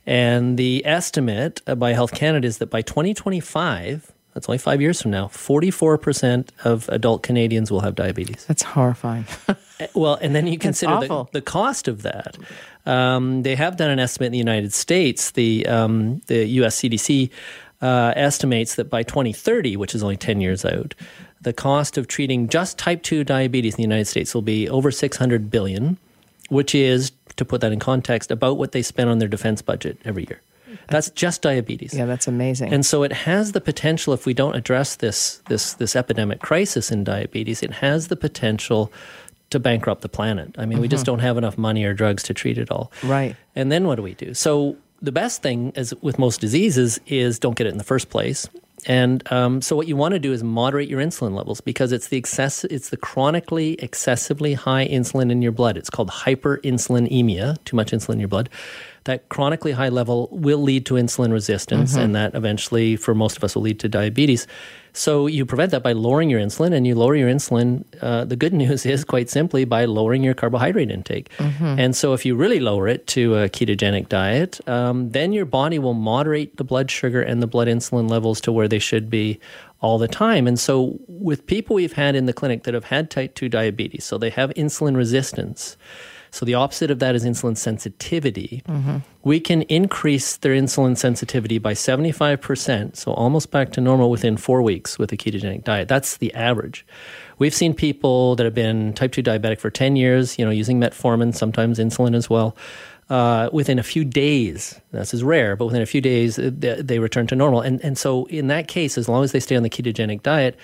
And 0.07 0.57
the 0.57 0.85
estimate 0.87 1.61
uh, 1.67 1.75
by 1.75 1.93
Health 1.93 2.13
Canada 2.13 2.47
is 2.47 2.59
that 2.59 2.71
by 2.71 2.83
2025, 2.83 4.13
that's 4.35 4.49
only 4.49 4.59
five 4.59 4.81
years 4.81 5.03
from 5.03 5.11
now, 5.11 5.27
44% 5.27 6.49
of 6.65 6.89
adult 6.89 7.23
Canadians 7.23 7.71
will 7.71 7.81
have 7.81 7.95
diabetes. 7.95 8.45
That's 8.47 8.63
horrifying. 8.63 9.27
Well, 9.95 10.19
and 10.21 10.35
then 10.35 10.47
you 10.47 10.59
consider 10.59 11.01
the, 11.01 11.25
the 11.33 11.41
cost 11.41 11.89
of 11.89 12.03
that. 12.03 12.37
Um, 12.87 13.45
they 13.45 13.55
have 13.55 13.79
done 13.79 13.91
an 13.91 13.99
estimate 13.99 14.27
in 14.27 14.33
the 14.33 14.39
United 14.39 14.75
States. 14.75 15.31
The 15.31 15.67
um, 15.67 16.21
the 16.27 16.47
U.S. 16.47 16.77
CDC 16.81 17.31
uh, 17.81 18.13
estimates 18.15 18.75
that 18.75 18.91
by 18.91 19.03
2030, 19.03 19.77
which 19.77 19.95
is 19.95 20.03
only 20.03 20.17
10 20.17 20.41
years 20.41 20.65
out, 20.65 20.95
the 21.41 21.53
cost 21.53 21.97
of 21.97 22.07
treating 22.07 22.49
just 22.49 22.79
type 22.79 23.03
2 23.03 23.25
diabetes 23.25 23.75
in 23.75 23.77
the 23.79 23.83
United 23.83 24.07
States 24.07 24.35
will 24.35 24.43
be 24.43 24.69
over 24.69 24.91
600 24.91 25.51
billion, 25.51 25.99
which 26.49 26.75
is, 26.75 27.13
to 27.37 27.45
put 27.45 27.61
that 27.63 27.73
in 27.73 27.79
context, 27.79 28.31
about 28.31 28.59
what 28.59 28.73
they 28.73 28.83
spend 28.83 29.09
on 29.09 29.19
their 29.19 29.29
defense 29.29 29.63
budget 29.63 29.99
every 30.05 30.27
year. 30.29 30.41
That's 30.89 31.11
just 31.11 31.43
diabetes. 31.43 31.95
yeah, 31.95 32.07
that's 32.07 32.27
amazing. 32.27 32.73
And 32.73 32.85
so 32.85 33.03
it 33.03 33.13
has 33.13 33.53
the 33.53 33.61
potential 33.61 34.13
if 34.13 34.27
we 34.27 34.35
don't 34.35 34.55
address 34.55 34.97
this 34.97 35.41
this 35.49 35.75
this 35.75 35.95
epidemic 35.95 36.41
crisis 36.41 36.91
in 36.91 37.05
diabetes, 37.05 37.63
it 37.63 37.73
has 37.75 38.09
the 38.09 38.17
potential 38.17 38.93
to 39.51 39.59
bankrupt 39.59 40.03
the 40.03 40.09
planet. 40.09 40.55
I 40.59 40.67
mean, 40.67 40.81
we 40.81 40.89
just 40.89 41.03
mm-hmm. 41.03 41.13
don't 41.13 41.19
have 41.21 41.37
enough 41.37 41.59
money 41.59 41.85
or 41.85 41.93
drugs 41.93 42.23
to 42.25 42.35
treat 42.35 42.57
it 42.59 42.71
all. 42.71 42.93
Right. 43.03 43.37
And 43.57 43.71
then 43.71 43.87
what 43.87 43.97
do 43.97 44.03
we 44.03 44.15
do? 44.15 44.35
So 44.35 44.77
the 45.03 45.13
best 45.13 45.43
thing, 45.43 45.73
as 45.77 45.95
with 46.03 46.19
most 46.19 46.41
diseases, 46.41 47.01
is 47.07 47.39
don't 47.39 47.57
get 47.57 47.67
it 47.67 47.71
in 47.71 47.79
the 47.79 47.85
first 47.85 48.11
place. 48.11 48.49
And 48.87 49.31
um, 49.33 49.63
so 49.63 49.77
what 49.77 49.87
you 49.87 49.97
want 49.97 50.13
to 50.13 50.19
do 50.19 50.33
is 50.33 50.43
moderate 50.43 50.89
your 50.89 51.01
insulin 51.01 51.35
levels 51.35 51.61
because 51.61 51.93
it's 51.93 52.09
the 52.09 52.17
excess, 52.17 52.65
it's 52.65 52.91
the 52.91 52.97
chronically 52.97 53.75
excessively 53.75 54.55
high 54.55 54.87
insulin 54.89 55.31
in 55.31 55.43
your 55.43 55.53
blood. 55.53 55.77
It's 55.77 55.91
called 55.91 56.11
hyperinsulinemia, 56.11 57.65
too 57.65 57.77
much 57.77 57.93
insulin 57.93 58.15
in 58.15 58.21
your 58.21 58.29
blood. 58.29 58.49
that 59.05 59.29
chronically 59.29 59.73
high 59.73 59.89
level 59.89 60.29
will 60.31 60.63
lead 60.63 60.85
to 60.87 60.95
insulin 60.95 61.33
resistance, 61.33 61.97
and 61.97 62.15
that 62.15 62.35
eventually, 62.35 62.97
for 62.97 63.15
most 63.15 63.37
of 63.37 63.45
us, 63.45 63.55
will 63.55 63.63
lead 63.63 63.81
to 63.81 63.89
diabetes. 63.89 64.47
So 64.93 65.27
you 65.27 65.47
prevent 65.47 65.71
that 65.73 65.83
by 65.83 65.93
lowering 65.93 66.31
your 66.31 66.41
insulin, 66.41 66.73
and 66.73 66.87
you 66.87 66.95
lower 66.95 67.15
your 67.15 67.31
insulin. 67.31 67.85
Uh, 68.01 68.25
the 68.25 68.37
good 68.37 68.53
news 68.63 68.87
is, 68.87 69.05
quite 69.05 69.31
simply, 69.31 69.65
by 69.65 69.85
lowering 69.85 70.23
your 70.23 70.35
carbohydrate 70.35 70.91
intake. 70.91 71.31
And 71.79 71.97
so, 71.97 72.13
if 72.13 72.25
you 72.27 72.35
really 72.35 72.61
lower 72.61 72.89
it 72.89 73.07
to 73.09 73.37
a 73.37 73.49
ketogenic 73.49 74.09
diet, 74.09 74.67
um, 74.69 75.11
then 75.11 75.33
your 75.33 75.45
body 75.45 75.79
will 75.79 75.95
moderate 75.95 76.57
the 76.57 76.65
blood 76.65 76.91
sugar 76.91 77.23
and 77.23 77.43
the 77.43 77.47
blood 77.47 77.69
insulin 77.69 78.11
levels 78.11 78.41
to 78.43 78.53
where 78.53 78.69
they 78.69 78.79
should 78.79 79.09
be 79.11 79.39
all 79.81 79.99
the 79.99 80.09
time. 80.09 80.47
And 80.47 80.59
so, 80.59 80.99
with 81.09 81.47
people 81.47 81.77
we've 81.77 81.93
had 81.93 82.15
in 82.15 82.27
the 82.27 82.33
clinic 82.33 82.65
that 82.65 82.75
have 82.75 82.85
had 82.85 83.11
type 83.11 83.35
2 83.35 83.49
diabetes, 83.49 84.05
so 84.05 84.19
they 84.19 84.31
have 84.31 84.51
insulin 84.51 84.97
resistance. 84.97 85.77
So, 86.31 86.47
the 86.47 86.55
opposite 86.55 86.91
of 86.91 86.99
that 87.01 87.15
is 87.15 87.25
insulin 87.25 87.57
sensitivity. 87.57 88.63
We 89.23 89.41
can 89.41 89.63
increase 89.63 90.37
their 90.37 90.55
insulin 90.55 90.97
sensitivity 90.97 91.59
by 91.59 91.75
75%, 91.75 92.97
so 92.97 93.13
almost 93.13 93.51
back 93.51 93.73
to 93.73 93.81
normal 93.81 94.11
within 94.11 94.37
four 94.37 94.63
weeks 94.63 94.99
with 94.99 95.13
a 95.13 95.17
ketogenic 95.17 95.65
diet. 95.65 95.89
That's 95.89 96.17
the 96.19 96.33
average. 96.35 96.87
We've 97.39 97.55
seen 97.55 97.75
people 97.75 98.37
that 98.37 98.45
have 98.45 98.55
been 98.55 98.93
type 98.93 99.13
2 99.13 99.23
diabetic 99.23 99.59
for 99.59 99.71
10 99.71 99.97
years, 99.97 100.39
you 100.39 100.45
know, 100.45 100.51
using 100.51 100.79
metformin, 100.79 101.35
sometimes 101.35 101.79
insulin 101.79 102.15
as 102.15 102.29
well. 102.29 102.57
Uh, 103.09 103.51
within 103.53 103.79
a 103.79 103.83
few 103.83 104.05
days, 104.05 104.81
this 104.93 105.13
is 105.13 105.25
rare, 105.25 105.57
but 105.57 105.65
within 105.65 105.83
a 105.83 105.87
few 105.87 106.01
days, 106.01 106.37
they, 106.37 106.81
they 106.81 106.99
return 107.01 107.27
to 107.27 107.35
normal. 107.35 107.61
And, 107.61 107.83
and 107.85 107.99
so, 107.99 108.27
in 108.27 108.47
that 108.47 108.69
case, 108.69 108.97
as 108.97 109.09
long 109.09 109.25
as 109.25 109.33
they 109.33 109.41
stay 109.41 109.57
on 109.57 109.65
the 109.65 109.71
ketogenic 109.71 110.23
diet, 110.23 110.57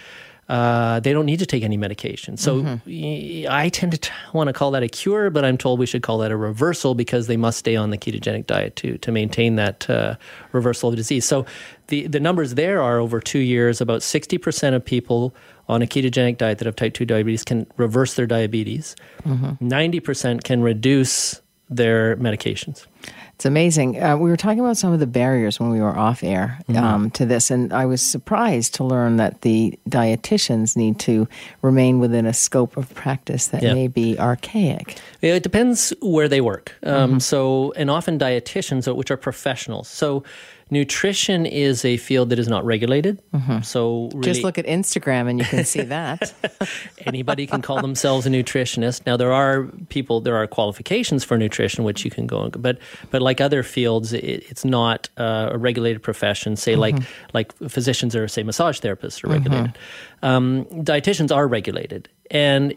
uh, 0.49 1.01
they 1.01 1.13
don't 1.13 1.27
need 1.27 1.41
to 1.41 1.47
take 1.47 1.65
any 1.65 1.77
medication. 1.77 2.37
So 2.37 2.79
I 2.87 3.69
tend 3.73 3.93
to 3.93 3.99
t- 3.99 4.11
want 4.33 4.47
to 4.49 4.53
call 4.53 4.71
that 4.73 4.83
a 4.83 4.89
cure, 4.89 5.29
but 5.31 5.45
I'm 5.45 5.59
told 5.59 5.81
we 5.81 5.87
should 5.87 6.03
call 6.03 6.19
that 6.19 6.31
a 6.31 6.37
reversal 6.37 6.95
because 6.95 7.27
they 7.27 7.37
must 7.37 7.59
stay 7.59 7.75
on 7.75 7.91
the 7.91 7.99
ketogenic 7.99 8.47
diet 8.47 8.77
to 8.77 8.97
to 8.99 9.11
maintain 9.13 9.57
that 9.57 9.91
uh, 9.91 10.15
reversal 10.53 10.91
of 10.91 10.97
disease. 10.97 11.25
So 11.25 11.47
the 11.89 12.07
the 12.07 12.21
numbers 12.21 12.55
there 12.55 12.81
are 12.81 12.99
over 12.99 13.21
two 13.21 13.41
years, 13.41 13.81
about 13.81 14.03
60% 14.03 14.75
of 14.75 14.85
people 14.85 15.35
on 15.69 15.83
a 15.83 15.87
ketogenic 15.87 16.39
diet 16.39 16.59
that 16.59 16.67
have 16.67 16.77
type 16.77 16.95
2 16.95 17.05
diabetes 17.05 17.43
can 17.43 17.67
reverse 17.77 18.15
their 18.15 18.27
diabetes. 18.27 18.95
90% 19.27 20.45
can 20.45 20.63
reduce 20.63 21.41
their 21.69 22.17
medications. 22.17 22.87
It's 23.35 23.45
amazing. 23.45 24.03
Uh, 24.03 24.17
we 24.17 24.31
were 24.31 24.37
talking 24.37 24.61
about 24.61 24.79
some 24.79 24.93
of 24.95 25.01
the 25.01 25.07
barriers 25.07 25.61
when 25.61 25.69
we 25.71 25.79
were 25.81 25.95
off 25.97 26.25
air 26.25 26.59
um, 26.75 27.11
to 27.11 27.27
this, 27.27 27.51
and 27.51 27.71
I 27.73 27.85
was 27.85 28.01
surprised 28.01 28.75
to 28.77 28.85
learn 28.85 29.17
that 29.17 29.43
the 29.43 29.79
dietitians 29.91 30.75
need 30.75 30.99
to 31.01 31.29
remain 31.61 31.99
within 32.01 32.25
a 32.25 32.33
scope 32.33 32.79
of 32.79 32.93
practice 32.95 33.49
that 33.49 33.63
Yeah. 33.63 33.75
may 33.75 33.89
be 33.89 34.19
archaic. 34.19 34.99
Yeah, 35.21 35.35
It 35.35 35.43
depends 35.43 35.93
where 36.01 36.29
they 36.29 36.41
work. 36.41 36.73
Um, 36.83 37.21
So, 37.21 37.73
and 37.77 37.91
often 37.91 38.19
dietitians, 38.19 38.89
uh, 38.89 38.95
which 38.95 39.11
are 39.11 39.19
professionals. 39.19 39.89
So, 39.89 40.23
nutrition 40.71 41.47
is 41.47 41.85
a 41.85 41.97
field 41.97 42.31
that 42.31 42.39
is 42.39 42.49
not 42.49 42.65
regulated. 42.65 43.23
So, 43.63 44.11
really, 44.13 44.25
Just 44.25 44.43
look 44.43 44.59
at 44.59 44.67
Instagram 44.67 45.29
and 45.31 45.39
you 45.39 45.45
can 45.45 45.65
see 45.65 45.83
that. 45.83 46.35
anybody 47.07 47.47
can 47.47 47.63
call 47.63 47.81
themselves 47.81 48.27
a 48.27 48.31
nutritionist. 48.31 49.07
Now, 49.07 49.17
there 49.17 49.33
are 49.33 49.65
people, 49.89 50.21
there 50.21 50.37
are 50.37 50.47
qualifications 50.47 51.23
for 51.25 51.39
nutrition 51.39 51.85
which 51.85 52.05
you 52.05 52.11
can 52.11 52.27
go, 52.27 52.51
but 52.51 52.79
but 53.11 53.23
like 53.23 53.41
other 53.41 53.63
fields, 53.63 54.13
it, 54.13 54.45
it's 54.51 54.65
not 54.65 55.09
uh, 55.17 55.51
a 55.53 55.59
regulated 55.59 56.03
profession. 56.03 56.57
Say 56.57 56.77
like 56.77 56.97
like 57.33 57.57
physicians 57.69 58.17
or 58.17 58.27
say 58.29 58.43
massage 58.43 58.81
therapists 58.81 59.23
are 59.23 59.29
regulated. 59.29 59.79
Um, 60.23 60.65
dietitians 60.65 61.35
are 61.35 61.47
regulated, 61.47 62.09
and 62.31 62.75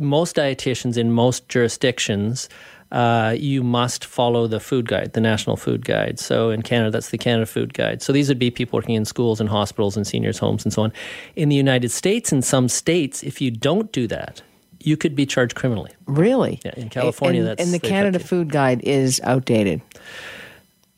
most 0.00 0.36
dietitians 0.36 0.96
in 0.96 1.10
most 1.10 1.48
jurisdictions. 1.48 2.48
Uh, 2.92 3.34
you 3.36 3.62
must 3.64 4.04
follow 4.04 4.46
the 4.46 4.60
food 4.60 4.86
guide, 4.86 5.12
the 5.14 5.20
national 5.20 5.56
food 5.56 5.84
guide. 5.84 6.18
So 6.20 6.50
in 6.50 6.62
Canada, 6.62 6.92
that's 6.92 7.10
the 7.10 7.18
Canada 7.18 7.44
Food 7.46 7.74
Guide. 7.74 8.02
So 8.02 8.12
these 8.12 8.28
would 8.28 8.38
be 8.38 8.50
people 8.52 8.76
working 8.76 8.94
in 8.94 9.04
schools 9.04 9.40
and 9.40 9.48
hospitals 9.48 9.96
and 9.96 10.06
seniors' 10.06 10.38
homes 10.38 10.64
and 10.64 10.72
so 10.72 10.82
on. 10.82 10.92
In 11.34 11.48
the 11.48 11.56
United 11.56 11.90
States, 11.90 12.30
in 12.32 12.40
some 12.42 12.68
states, 12.68 13.24
if 13.24 13.40
you 13.40 13.50
don't 13.50 13.90
do 13.90 14.06
that, 14.08 14.42
you 14.80 14.96
could 14.96 15.16
be 15.16 15.26
charged 15.26 15.54
criminally. 15.56 15.90
really? 16.06 16.60
Yeah, 16.64 16.74
in 16.76 16.88
California, 16.90 17.40
and, 17.40 17.48
that's- 17.48 17.66
and 17.66 17.74
the 17.74 17.80
Canada. 17.84 18.18
Food 18.20 18.50
Guide 18.52 18.80
is 18.82 19.20
outdated. 19.24 19.80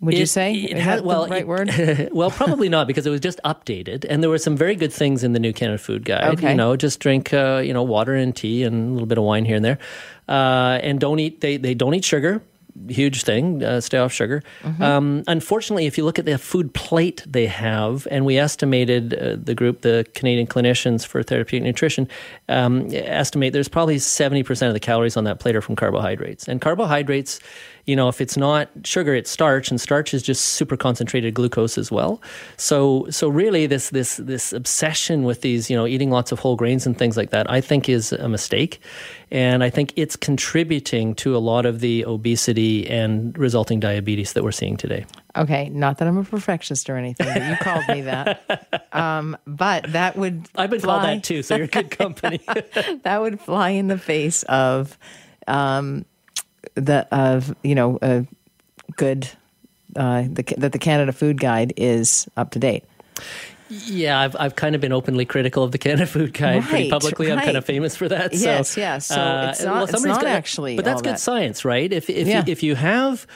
Would 0.00 0.14
you 0.14 0.24
It- 0.24 0.28
say? 0.28 0.52
it 0.54 0.76
Is 0.76 0.82
has- 0.84 0.96
that 0.96 1.02
the 1.02 1.08
well, 1.08 1.26
right 1.26 1.40
it- 1.40 1.46
word? 1.48 2.08
well, 2.12 2.30
probably 2.30 2.68
not 2.68 2.86
because 2.86 3.06
it 3.06 3.10
was 3.10 3.20
just 3.20 3.40
updated, 3.44 4.04
and 4.08 4.22
there 4.22 4.28
were 4.30 4.38
some 4.38 4.56
very 4.56 4.74
good 4.76 4.92
things 4.92 5.24
in 5.24 5.32
the 5.32 5.38
new 5.40 5.52
Canada 5.54 5.78
Food 5.78 6.04
Guide. 6.04 6.34
Okay. 6.34 6.50
You 6.50 6.54
know, 6.56 6.76
just 6.76 7.00
drink, 7.00 7.32
uh, 7.32 7.62
you 7.64 7.72
know, 7.72 7.82
water 7.82 8.14
and 8.14 8.36
tea 8.36 8.62
and 8.62 8.90
a 8.90 8.92
little 8.92 9.06
bit 9.06 9.16
of 9.18 9.24
wine 9.24 9.44
here 9.46 9.56
and 9.56 9.64
there, 9.64 9.78
uh, 10.28 10.78
and 10.82 11.00
don't 11.00 11.18
eat. 11.18 11.40
They 11.40 11.56
they 11.56 11.72
don't 11.74 11.94
eat 11.94 12.04
sugar. 12.04 12.42
Huge 12.88 13.22
thing. 13.22 13.64
Uh, 13.64 13.80
stay 13.80 13.96
off 13.96 14.12
sugar. 14.12 14.42
Mm-hmm. 14.62 14.82
Um, 14.82 15.24
unfortunately, 15.28 15.86
if 15.86 15.96
you 15.96 16.04
look 16.04 16.18
at 16.18 16.26
the 16.26 16.36
food 16.36 16.74
plate 16.74 17.24
they 17.26 17.46
have, 17.46 18.06
and 18.10 18.26
we 18.26 18.36
estimated 18.36 19.14
uh, 19.14 19.36
the 19.42 19.54
group, 19.54 19.80
the 19.80 20.04
Canadian 20.12 20.46
clinicians 20.46 21.06
for 21.06 21.22
therapeutic 21.22 21.64
nutrition, 21.64 22.06
um, 22.50 22.86
estimate 22.92 23.54
there's 23.54 23.68
probably 23.68 23.98
seventy 23.98 24.42
percent 24.42 24.68
of 24.68 24.74
the 24.74 24.80
calories 24.80 25.16
on 25.16 25.24
that 25.24 25.38
plate 25.40 25.56
are 25.56 25.62
from 25.62 25.74
carbohydrates, 25.74 26.46
and 26.48 26.60
carbohydrates 26.60 27.40
you 27.86 27.94
know, 27.94 28.08
if 28.08 28.20
it's 28.20 28.36
not 28.36 28.68
sugar, 28.84 29.14
it's 29.14 29.30
starch, 29.30 29.70
and 29.70 29.80
starch 29.80 30.12
is 30.12 30.22
just 30.22 30.44
super 30.44 30.76
concentrated 30.76 31.34
glucose 31.34 31.78
as 31.78 31.90
well. 31.90 32.20
So, 32.56 33.06
so 33.10 33.28
really, 33.28 33.66
this 33.66 33.90
this 33.90 34.16
this 34.16 34.52
obsession 34.52 35.22
with 35.22 35.42
these, 35.42 35.70
you 35.70 35.76
know, 35.76 35.86
eating 35.86 36.10
lots 36.10 36.32
of 36.32 36.40
whole 36.40 36.56
grains 36.56 36.84
and 36.84 36.98
things 36.98 37.16
like 37.16 37.30
that, 37.30 37.48
I 37.48 37.60
think 37.60 37.88
is 37.88 38.12
a 38.12 38.28
mistake, 38.28 38.80
and 39.30 39.62
I 39.62 39.70
think 39.70 39.92
it's 39.94 40.16
contributing 40.16 41.14
to 41.16 41.36
a 41.36 41.38
lot 41.38 41.64
of 41.64 41.78
the 41.78 42.04
obesity 42.06 42.90
and 42.90 43.36
resulting 43.38 43.78
diabetes 43.78 44.32
that 44.32 44.42
we're 44.42 44.52
seeing 44.52 44.76
today. 44.76 45.06
Okay, 45.36 45.68
not 45.68 45.98
that 45.98 46.08
I'm 46.08 46.18
a 46.18 46.24
perfectionist 46.24 46.90
or 46.90 46.96
anything, 46.96 47.26
but 47.32 47.48
you 47.48 47.56
called 47.56 47.86
me 47.88 48.02
that. 48.02 48.42
Um, 48.96 49.36
but 49.46 49.92
that 49.92 50.16
would 50.16 50.48
I've 50.54 50.70
been 50.70 50.80
called 50.80 51.02
that 51.02 51.22
too, 51.22 51.42
so 51.42 51.54
you're 51.56 51.66
good 51.66 51.90
company. 51.98 52.40
that 53.02 53.20
would 53.20 53.38
fly 53.38 53.70
in 53.70 53.88
the 53.88 53.98
face 53.98 54.42
of 54.44 54.98
um, 55.46 56.06
the 56.74 57.06
of 57.14 57.54
you 57.62 57.74
know 57.74 57.98
a 58.02 58.26
good 58.96 59.28
uh, 59.94 60.22
the, 60.30 60.42
that 60.58 60.72
the 60.72 60.78
Canada 60.78 61.12
Food 61.12 61.40
Guide 61.40 61.72
is 61.76 62.28
up 62.36 62.50
to 62.50 62.58
date. 62.58 62.84
yeah, 63.68 64.18
I've 64.20 64.36
I've 64.38 64.56
kind 64.56 64.74
of 64.74 64.80
been 64.80 64.92
openly 64.92 65.24
critical 65.24 65.62
of 65.62 65.72
the 65.72 65.78
Canada 65.78 66.06
Food 66.06 66.32
Guide 66.34 66.62
pretty 66.64 66.84
Right, 66.84 66.90
publicly. 66.90 67.32
I'm 67.32 67.40
kind 67.40 67.56
of 67.56 67.64
famous 67.64 67.96
for 67.96 68.08
that. 68.08 68.32
Yes, 68.34 68.70
so, 68.70 68.80
uh, 68.80 68.84
yes. 68.84 69.06
So 69.06 69.14
it's 69.14 69.64
not- 69.64 69.82
it's 69.84 69.92
somebody's 69.92 70.04
not 70.04 70.22
gotta- 70.22 70.28
actually 70.36 70.76
but 70.76 70.84
that's 70.84 71.02
good 71.02 71.14
that. 71.14 71.20
science, 71.20 71.64
right? 71.64 71.92
If 71.92 72.08
if 72.10 72.26
Yeah. 72.28 72.44
you, 72.46 72.52
if 72.52 72.62
you 72.62 72.74
have 72.76 73.26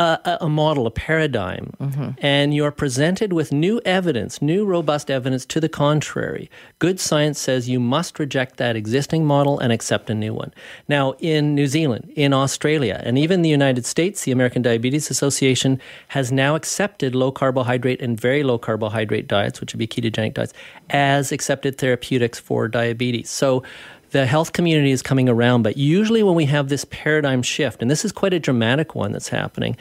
a, 0.00 0.38
a 0.42 0.48
model, 0.48 0.86
a 0.86 0.90
paradigm, 0.90 1.72
Mm-hmm. 1.80 2.10
and 2.18 2.54
you're 2.54 2.70
presented 2.70 3.32
with 3.32 3.52
new 3.52 3.80
evidence, 3.84 4.42
new 4.42 4.64
robust 4.64 5.10
evidence 5.10 5.46
to 5.46 5.60
the 5.60 5.68
contrary, 5.68 6.50
good 6.78 7.00
science 7.00 7.38
says 7.38 7.68
you 7.68 7.80
must 7.80 8.18
reject 8.18 8.56
that 8.58 8.76
existing 8.76 9.24
model 9.24 9.58
and 9.58 9.72
accept 9.72 10.10
a 10.10 10.14
new 10.14 10.34
one. 10.34 10.52
Now, 10.88 11.14
in 11.18 11.54
New 11.54 11.66
Zealand, 11.66 12.12
in 12.16 12.32
Australia, 12.32 13.00
and 13.04 13.18
even 13.18 13.42
the 13.42 13.48
United 13.48 13.86
States, 13.86 14.24
the 14.24 14.32
American 14.32 14.62
Diabetes 14.62 15.10
Association 15.10 15.80
has 16.08 16.30
now 16.30 16.54
accepted 16.54 17.14
low 17.14 17.32
carbohydrate 17.32 18.00
and 18.02 18.20
very 18.20 18.42
low 18.42 18.58
carbohydrate 18.58 19.26
diets, 19.26 19.60
which 19.60 19.72
would 19.72 19.78
be 19.78 19.86
ketogenic 19.86 20.34
diets, 20.34 20.52
as 20.90 21.32
accepted 21.32 21.78
therapeutics 21.78 22.38
for 22.38 22.68
diabetes. 22.68 23.30
So 23.30 23.62
the 24.10 24.26
health 24.26 24.52
community 24.52 24.90
is 24.90 25.02
coming 25.02 25.28
around, 25.28 25.62
but 25.62 25.76
usually 25.76 26.22
when 26.22 26.34
we 26.34 26.46
have 26.46 26.68
this 26.68 26.84
paradigm 26.86 27.42
shift, 27.42 27.82
and 27.82 27.90
this 27.90 28.04
is 28.04 28.12
quite 28.12 28.32
a 28.32 28.40
dramatic 28.40 28.94
one 28.94 29.12
that's 29.12 29.28
happening, 29.28 29.76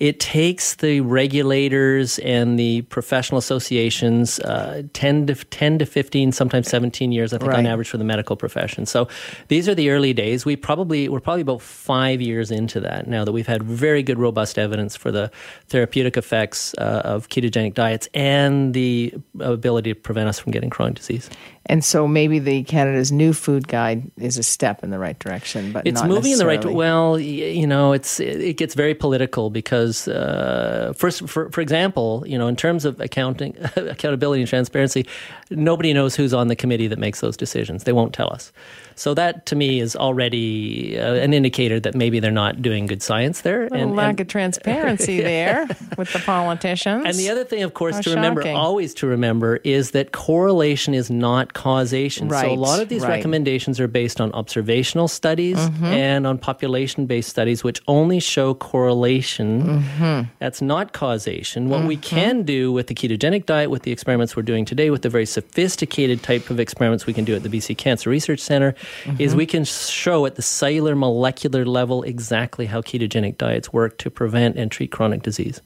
it 0.00 0.20
takes 0.20 0.76
the 0.76 1.00
regulators 1.00 2.18
and 2.20 2.58
the 2.58 2.82
professional 2.82 3.38
associations 3.38 4.40
uh, 4.40 4.82
10, 4.92 5.26
to, 5.26 5.34
10 5.34 5.78
to 5.78 5.86
15, 5.86 6.32
sometimes 6.32 6.68
17 6.68 7.12
years, 7.12 7.32
I 7.32 7.38
think, 7.38 7.52
on 7.52 7.66
average 7.66 7.88
for 7.88 7.98
the 7.98 8.04
medical 8.04 8.36
profession. 8.36 8.86
So 8.86 9.08
these 9.48 9.68
are 9.68 9.74
the 9.74 9.90
early 9.90 10.12
days. 10.12 10.44
We 10.44 10.56
probably, 10.56 11.08
we're 11.08 11.20
probably 11.20 11.42
about 11.42 11.62
five 11.62 12.20
years 12.20 12.50
into 12.50 12.80
that 12.80 13.06
now 13.06 13.24
that 13.24 13.32
we've 13.32 13.46
had 13.46 13.62
very 13.62 14.02
good, 14.02 14.18
robust 14.18 14.58
evidence 14.58 14.96
for 14.96 15.10
the 15.10 15.30
therapeutic 15.68 16.16
effects 16.16 16.74
uh, 16.78 17.02
of 17.04 17.28
ketogenic 17.28 17.74
diets 17.74 18.08
and 18.14 18.74
the 18.74 19.14
ability 19.40 19.94
to 19.94 20.00
prevent 20.00 20.28
us 20.28 20.38
from 20.38 20.52
getting 20.52 20.70
chronic 20.70 20.94
disease. 20.94 21.28
And 21.66 21.84
so 21.84 22.06
maybe 22.06 22.38
the 22.38 22.62
Canada's 22.64 23.10
new 23.10 23.32
food 23.32 23.68
guide 23.74 24.00
is 24.18 24.38
a 24.38 24.42
step 24.42 24.84
in 24.84 24.90
the 24.90 24.98
right 24.98 25.18
direction, 25.18 25.72
but 25.72 25.86
it's 25.86 26.00
not 26.00 26.08
moving 26.08 26.32
in 26.32 26.38
the 26.38 26.46
right 26.46 26.64
well 26.64 27.18
you 27.18 27.66
know 27.66 27.92
it's 27.92 28.20
it 28.20 28.40
it 28.50 28.56
gets 28.62 28.74
very 28.74 28.94
political 28.94 29.50
because 29.50 29.96
uh, 30.08 30.92
first 30.96 31.28
for, 31.28 31.50
for 31.50 31.60
example 31.60 32.24
you 32.26 32.38
know 32.38 32.48
in 32.48 32.56
terms 32.56 32.84
of 32.84 33.00
accounting 33.00 33.52
accountability 33.76 34.42
and 34.42 34.48
transparency 34.48 35.02
nobody 35.50 35.92
knows 35.92 36.14
who's 36.14 36.34
on 36.34 36.48
the 36.48 36.56
committee 36.56 36.88
that 36.88 36.98
makes 36.98 37.20
those 37.20 37.36
decisions. 37.36 37.84
They 37.84 37.92
won't 37.92 38.14
tell 38.14 38.32
us 38.32 38.52
so 38.96 39.14
that 39.14 39.46
to 39.46 39.56
me 39.56 39.80
is 39.80 39.96
already 39.96 40.98
uh, 40.98 41.14
an 41.14 41.32
indicator 41.34 41.80
that 41.80 41.94
maybe 41.94 42.20
they're 42.20 42.30
not 42.30 42.62
doing 42.62 42.86
good 42.86 43.02
science 43.02 43.40
there 43.42 43.66
A 43.72 43.84
lack 43.86 44.20
of 44.20 44.28
transparency 44.28 45.20
there 45.32 45.66
with 45.98 46.12
the 46.12 46.18
politicians. 46.20 47.04
and 47.06 47.14
the 47.16 47.28
other 47.30 47.44
thing, 47.44 47.62
of 47.62 47.74
course, 47.74 47.96
How 47.96 48.02
to 48.02 48.10
remember, 48.14 48.48
always 48.52 48.94
to 48.94 49.06
remember, 49.06 49.56
is 49.64 49.90
that 49.92 50.12
correlation 50.12 50.94
is 50.94 51.10
not 51.10 51.52
causation. 51.54 52.30
So 52.30 52.50
a 52.50 52.54
lot 52.54 52.80
of 52.80 52.88
these 52.88 53.02
right. 53.02 53.10
recommendations 53.16 53.80
are 53.80 53.88
based 53.88 54.20
on 54.20 54.32
observational 54.32 55.08
studies 55.08 55.58
Mm-hmm. 55.58 55.84
and 55.84 56.26
on 56.26 56.38
population 56.38 57.06
based 57.06 57.28
studies, 57.28 57.64
which 57.64 57.80
only 57.88 58.20
show 58.20 58.54
correlation. 58.54 59.62
Mm-hmm. 59.82 60.28
That's 60.38 60.60
not 60.62 60.92
causation. 60.92 61.68
What 61.68 61.84
we 61.84 61.96
can 61.96 62.42
do 62.42 62.72
with 62.72 62.86
the 62.88 62.94
ketogenic 62.94 63.46
diet, 63.46 63.70
with 63.70 63.82
the 63.82 63.92
experiments 63.92 64.36
we're 64.36 64.42
doing 64.42 64.64
today, 64.64 64.90
with 64.90 65.02
the 65.02 65.08
very 65.08 65.26
sophisticated 65.26 66.22
type 66.22 66.50
of 66.50 66.60
experiments 66.60 67.06
we 67.06 67.12
can 67.12 67.24
do 67.24 67.34
at 67.34 67.42
the 67.42 67.48
BC 67.48 67.76
Cancer 67.76 68.10
Research 68.10 68.40
Center, 68.40 68.74
Mm-hmm. 69.04 69.20
is 69.20 69.34
we 69.34 69.46
can 69.46 69.64
show 69.64 70.26
at 70.26 70.36
the 70.36 70.42
cellular 70.42 70.94
molecular 70.94 71.64
level 71.64 72.02
exactly 72.02 72.66
how 72.66 72.80
ketogenic 72.80 73.38
diets 73.38 73.72
work 73.72 73.98
to 73.98 74.10
prevent 74.10 74.56
and 74.56 74.70
treat 74.70 74.90
chronic 74.92 75.22
disease. 75.22 75.60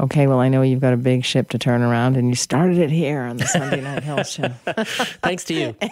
Okay, 0.00 0.26
well, 0.26 0.38
I 0.40 0.48
know 0.48 0.62
you've 0.62 0.80
got 0.80 0.94
a 0.94 0.96
big 0.96 1.24
ship 1.26 1.50
to 1.50 1.58
turn 1.58 1.82
around, 1.82 2.16
and 2.16 2.28
you 2.30 2.34
started 2.34 2.78
it 2.78 2.90
here 2.90 3.20
on 3.20 3.36
the 3.36 3.46
Sunday 3.46 3.80
Night 3.82 4.02
Health 4.02 4.28
Show. 4.28 4.48
Thanks 5.22 5.44
to 5.44 5.54
you. 5.54 5.76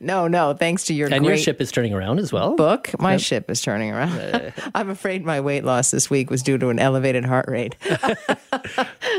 No, 0.00 0.28
no, 0.28 0.54
thanks 0.54 0.84
to 0.84 0.94
your 0.94 1.08
and 1.12 1.24
great 1.24 1.34
your 1.36 1.42
ship 1.42 1.60
is 1.60 1.72
turning 1.72 1.92
around 1.92 2.18
as 2.20 2.32
well. 2.32 2.54
book, 2.54 2.90
my 3.00 3.16
ship 3.16 3.50
is 3.50 3.60
turning 3.60 3.90
around. 3.90 4.52
I'm 4.74 4.90
afraid 4.90 5.24
my 5.24 5.40
weight 5.40 5.64
loss 5.64 5.90
this 5.90 6.08
week 6.08 6.30
was 6.30 6.42
due 6.42 6.56
to 6.58 6.68
an 6.68 6.78
elevated 6.78 7.24
heart 7.24 7.46
rate. 7.48 7.74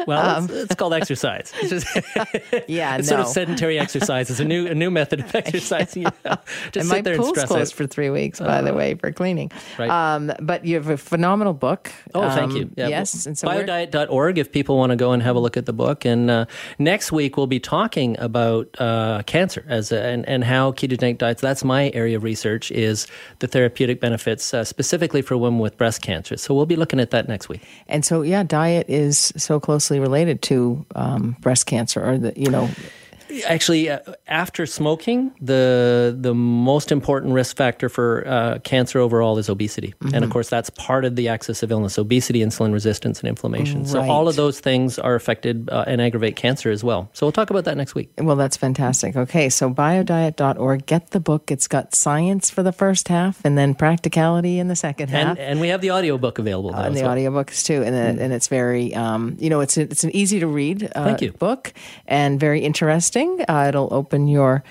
Well, 0.07 0.43
it's, 0.45 0.53
it's 0.53 0.75
called 0.75 0.93
exercise. 0.93 1.51
It's 1.61 1.69
just 1.69 2.67
Yeah, 2.69 2.97
it's 2.97 3.09
no. 3.09 3.15
sort 3.17 3.19
of 3.21 3.27
sedentary 3.27 3.77
exercise. 3.79 4.29
It's 4.29 4.39
a 4.39 4.45
new 4.45 4.67
a 4.67 4.75
new 4.75 4.89
method 4.89 5.19
of 5.21 5.35
exercising. 5.35 6.03
You 6.03 6.09
know? 6.25 6.37
Just 6.71 6.75
and 6.77 6.85
sit 6.85 6.95
my 6.95 7.01
there 7.01 7.13
and 7.15 7.21
pool's 7.23 7.31
stress 7.37 7.47
closed 7.47 7.73
it. 7.73 7.75
for 7.75 7.87
three 7.87 8.09
weeks, 8.09 8.39
by 8.39 8.61
the 8.61 8.73
way, 8.73 8.93
for 8.95 9.11
cleaning. 9.11 9.51
Right. 9.77 9.89
Um, 9.89 10.31
but 10.39 10.65
you 10.65 10.75
have 10.75 10.87
a 10.87 10.97
phenomenal 10.97 11.53
book. 11.53 11.91
Oh, 12.15 12.21
thank 12.29 12.51
Um, 12.51 12.57
you. 12.57 12.69
Yeah, 12.75 12.87
yes, 12.87 13.25
and 13.25 13.37
so 13.37 13.47
biodiet.org 13.87 14.37
if 14.37 14.51
people 14.51 14.77
want 14.77 14.91
to 14.91 14.95
go 14.95 15.11
and 15.11 15.23
have 15.23 15.35
a 15.35 15.39
look 15.39 15.57
at 15.57 15.65
the 15.65 15.73
book. 15.73 16.05
And 16.05 16.29
uh, 16.29 16.45
next 16.77 17.11
week 17.11 17.37
we'll 17.37 17.47
be 17.47 17.59
talking 17.59 18.19
about 18.19 18.69
uh, 18.79 19.23
cancer 19.25 19.65
as 19.67 19.91
a, 19.91 20.01
and 20.01 20.27
and 20.27 20.43
how 20.43 20.71
ketogenic 20.71 21.17
diets. 21.17 21.41
That's 21.41 21.63
my 21.63 21.91
area 21.93 22.17
of 22.17 22.23
research 22.23 22.71
is 22.71 23.07
the 23.39 23.47
therapeutic 23.47 23.99
benefits 23.99 24.53
uh, 24.53 24.63
specifically 24.63 25.21
for 25.21 25.37
women 25.37 25.59
with 25.59 25.77
breast 25.77 26.01
cancer. 26.01 26.37
So 26.37 26.53
we'll 26.53 26.65
be 26.65 26.75
looking 26.75 26.99
at 26.99 27.11
that 27.11 27.27
next 27.27 27.49
week. 27.49 27.61
And 27.87 28.05
so, 28.05 28.21
yeah, 28.21 28.43
diet 28.43 28.89
is 28.89 29.33
so 29.37 29.59
closely 29.59 29.99
related 29.99 30.41
to 30.43 30.85
um, 30.95 31.35
breast 31.39 31.65
cancer, 31.65 32.03
or 32.03 32.17
the 32.17 32.33
you 32.35 32.49
know, 32.49 32.69
Actually, 33.45 33.89
uh, 33.89 33.99
after 34.27 34.65
smoking, 34.65 35.31
the 35.41 36.15
the 36.19 36.33
most 36.33 36.91
important 36.91 37.33
risk 37.33 37.55
factor 37.57 37.89
for 37.89 38.27
uh, 38.27 38.59
cancer 38.63 38.99
overall 38.99 39.37
is 39.37 39.49
obesity, 39.49 39.93
and 40.01 40.11
Mm-hmm. 40.11 40.23
of 40.23 40.29
course 40.31 40.49
that's 40.49 40.69
part 40.71 41.05
of 41.05 41.15
the 41.15 41.27
axis 41.29 41.61
of 41.63 41.71
illness: 41.71 41.97
obesity, 41.97 42.39
insulin 42.39 42.73
resistance, 42.73 43.19
and 43.19 43.29
inflammation. 43.29 43.85
So 43.85 44.01
all 44.01 44.27
of 44.27 44.35
those 44.35 44.59
things 44.59 44.97
are 44.99 45.15
affected 45.15 45.69
uh, 45.69 45.83
and 45.87 46.01
aggravate 46.01 46.35
cancer 46.35 46.71
as 46.71 46.83
well. 46.83 47.09
So 47.13 47.25
we'll 47.25 47.31
talk 47.31 47.49
about 47.49 47.65
that 47.65 47.77
next 47.77 47.95
week. 47.95 48.09
well, 48.17 48.35
that's 48.35 48.57
fantastic. 48.57 49.15
Okay, 49.15 49.49
so 49.49 49.69
biodiet.org, 49.69 50.85
get 50.85 51.11
the 51.11 51.19
book. 51.19 51.51
It's 51.51 51.67
got 51.67 51.93
science 51.95 52.49
for 52.49 52.63
the 52.63 52.71
first 52.71 53.07
half, 53.07 53.43
and 53.45 53.57
then 53.57 53.75
practicality 53.75 54.59
in 54.59 54.67
the 54.67 54.75
second 54.75 55.09
half. 55.09 55.37
And 55.37 55.39
and 55.39 55.59
we 55.61 55.69
have 55.69 55.81
the 55.81 55.91
audiobook 55.91 56.39
available 56.39 56.71
now 56.71 56.83
and 56.83 56.95
the 56.95 57.03
well. 57.03 57.15
audiobooks 57.15 57.65
too 57.65 57.83
and, 57.83 57.95
it, 57.95 58.19
and 58.23 58.33
it's 58.33 58.47
very 58.47 58.93
um, 58.95 59.35
you 59.39 59.49
know 59.49 59.59
it's 59.61 59.77
a, 59.77 59.81
it's 59.81 60.03
an 60.03 60.15
easy 60.15 60.39
to 60.39 60.47
read 60.47 60.83
uh, 60.95 61.03
Thank 61.05 61.21
you. 61.21 61.31
book 61.33 61.73
and 62.07 62.39
very 62.39 62.61
interesting 62.61 63.18
uh, 63.47 63.65
it'll 63.67 63.93
open 63.93 64.27
your 64.27 64.63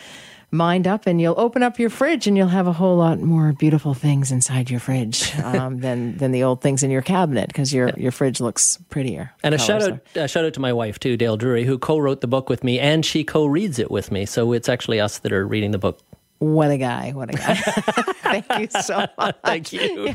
mind 0.51 0.86
up 0.86 1.07
and 1.07 1.20
you'll 1.20 1.38
open 1.38 1.62
up 1.62 1.78
your 1.78 1.90
fridge 1.90 2.26
and 2.26 2.34
you'll 2.34 2.49
have 2.49 2.66
a 2.66 2.72
whole 2.72 2.96
lot 2.96 3.20
more 3.20 3.53
beautiful 3.53 3.92
things 3.92 4.32
inside 4.32 4.70
your 4.70 4.80
fridge 4.80 5.30
um, 5.44 5.80
than 5.80 6.16
than 6.16 6.32
the 6.32 6.42
old 6.42 6.62
things 6.62 6.82
in 6.82 6.90
your 6.90 7.03
cabinet 7.03 7.49
because 7.49 7.70
your 7.74 7.90
your 7.99 8.11
fridge 8.11 8.40
looks 8.40 8.78
prettier 8.88 9.30
And 9.42 9.55
a 9.55 9.59
shout 9.59 9.82
out, 9.82 10.01
a 10.14 10.26
shout 10.26 10.46
out 10.46 10.55
to 10.55 10.61
my 10.61 10.72
wife 10.72 10.99
too, 10.99 11.16
Dale 11.18 11.36
Drury, 11.36 11.64
who 11.64 11.76
co-wrote 11.78 12.22
the 12.22 12.26
book 12.28 12.49
with 12.49 12.64
me, 12.64 12.80
and 12.80 13.05
she 13.05 13.24
co-reads 13.24 13.78
it 13.78 13.90
with 13.90 14.11
me. 14.11 14.24
So 14.24 14.53
it's 14.55 14.68
actually 14.70 15.01
us 15.01 15.18
that 15.18 15.32
are 15.32 15.46
reading 15.46 15.72
the 15.72 15.78
book. 15.78 15.99
what 16.38 16.70
a 16.70 16.78
guy 16.78 17.11
what 17.12 17.28
a 17.28 17.36
guy 17.36 17.55
thank 18.22 18.46
you 18.59 18.68
so 18.80 19.05
much 19.18 19.36
Thank 19.44 19.72
you. 19.74 20.14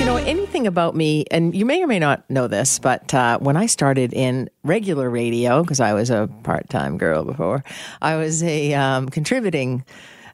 You 0.00 0.06
know, 0.06 0.16
anything 0.16 0.66
about 0.66 0.96
me, 0.96 1.26
and 1.30 1.54
you 1.54 1.66
may 1.66 1.82
or 1.82 1.86
may 1.86 1.98
not 1.98 2.28
know 2.30 2.48
this, 2.48 2.78
but 2.78 3.12
uh, 3.12 3.38
when 3.38 3.58
I 3.58 3.66
started 3.66 4.14
in 4.14 4.48
regular 4.64 5.10
radio, 5.10 5.60
because 5.60 5.78
I 5.78 5.92
was 5.92 6.08
a 6.08 6.26
part 6.42 6.70
time 6.70 6.96
girl 6.96 7.22
before, 7.22 7.62
I 8.00 8.16
was 8.16 8.42
a 8.42 8.72
um, 8.72 9.10
contributing, 9.10 9.84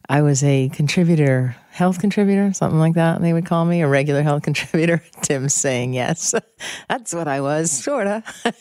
I 0.09 0.23
was 0.23 0.45
a 0.45 0.69
contributor, 0.69 1.57
health 1.71 1.99
contributor, 1.99 2.53
something 2.53 2.79
like 2.79 2.95
that, 2.95 3.21
they 3.21 3.33
would 3.33 3.45
call 3.45 3.65
me, 3.65 3.83
a 3.83 3.89
regular 3.89 4.23
health 4.23 4.43
contributor. 4.45 5.03
Tim's 5.23 5.55
saying 5.55 5.95
yes. 5.95 6.33
That's 6.89 7.13
what 7.13 7.27
I 7.27 7.41
was, 7.41 7.73
sort 7.73 8.07
of. 8.07 8.23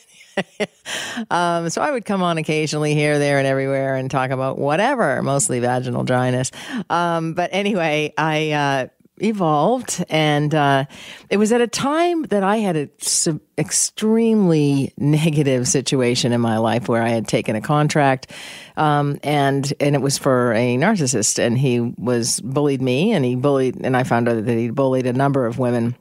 Um, 1.31 1.69
so 1.69 1.81
I 1.81 1.91
would 1.91 2.03
come 2.03 2.21
on 2.21 2.37
occasionally 2.37 2.93
here, 2.93 3.19
there, 3.19 3.37
and 3.37 3.47
everywhere 3.47 3.95
and 3.95 4.11
talk 4.11 4.31
about 4.31 4.57
whatever, 4.57 5.23
mostly 5.23 5.61
vaginal 5.61 6.03
dryness. 6.03 6.51
Um, 6.89 7.33
but 7.35 7.51
anyway, 7.53 8.13
I 8.17 8.51
uh, 8.51 8.87
evolved, 9.17 10.03
and 10.09 10.53
uh, 10.53 10.85
it 11.29 11.37
was 11.37 11.51
at 11.51 11.61
a 11.61 11.67
time 11.67 12.23
that 12.23 12.43
I 12.43 12.57
had 12.57 12.75
a 12.75 12.89
sub- 12.97 13.41
extremely 13.57 14.93
negative 14.97 15.67
situation 15.67 16.31
in 16.31 16.41
my 16.41 16.57
life 16.57 16.87
where 16.87 17.01
I 17.01 17.09
had 17.09 17.27
taken 17.27 17.55
a 17.55 17.61
contract, 17.61 18.31
um, 18.77 19.19
and 19.23 19.71
and 19.79 19.95
it 19.95 20.01
was 20.01 20.17
for 20.17 20.53
a 20.53 20.77
narcissist, 20.77 21.39
and 21.39 21.57
he 21.57 21.79
was 21.79 22.39
bullied 22.41 22.81
me, 22.81 23.11
and 23.11 23.23
he 23.23 23.35
bullied, 23.35 23.77
and 23.83 23.95
I 23.95 24.03
found 24.03 24.27
out 24.27 24.45
that 24.45 24.57
he 24.57 24.69
bullied 24.69 25.05
a 25.05 25.13
number 25.13 25.45
of 25.45 25.59
women 25.59 25.95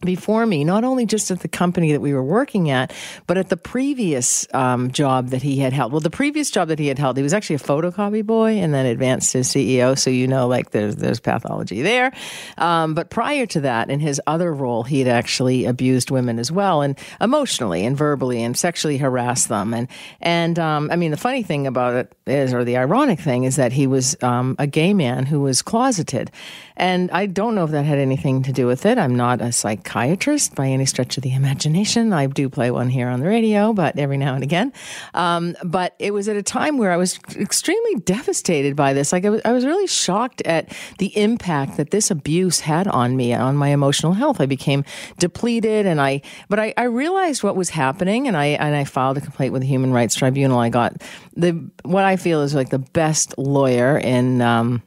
before 0.00 0.46
me, 0.46 0.62
not 0.62 0.84
only 0.84 1.06
just 1.06 1.30
at 1.30 1.40
the 1.40 1.48
company 1.48 1.90
that 1.90 2.00
we 2.00 2.12
were 2.12 2.22
working 2.22 2.70
at, 2.70 2.92
but 3.26 3.36
at 3.36 3.48
the 3.48 3.56
previous 3.56 4.46
um, 4.54 4.92
job 4.92 5.30
that 5.30 5.42
he 5.42 5.58
had 5.58 5.72
held. 5.72 5.90
Well, 5.90 6.00
the 6.00 6.08
previous 6.08 6.52
job 6.52 6.68
that 6.68 6.78
he 6.78 6.86
had 6.86 7.00
held, 7.00 7.16
he 7.16 7.22
was 7.22 7.34
actually 7.34 7.56
a 7.56 7.60
photocopy 7.60 8.24
boy 8.24 8.58
and 8.58 8.72
then 8.72 8.86
advanced 8.86 9.32
to 9.32 9.38
CEO. 9.38 9.98
So, 9.98 10.10
you 10.10 10.28
know, 10.28 10.46
like 10.46 10.70
there's, 10.70 10.96
there's 10.96 11.18
pathology 11.18 11.82
there. 11.82 12.12
Um, 12.58 12.94
but 12.94 13.10
prior 13.10 13.44
to 13.46 13.60
that, 13.62 13.90
in 13.90 13.98
his 13.98 14.20
other 14.28 14.54
role, 14.54 14.84
he 14.84 15.00
had 15.00 15.08
actually 15.08 15.64
abused 15.64 16.12
women 16.12 16.38
as 16.38 16.52
well 16.52 16.80
and 16.82 16.96
emotionally 17.20 17.84
and 17.84 17.96
verbally 17.96 18.40
and 18.40 18.56
sexually 18.56 18.98
harassed 18.98 19.48
them. 19.48 19.74
And, 19.74 19.88
and 20.20 20.60
um, 20.60 20.90
I 20.92 20.96
mean, 20.96 21.10
the 21.10 21.16
funny 21.16 21.42
thing 21.42 21.66
about 21.66 21.94
it 21.94 22.12
is, 22.26 22.54
or 22.54 22.62
the 22.62 22.76
ironic 22.76 23.18
thing 23.18 23.42
is 23.44 23.56
that 23.56 23.72
he 23.72 23.88
was 23.88 24.16
um, 24.22 24.54
a 24.60 24.68
gay 24.68 24.94
man 24.94 25.26
who 25.26 25.40
was 25.40 25.60
closeted. 25.60 26.30
And 26.76 27.10
I 27.10 27.26
don't 27.26 27.56
know 27.56 27.64
if 27.64 27.72
that 27.72 27.84
had 27.84 27.98
anything 27.98 28.44
to 28.44 28.52
do 28.52 28.66
with 28.68 28.86
it. 28.86 28.96
I'm 28.98 29.16
not 29.16 29.40
a 29.40 29.50
psychiatrist 29.88 30.54
by 30.54 30.68
any 30.68 30.84
stretch 30.84 31.16
of 31.16 31.22
the 31.22 31.32
imagination. 31.32 32.12
I 32.12 32.26
do 32.26 32.48
play 32.48 32.70
one 32.70 32.90
here 32.90 33.08
on 33.08 33.20
the 33.20 33.26
radio, 33.26 33.72
but 33.72 33.98
every 33.98 34.18
now 34.18 34.34
and 34.34 34.42
again. 34.42 34.72
Um, 35.14 35.56
but 35.64 35.94
it 35.98 36.12
was 36.12 36.28
at 36.28 36.36
a 36.36 36.42
time 36.42 36.76
where 36.76 36.92
I 36.92 36.96
was 36.96 37.18
extremely 37.36 37.94
devastated 38.00 38.76
by 38.76 38.92
this. 38.92 39.12
Like 39.12 39.24
I 39.24 39.30
was, 39.30 39.40
I 39.44 39.52
was 39.52 39.64
really 39.64 39.86
shocked 39.86 40.42
at 40.42 40.72
the 40.98 41.16
impact 41.16 41.78
that 41.78 41.90
this 41.90 42.10
abuse 42.10 42.60
had 42.60 42.86
on 42.86 43.16
me, 43.16 43.32
on 43.32 43.56
my 43.56 43.68
emotional 43.68 44.12
health. 44.12 44.40
I 44.40 44.46
became 44.46 44.84
depleted, 45.18 45.86
and 45.86 46.00
I. 46.00 46.20
But 46.48 46.60
I, 46.60 46.74
I 46.76 46.84
realized 46.84 47.42
what 47.42 47.56
was 47.56 47.70
happening, 47.70 48.28
and 48.28 48.36
I 48.36 48.46
and 48.46 48.74
I 48.74 48.84
filed 48.84 49.16
a 49.16 49.20
complaint 49.20 49.52
with 49.52 49.62
the 49.62 49.68
Human 49.68 49.92
Rights 49.92 50.14
Tribunal. 50.14 50.58
I 50.58 50.68
got 50.68 51.02
the 51.34 51.52
what 51.82 52.04
I 52.04 52.16
feel 52.16 52.42
is 52.42 52.54
like 52.54 52.70
the 52.70 52.78
best 52.78 53.36
lawyer 53.38 53.98
in. 53.98 54.42
Um, 54.42 54.82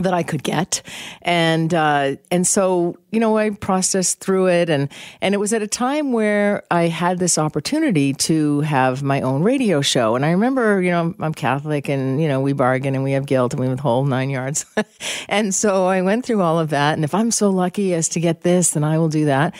that 0.00 0.14
I 0.14 0.22
could 0.22 0.42
get, 0.42 0.82
and 1.22 1.72
uh, 1.74 2.16
and 2.30 2.46
so 2.46 2.96
you 3.10 3.20
know 3.20 3.36
I 3.36 3.50
processed 3.50 4.20
through 4.20 4.48
it, 4.48 4.68
and 4.68 4.88
and 5.20 5.34
it 5.34 5.38
was 5.38 5.52
at 5.52 5.62
a 5.62 5.66
time 5.66 6.12
where 6.12 6.62
I 6.70 6.88
had 6.88 7.18
this 7.18 7.38
opportunity 7.38 8.12
to 8.14 8.60
have 8.60 9.02
my 9.02 9.20
own 9.20 9.42
radio 9.42 9.80
show, 9.80 10.16
and 10.16 10.24
I 10.24 10.32
remember 10.32 10.82
you 10.82 10.90
know 10.90 11.14
I'm 11.18 11.34
Catholic, 11.34 11.88
and 11.88 12.20
you 12.20 12.28
know 12.28 12.40
we 12.40 12.52
bargain 12.52 12.94
and 12.94 13.04
we 13.04 13.12
have 13.12 13.26
guilt 13.26 13.54
and 13.54 13.60
we 13.60 13.68
withhold 13.68 14.08
nine 14.08 14.30
yards, 14.30 14.66
and 15.28 15.54
so 15.54 15.86
I 15.86 16.02
went 16.02 16.24
through 16.24 16.42
all 16.42 16.58
of 16.58 16.70
that, 16.70 16.94
and 16.94 17.04
if 17.04 17.14
I'm 17.14 17.30
so 17.30 17.50
lucky 17.50 17.94
as 17.94 18.08
to 18.10 18.20
get 18.20 18.42
this, 18.42 18.72
then 18.72 18.84
I 18.84 18.98
will 18.98 19.08
do 19.08 19.26
that, 19.26 19.54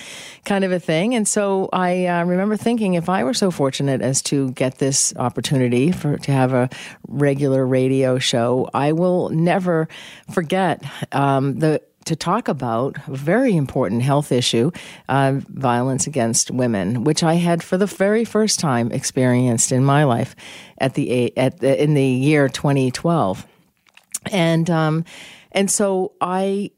kind 0.44 0.64
of 0.64 0.72
a 0.72 0.80
thing, 0.80 1.14
and 1.14 1.26
so 1.26 1.68
I 1.72 2.06
uh, 2.06 2.24
remember 2.24 2.56
thinking 2.56 2.94
if 2.94 3.08
I 3.08 3.24
were 3.24 3.34
so 3.34 3.50
fortunate 3.50 4.02
as 4.02 4.22
to 4.22 4.50
get 4.52 4.78
this 4.78 5.14
opportunity 5.16 5.92
for 5.92 6.16
to 6.18 6.32
have 6.32 6.52
a 6.52 6.68
regular 7.06 7.66
radio 7.66 8.18
show, 8.18 8.68
I 8.74 8.92
will 8.92 9.30
never 9.30 9.88
forget 10.30 10.82
um, 11.12 11.58
the 11.58 11.82
to 12.08 12.16
talk 12.16 12.48
about 12.48 12.96
a 13.06 13.16
very 13.16 13.54
important 13.56 14.02
health 14.02 14.32
issue, 14.32 14.70
uh, 15.08 15.40
violence 15.48 16.06
against 16.06 16.50
women, 16.50 17.04
which 17.04 17.22
I 17.22 17.34
had 17.34 17.62
for 17.62 17.76
the 17.76 17.86
very 17.86 18.24
first 18.24 18.58
time 18.58 18.90
experienced 18.92 19.72
in 19.72 19.84
my 19.84 20.04
life 20.04 20.34
at 20.78 20.94
the 20.94 21.36
at 21.36 21.60
the, 21.60 21.82
in 21.82 21.94
the 21.94 22.04
year 22.04 22.48
2012, 22.48 23.46
and 24.32 24.70
um, 24.70 25.04
and 25.52 25.70
so 25.70 26.12
I 26.20 26.70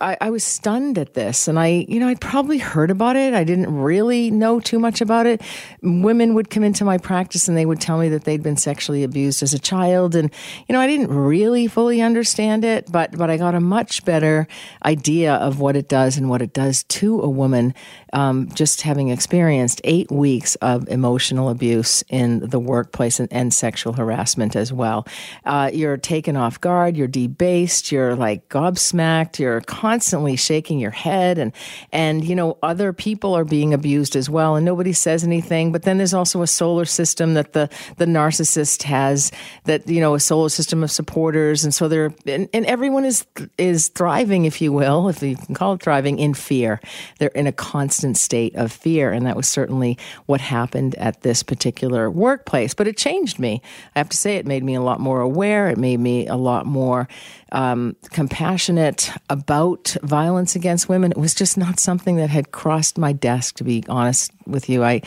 I, 0.00 0.16
I 0.20 0.30
was 0.30 0.44
stunned 0.44 0.98
at 0.98 1.14
this, 1.14 1.48
and 1.48 1.58
I, 1.58 1.86
you 1.88 2.00
know, 2.00 2.08
I'd 2.08 2.20
probably 2.20 2.58
heard 2.58 2.90
about 2.90 3.16
it. 3.16 3.34
I 3.34 3.44
didn't 3.44 3.74
really 3.74 4.30
know 4.30 4.60
too 4.60 4.78
much 4.78 5.00
about 5.00 5.26
it. 5.26 5.42
Women 5.82 6.34
would 6.34 6.50
come 6.50 6.64
into 6.64 6.84
my 6.84 6.98
practice 6.98 7.48
and 7.48 7.56
they 7.56 7.66
would 7.66 7.80
tell 7.80 7.98
me 7.98 8.08
that 8.10 8.24
they'd 8.24 8.42
been 8.42 8.56
sexually 8.56 9.04
abused 9.04 9.42
as 9.42 9.54
a 9.54 9.58
child, 9.58 10.14
and 10.14 10.30
you 10.68 10.72
know, 10.72 10.80
I 10.80 10.86
didn't 10.86 11.08
really 11.08 11.66
fully 11.66 12.00
understand 12.00 12.64
it, 12.64 12.90
but 12.90 13.16
but 13.16 13.30
I 13.30 13.36
got 13.36 13.54
a 13.54 13.60
much 13.60 14.04
better 14.04 14.46
idea 14.84 15.34
of 15.34 15.60
what 15.60 15.76
it 15.76 15.88
does 15.88 16.16
and 16.16 16.28
what 16.28 16.42
it 16.42 16.52
does 16.52 16.84
to 16.84 17.20
a 17.20 17.28
woman 17.28 17.74
um, 18.16 18.48
just 18.54 18.80
having 18.80 19.08
experienced 19.08 19.82
eight 19.84 20.10
weeks 20.10 20.54
of 20.56 20.88
emotional 20.88 21.50
abuse 21.50 22.02
in 22.08 22.40
the 22.40 22.58
workplace 22.58 23.20
and, 23.20 23.30
and 23.30 23.52
sexual 23.52 23.92
harassment 23.92 24.56
as 24.56 24.72
well. 24.72 25.06
Uh, 25.44 25.70
you're 25.70 25.98
taken 25.98 26.34
off 26.34 26.58
guard, 26.58 26.96
you're 26.96 27.08
debased, 27.08 27.92
you're 27.92 28.16
like 28.16 28.48
gobsmacked, 28.48 29.38
you're 29.38 29.60
constantly 29.60 30.34
shaking 30.34 30.78
your 30.78 30.90
head, 30.90 31.36
and 31.36 31.52
and 31.92 32.24
you 32.24 32.34
know 32.34 32.56
other 32.62 32.94
people 32.94 33.34
are 33.34 33.44
being 33.44 33.74
abused 33.74 34.16
as 34.16 34.30
well, 34.30 34.56
and 34.56 34.64
nobody 34.64 34.94
says 34.94 35.22
anything. 35.22 35.70
But 35.70 35.82
then 35.82 35.98
there's 35.98 36.14
also 36.14 36.40
a 36.40 36.46
solar 36.46 36.86
system 36.86 37.34
that 37.34 37.52
the 37.52 37.68
the 37.98 38.06
narcissist 38.06 38.82
has 38.84 39.30
that 39.64 39.86
you 39.86 40.00
know 40.00 40.14
a 40.14 40.20
solar 40.20 40.48
system 40.48 40.82
of 40.82 40.90
supporters, 40.90 41.64
and 41.64 41.74
so 41.74 41.86
they're 41.86 42.14
and, 42.24 42.48
and 42.54 42.64
everyone 42.64 43.04
is 43.04 43.26
is 43.58 43.88
thriving, 43.88 44.46
if 44.46 44.62
you 44.62 44.72
will, 44.72 45.10
if 45.10 45.22
you 45.22 45.36
can 45.36 45.54
call 45.54 45.74
it 45.74 45.82
thriving, 45.82 46.18
in 46.18 46.32
fear. 46.32 46.80
They're 47.18 47.28
in 47.28 47.46
a 47.46 47.52
constant 47.52 48.05
state 48.14 48.54
of 48.54 48.72
fear, 48.72 49.12
and 49.12 49.26
that 49.26 49.36
was 49.36 49.48
certainly 49.48 49.98
what 50.26 50.40
happened 50.40 50.94
at 50.96 51.22
this 51.22 51.42
particular 51.42 52.10
workplace. 52.10 52.74
But 52.74 52.86
it 52.86 52.96
changed 52.96 53.38
me. 53.38 53.60
I 53.94 53.98
have 53.98 54.08
to 54.10 54.16
say, 54.16 54.36
it 54.36 54.46
made 54.46 54.64
me 54.64 54.74
a 54.74 54.82
lot 54.82 55.00
more 55.00 55.20
aware. 55.20 55.68
It 55.68 55.78
made 55.78 56.00
me 56.00 56.26
a 56.26 56.36
lot 56.36 56.66
more 56.66 57.08
um, 57.52 57.96
compassionate 58.10 59.10
about 59.30 59.96
violence 60.02 60.56
against 60.56 60.88
women. 60.88 61.10
It 61.12 61.18
was 61.18 61.34
just 61.34 61.56
not 61.56 61.80
something 61.80 62.16
that 62.16 62.30
had 62.30 62.52
crossed 62.52 62.98
my 62.98 63.12
desk. 63.12 63.56
To 63.56 63.64
be 63.64 63.84
honest 63.88 64.32
with 64.46 64.68
you, 64.68 64.84
I 64.84 65.02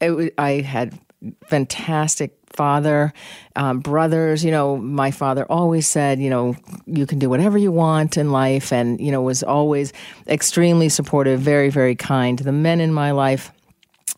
it, 0.00 0.34
I 0.38 0.60
had 0.60 0.98
fantastic 1.46 2.39
father, 2.52 3.12
um, 3.56 3.80
brothers. 3.80 4.44
You 4.44 4.50
know, 4.50 4.76
my 4.76 5.10
father 5.10 5.44
always 5.48 5.86
said, 5.86 6.20
you 6.20 6.30
know, 6.30 6.56
you 6.86 7.06
can 7.06 7.18
do 7.18 7.28
whatever 7.28 7.58
you 7.58 7.72
want 7.72 8.16
in 8.16 8.32
life, 8.32 8.72
and 8.72 9.00
you 9.00 9.12
know, 9.12 9.22
was 9.22 9.42
always 9.42 9.92
extremely 10.26 10.88
supportive, 10.88 11.40
very, 11.40 11.70
very 11.70 11.94
kind. 11.94 12.38
The 12.38 12.52
men 12.52 12.80
in 12.80 12.92
my 12.92 13.12
life 13.12 13.52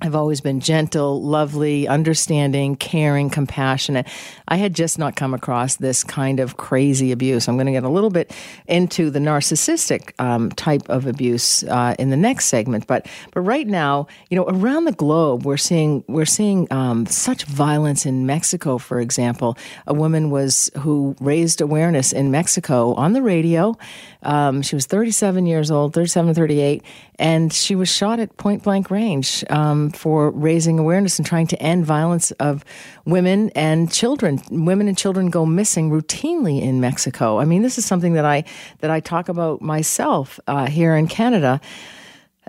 I've 0.01 0.17
always 0.17 0.41
been 0.41 0.59
gentle, 0.61 1.23
lovely, 1.23 1.87
understanding, 1.87 2.75
caring, 2.75 3.31
compassionate. 3.31 4.09
I 4.49 4.57
had 4.57 4.75
just 4.75 4.99
not 4.99 5.15
come 5.15 5.33
across 5.33 5.77
this 5.77 6.03
kind 6.03 6.41
of 6.41 6.57
crazy 6.57 7.13
abuse. 7.13 7.47
I'm 7.47 7.57
going 7.57 7.67
to 7.67 7.73
get 7.73 7.85
a 7.85 7.89
little 7.89 8.11
bit 8.11 8.35
into 8.67 9.11
the 9.11 9.21
narcissistic 9.21 10.13
um, 10.21 10.51
type 10.51 10.89
of 10.89 11.07
abuse 11.07 11.63
uh, 11.65 11.95
in 11.99 12.11
the 12.11 12.17
next 12.17 12.47
segment, 12.47 12.87
but 12.87 13.07
but 13.33 13.43
right 13.43 13.67
now, 13.67 14.09
you 14.29 14.37
know, 14.37 14.45
around 14.49 14.87
the 14.87 14.93
globe, 14.93 15.45
we're 15.45 15.57
seeing 15.57 16.03
we're 16.09 16.25
seeing 16.25 16.67
um, 16.73 17.07
such 17.07 17.45
violence 17.45 18.05
in 18.05 18.27
Mexico. 18.27 18.79
For 18.79 18.99
example, 19.01 19.57
a 19.87 19.95
woman 19.95 20.31
was 20.31 20.71
who 20.79 21.15
raised 21.21 21.61
awareness 21.61 22.13
in 22.13 22.31
Mexico 22.31 22.95
on 22.95 23.13
the 23.13 23.23
radio. 23.23 23.77
Um, 24.25 24.63
she 24.63 24.77
was 24.77 24.87
37 24.87 25.47
years 25.47 25.71
old, 25.71 25.95
37, 25.95 26.35
38, 26.35 26.83
and 27.19 27.53
she 27.53 27.75
was 27.75 27.89
shot 27.89 28.21
at 28.21 28.37
point 28.37 28.63
blank 28.63 28.91
range 28.91 29.45
um, 29.51 29.82
for 29.91 30.31
raising 30.31 30.79
awareness 30.79 31.19
and 31.19 31.27
trying 31.27 31.47
to 31.49 31.63
end 31.63 31.85
violence 31.85 32.31
of 32.33 32.65
women 33.05 33.51
and 33.51 33.93
children. 33.93 34.41
Women 34.51 34.89
and 34.89 34.97
children 34.97 35.31
go 35.31 35.45
missing 35.47 35.91
routinely 35.91 36.61
in 36.63 36.81
Mexico. 36.81 37.39
I 37.39 37.45
mean, 37.45 37.63
this 37.63 37.79
is 37.79 37.85
something 37.85 38.15
that 38.15 38.25
I 38.25 38.45
that 38.81 38.91
I 38.91 39.01
talk 39.01 39.29
about 39.29 39.61
myself 39.61 40.39
uh, 40.47 40.67
here 40.67 40.95
in 40.97 41.07
Canada 41.09 41.61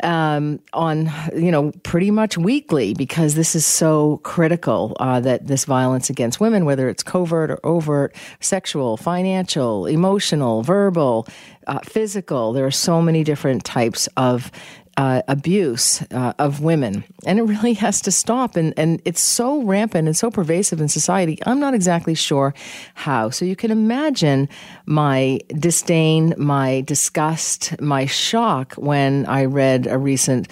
um, 0.02 0.60
on 0.74 1.12
you 1.36 1.52
know 1.52 1.72
pretty 1.84 2.10
much 2.10 2.38
weekly 2.38 2.94
because 2.94 3.36
this 3.36 3.56
is 3.56 3.66
so 3.66 4.18
critical 4.24 4.96
uh, 5.00 5.20
that 5.20 5.48
this 5.48 5.66
violence 5.66 6.10
against 6.10 6.40
women, 6.40 6.66
whether 6.66 6.90
it's 6.90 7.04
covert 7.04 7.52
or 7.52 7.60
overt, 7.64 8.16
sexual, 8.40 8.98
financial, 8.98 9.86
emotional, 9.86 10.64
verbal, 10.64 11.28
uh, 11.68 11.80
physical, 11.80 12.54
there 12.54 12.66
are 12.66 12.72
so 12.72 13.02
many 13.02 13.24
different 13.24 13.64
types 13.64 14.08
of 14.18 14.52
uh, 14.98 15.22
abuse 15.28 16.02
uh, 16.12 16.34
of 16.40 16.62
women, 16.62 17.04
and 17.26 17.40
it 17.40 17.44
really 17.44 17.74
has 17.86 18.02
to 18.02 18.12
stop. 18.12 18.56
And 18.56 18.74
and 18.78 19.02
it's 19.06 19.22
so 19.22 19.62
rampant 19.64 20.08
and 20.08 20.16
so 20.16 20.30
pervasive 20.30 20.82
in 20.82 20.88
society. 20.88 21.40
I'm 21.46 21.60
not 21.60 21.74
exactly 21.74 22.16
sure 22.16 22.54
how. 22.94 23.30
So 23.30 23.46
you 23.46 23.56
can 23.56 23.72
imagine 23.72 24.50
my 24.86 25.40
disdain, 25.48 26.34
my 26.38 26.82
disgust, 26.82 27.80
my 27.82 28.06
shock 28.06 28.74
when 28.74 29.26
I 29.26 29.46
read 29.46 29.88
a 29.88 29.98
recent 29.98 30.48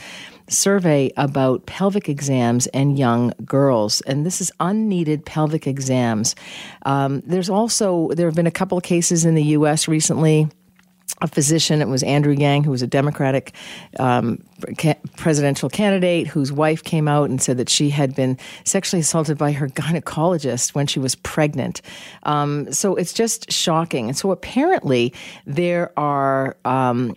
survey 0.50 1.12
about 1.18 1.66
pelvic 1.66 2.10
exams 2.10 2.68
and 2.68 3.00
young 3.00 3.34
girls, 3.46 4.02
and 4.02 4.26
this 4.26 4.42
is 4.42 4.52
unneeded 4.60 5.26
pelvic 5.26 5.68
exams. 5.68 6.36
Um, 6.86 7.22
there's 7.22 7.50
also 7.50 8.10
there 8.10 8.28
have 8.28 8.36
been 8.36 8.48
a 8.48 8.52
couple 8.52 8.78
of 8.78 8.84
cases 8.84 9.26
in 9.26 9.36
the 9.36 9.44
U.S. 9.44 9.88
recently 9.88 10.50
a 11.22 11.28
physician. 11.28 11.82
It 11.82 11.88
was 11.88 12.04
Andrew 12.04 12.34
Yang, 12.34 12.64
who 12.64 12.72
was 12.72 12.82
a 12.82 12.88
Democratic 12.88 13.54
um, 14.00 14.44
ca- 14.78 14.96
presidential 15.18 15.70
candidate, 15.70 16.28
whose 16.28 16.52
wife 16.52 16.84
came 16.84 17.08
out 17.08 17.30
and 17.30 17.42
said 17.42 17.58
that 17.58 17.70
she 17.70 17.90
had 17.90 18.16
been 18.16 18.38
sexually 18.64 19.02
assaulted 19.02 19.38
by 19.38 19.52
her 19.52 19.68
gynecologist 19.68 20.74
when 20.74 20.88
she 20.88 21.00
was 21.00 21.16
pregnant. 21.16 21.82
Um, 22.24 22.72
so 22.72 22.96
it's 22.96 23.14
just 23.14 23.52
shocking. 23.52 24.08
And 24.08 24.18
so 24.18 24.32
apparently 24.32 25.14
there 25.46 25.92
are 25.98 26.58
um, 26.66 27.16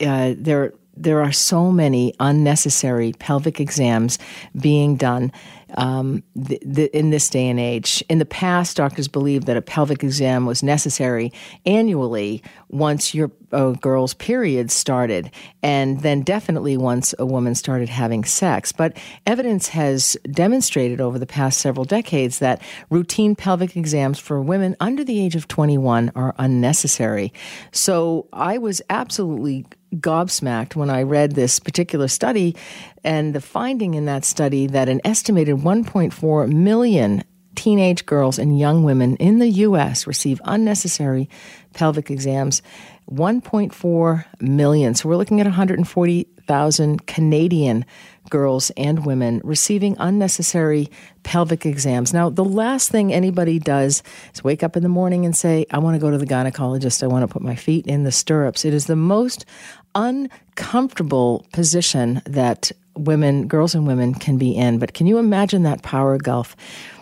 uh, 0.00 0.34
there 0.36 0.72
there 0.96 1.22
are 1.22 1.32
so 1.32 1.70
many 1.70 2.14
unnecessary 2.20 3.12
pelvic 3.18 3.60
exams 3.60 4.18
being 4.58 4.96
done 4.96 5.32
um, 5.74 6.22
th- 6.46 6.60
th- 6.74 6.90
in 6.92 7.10
this 7.10 7.28
day 7.28 7.48
and 7.48 7.60
age. 7.60 8.02
In 8.08 8.18
the 8.18 8.24
past, 8.24 8.76
doctors 8.76 9.08
believed 9.08 9.46
that 9.46 9.56
a 9.56 9.62
pelvic 9.62 10.02
exam 10.02 10.46
was 10.46 10.62
necessary 10.62 11.32
annually 11.64 12.42
once 12.68 13.14
your 13.14 13.30
uh, 13.52 13.70
girl's 13.72 14.14
period 14.14 14.70
started, 14.70 15.30
and 15.62 16.00
then 16.00 16.22
definitely 16.22 16.76
once 16.76 17.14
a 17.18 17.26
woman 17.26 17.54
started 17.54 17.88
having 17.88 18.24
sex. 18.24 18.72
But 18.72 18.96
evidence 19.26 19.68
has 19.68 20.16
demonstrated 20.30 21.00
over 21.00 21.18
the 21.18 21.26
past 21.26 21.60
several 21.60 21.84
decades 21.84 22.38
that 22.38 22.62
routine 22.90 23.34
pelvic 23.36 23.76
exams 23.76 24.18
for 24.18 24.40
women 24.40 24.76
under 24.80 25.04
the 25.04 25.20
age 25.20 25.36
of 25.36 25.48
21 25.48 26.12
are 26.14 26.34
unnecessary. 26.38 27.32
So 27.72 28.28
I 28.32 28.58
was 28.58 28.82
absolutely 28.90 29.66
gobsmacked 29.94 30.76
when 30.76 30.90
I 30.90 31.02
read 31.02 31.32
this 31.32 31.58
particular 31.60 32.08
study 32.08 32.56
and 33.04 33.34
the 33.34 33.40
finding 33.40 33.94
in 33.94 34.04
that 34.06 34.24
study 34.24 34.66
that 34.66 34.88
an 34.88 35.00
estimated 35.04 35.56
1.4 35.56 36.52
million 36.52 37.22
teenage 37.54 38.04
girls 38.06 38.38
and 38.38 38.58
young 38.58 38.84
women 38.84 39.16
in 39.16 39.38
the 39.38 39.48
U.S. 39.48 40.06
receive 40.06 40.40
unnecessary 40.44 41.28
pelvic 41.72 42.10
exams. 42.10 42.62
1.4 43.10 44.24
million. 44.40 44.94
So 44.94 45.08
we're 45.08 45.16
looking 45.16 45.40
at 45.40 45.46
140,000 45.46 47.06
Canadian 47.06 47.84
girls 48.30 48.70
and 48.76 49.04
women 49.04 49.40
receiving 49.44 49.96
unnecessary 49.98 50.90
pelvic 51.22 51.66
exams. 51.66 52.12
Now, 52.12 52.30
the 52.30 52.44
last 52.44 52.90
thing 52.90 53.12
anybody 53.12 53.58
does 53.58 54.02
is 54.34 54.44
wake 54.44 54.62
up 54.62 54.76
in 54.76 54.82
the 54.82 54.88
morning 54.88 55.24
and 55.24 55.36
say, 55.36 55.66
I 55.70 55.78
want 55.78 55.94
to 55.94 56.00
go 56.00 56.10
to 56.10 56.18
the 56.18 56.26
gynecologist. 56.26 57.02
I 57.02 57.06
want 57.06 57.22
to 57.22 57.32
put 57.32 57.42
my 57.42 57.56
feet 57.56 57.86
in 57.86 58.04
the 58.04 58.12
stirrups. 58.12 58.64
It 58.64 58.74
is 58.74 58.86
the 58.86 58.96
most 58.96 59.44
uncomfortable 59.94 61.46
position 61.52 62.22
that 62.26 62.70
women, 62.96 63.46
girls 63.46 63.74
and 63.74 63.86
women 63.86 64.14
can 64.14 64.38
be 64.38 64.54
in. 64.54 64.78
But 64.78 64.94
can 64.94 65.06
you 65.06 65.18
imagine 65.18 65.62
that 65.64 65.82
power 65.82 66.18
gulf? 66.18 66.56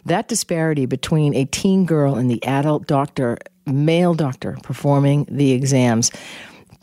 That 0.07 0.29
disparity 0.29 0.87
between 0.87 1.35
a 1.35 1.45
teen 1.47 1.87
girl 1.87 2.15
and 2.15 2.31
the 2.31 2.43
adult 2.45 2.87
doctor, 2.87 3.39
male 3.67 4.15
doctor 4.15 4.57
performing 4.63 5.27
the 5.31 5.53
exams. 5.53 6.11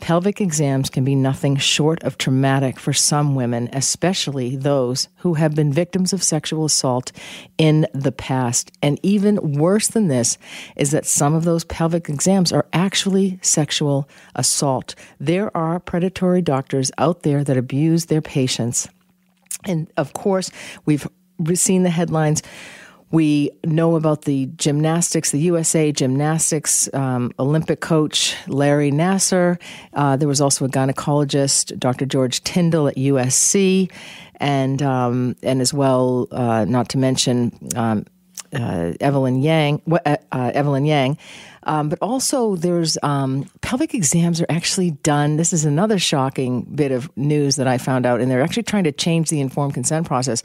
Pelvic 0.02 0.40
exams 0.40 0.90
can 0.90 1.04
be 1.04 1.14
nothing 1.14 1.56
short 1.56 2.02
of 2.02 2.18
traumatic 2.18 2.80
for 2.80 2.92
some 2.92 3.36
women, 3.36 3.70
especially 3.72 4.56
those 4.56 5.08
who 5.18 5.34
have 5.34 5.54
been 5.54 5.72
victims 5.72 6.12
of 6.12 6.24
sexual 6.24 6.64
assault 6.64 7.12
in 7.56 7.86
the 7.94 8.10
past. 8.10 8.72
And 8.82 8.98
even 9.04 9.36
worse 9.52 9.86
than 9.86 10.08
this 10.08 10.38
is 10.74 10.90
that 10.90 11.06
some 11.06 11.34
of 11.34 11.44
those 11.44 11.62
pelvic 11.62 12.08
exams 12.08 12.50
are 12.52 12.66
actually 12.72 13.38
sexual 13.42 14.08
assault. 14.34 14.96
There 15.20 15.56
are 15.56 15.78
predatory 15.78 16.42
doctors 16.42 16.90
out 16.98 17.22
there 17.22 17.44
that 17.44 17.56
abuse 17.56 18.06
their 18.06 18.22
patients. 18.22 18.88
And 19.66 19.88
of 19.96 20.14
course, 20.14 20.50
we've 20.84 21.06
seen 21.54 21.84
the 21.84 21.90
headlines 21.90 22.42
we 23.12 23.50
know 23.64 23.94
about 23.94 24.22
the 24.22 24.46
gymnastics, 24.56 25.30
the 25.30 25.38
USA 25.40 25.92
gymnastics 25.92 26.92
um, 26.94 27.30
Olympic 27.38 27.80
coach 27.80 28.34
Larry 28.48 28.90
Nassar. 28.90 29.60
Uh, 29.92 30.16
there 30.16 30.26
was 30.26 30.40
also 30.40 30.64
a 30.64 30.68
gynecologist, 30.68 31.78
Dr. 31.78 32.06
George 32.06 32.42
Tyndall 32.42 32.88
at 32.88 32.96
USC, 32.96 33.92
and 34.36 34.82
um, 34.82 35.36
and 35.42 35.60
as 35.60 35.72
well, 35.74 36.26
uh, 36.32 36.64
not 36.64 36.88
to 36.88 36.98
mention 36.98 37.52
um, 37.76 38.06
uh, 38.54 38.92
Evelyn 39.00 39.42
Yang. 39.42 39.82
Uh, 39.90 40.16
uh, 40.32 40.50
Evelyn 40.54 40.86
Yang. 40.86 41.18
Um, 41.64 41.88
but 41.88 41.98
also, 42.00 42.56
there's 42.56 42.98
um, 43.02 43.48
pelvic 43.60 43.94
exams 43.94 44.40
are 44.40 44.46
actually 44.48 44.92
done. 45.02 45.36
This 45.36 45.52
is 45.52 45.64
another 45.64 45.98
shocking 45.98 46.62
bit 46.62 46.92
of 46.92 47.14
news 47.16 47.56
that 47.56 47.66
I 47.66 47.78
found 47.78 48.06
out, 48.06 48.20
and 48.20 48.30
they're 48.30 48.42
actually 48.42 48.64
trying 48.64 48.84
to 48.84 48.92
change 48.92 49.30
the 49.30 49.40
informed 49.40 49.74
consent 49.74 50.06
process. 50.06 50.42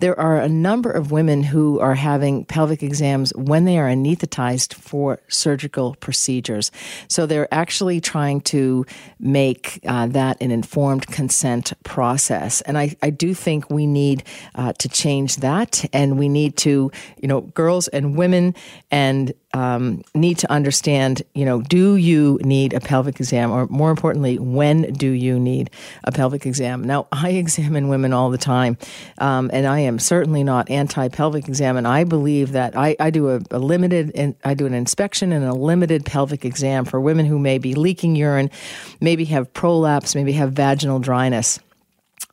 There 0.00 0.18
are 0.18 0.38
a 0.38 0.48
number 0.48 0.90
of 0.90 1.10
women 1.10 1.42
who 1.42 1.80
are 1.80 1.94
having 1.94 2.44
pelvic 2.44 2.82
exams 2.82 3.32
when 3.34 3.64
they 3.64 3.78
are 3.78 3.88
anesthetized 3.88 4.74
for 4.74 5.20
surgical 5.28 5.96
procedures. 6.00 6.70
So 7.08 7.26
they're 7.26 7.52
actually 7.52 8.00
trying 8.00 8.40
to 8.42 8.84
make 9.18 9.80
uh, 9.86 10.06
that 10.08 10.40
an 10.40 10.50
informed 10.50 11.06
consent 11.06 11.72
process. 11.84 12.60
And 12.62 12.78
I, 12.78 12.96
I 13.02 13.10
do 13.10 13.34
think 13.34 13.70
we 13.70 13.86
need 13.86 14.24
uh, 14.54 14.72
to 14.74 14.88
change 14.88 15.36
that, 15.36 15.84
and 15.92 16.18
we 16.18 16.28
need 16.28 16.56
to, 16.58 16.90
you 17.20 17.28
know, 17.28 17.40
girls 17.40 17.88
and 17.88 18.16
women 18.16 18.54
and 18.90 19.32
um, 19.54 20.02
need 20.14 20.38
to 20.38 20.50
understand, 20.50 21.22
you 21.34 21.44
know, 21.44 21.62
do 21.62 21.96
you 21.96 22.38
need 22.42 22.74
a 22.74 22.80
pelvic 22.80 23.18
exam, 23.18 23.50
or 23.50 23.66
more 23.68 23.90
importantly, 23.90 24.38
when 24.38 24.92
do 24.92 25.10
you 25.10 25.38
need 25.38 25.70
a 26.04 26.12
pelvic 26.12 26.44
exam? 26.44 26.84
Now, 26.84 27.06
I 27.12 27.30
examine 27.30 27.88
women 27.88 28.12
all 28.12 28.30
the 28.30 28.38
time, 28.38 28.76
um, 29.18 29.50
and 29.52 29.66
I 29.66 29.80
am 29.80 29.98
certainly 29.98 30.44
not 30.44 30.70
anti-pelvic 30.70 31.48
exam, 31.48 31.76
and 31.76 31.88
I 31.88 32.04
believe 32.04 32.52
that 32.52 32.76
I, 32.76 32.96
I 33.00 33.10
do 33.10 33.30
a, 33.30 33.40
a 33.50 33.58
limited, 33.58 34.12
and 34.14 34.34
I 34.44 34.54
do 34.54 34.66
an 34.66 34.74
inspection 34.74 35.32
and 35.32 35.44
a 35.44 35.54
limited 35.54 36.04
pelvic 36.04 36.44
exam 36.44 36.84
for 36.84 37.00
women 37.00 37.24
who 37.24 37.38
may 37.38 37.58
be 37.58 37.74
leaking 37.74 38.16
urine, 38.16 38.50
maybe 39.00 39.24
have 39.26 39.52
prolapse, 39.54 40.14
maybe 40.14 40.32
have 40.32 40.52
vaginal 40.52 40.98
dryness. 40.98 41.58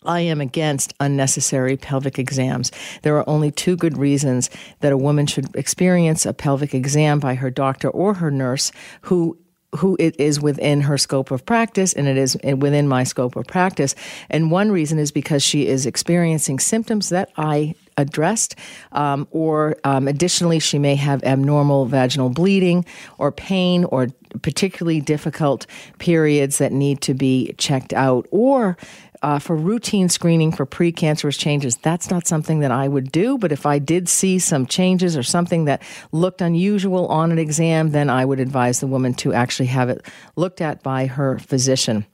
I 0.06 0.22
am 0.22 0.42
against 0.42 0.94
unnecessary 1.00 1.78
pelvic 1.78 2.20
exams. 2.20 2.72
There 3.02 3.18
are 3.18 3.30
only 3.30 3.52
two 3.52 3.76
good 3.76 3.98
reasons 3.98 4.50
that 4.82 4.92
a 4.92 4.98
woman 4.98 5.28
should 5.28 5.56
experience 5.56 6.26
a 6.26 6.34
pelvic 6.34 6.74
exam 6.74 7.20
by 7.20 7.36
her 7.36 7.50
doctor 7.50 7.90
or 7.90 8.16
her 8.16 8.32
nurse 8.32 8.72
who 9.02 9.38
who 9.76 9.98
it 10.00 10.20
is 10.20 10.40
within 10.40 10.82
her 10.82 10.98
scope 10.98 11.32
of 11.32 11.46
practice 11.46 11.94
and 11.94 12.08
it 12.08 12.18
is 12.18 12.38
within 12.58 12.88
my 12.88 13.04
scope 13.04 13.36
of 13.36 13.46
practice. 13.46 13.94
And 14.30 14.50
one 14.50 14.72
reason 14.72 15.00
is 15.00 15.12
because 15.12 15.44
she 15.44 15.68
is 15.68 15.86
experiencing 15.86 16.60
symptoms 16.60 17.10
that 17.10 17.30
I 17.38 17.76
addressed, 17.98 18.56
um, 18.92 19.28
or 19.32 19.78
um, 19.84 20.08
additionally, 20.08 20.60
she 20.60 20.80
may 20.80 20.96
have 20.96 21.24
abnormal 21.24 21.86
vaginal 21.86 22.30
bleeding 22.30 22.86
or 23.18 23.32
pain 23.32 23.86
or 23.86 24.08
particularly 24.42 25.00
difficult 25.00 25.66
periods 25.98 26.58
that 26.58 26.72
need 26.72 27.02
to 27.02 27.14
be 27.14 27.54
checked 27.58 27.94
out, 27.94 28.28
or 28.32 28.78
uh, 29.22 29.40
for 29.40 29.56
routine 29.56 30.10
screening 30.10 30.52
for 30.52 30.66
precancerous 30.66 31.38
changes, 31.38 31.78
that's 31.78 32.10
not 32.10 32.28
something 32.28 32.60
that 32.60 32.72
I 32.72 32.88
would 32.88 33.12
do. 33.12 33.38
But 33.38 33.52
if 33.52 33.66
I 33.66 33.80
did 33.80 34.10
see 34.10 34.40
some 34.40 34.66
changes 34.66 35.16
or 35.18 35.24
something 35.24 35.66
that 35.66 35.82
looked 36.12 36.42
unusual 36.42 37.08
on 37.08 37.32
an 37.32 37.40
exam, 37.40 37.92
then 37.92 38.10
I 38.10 38.26
would 38.26 38.40
advise 38.40 38.80
the 38.80 38.88
woman 38.88 39.14
to 39.16 39.34
actually 39.34 39.68
have 39.68 39.90
it 39.90 40.06
looked 40.36 40.62
at 40.62 40.84
by 40.84 41.06
her 41.08 41.40
physician 41.40 42.06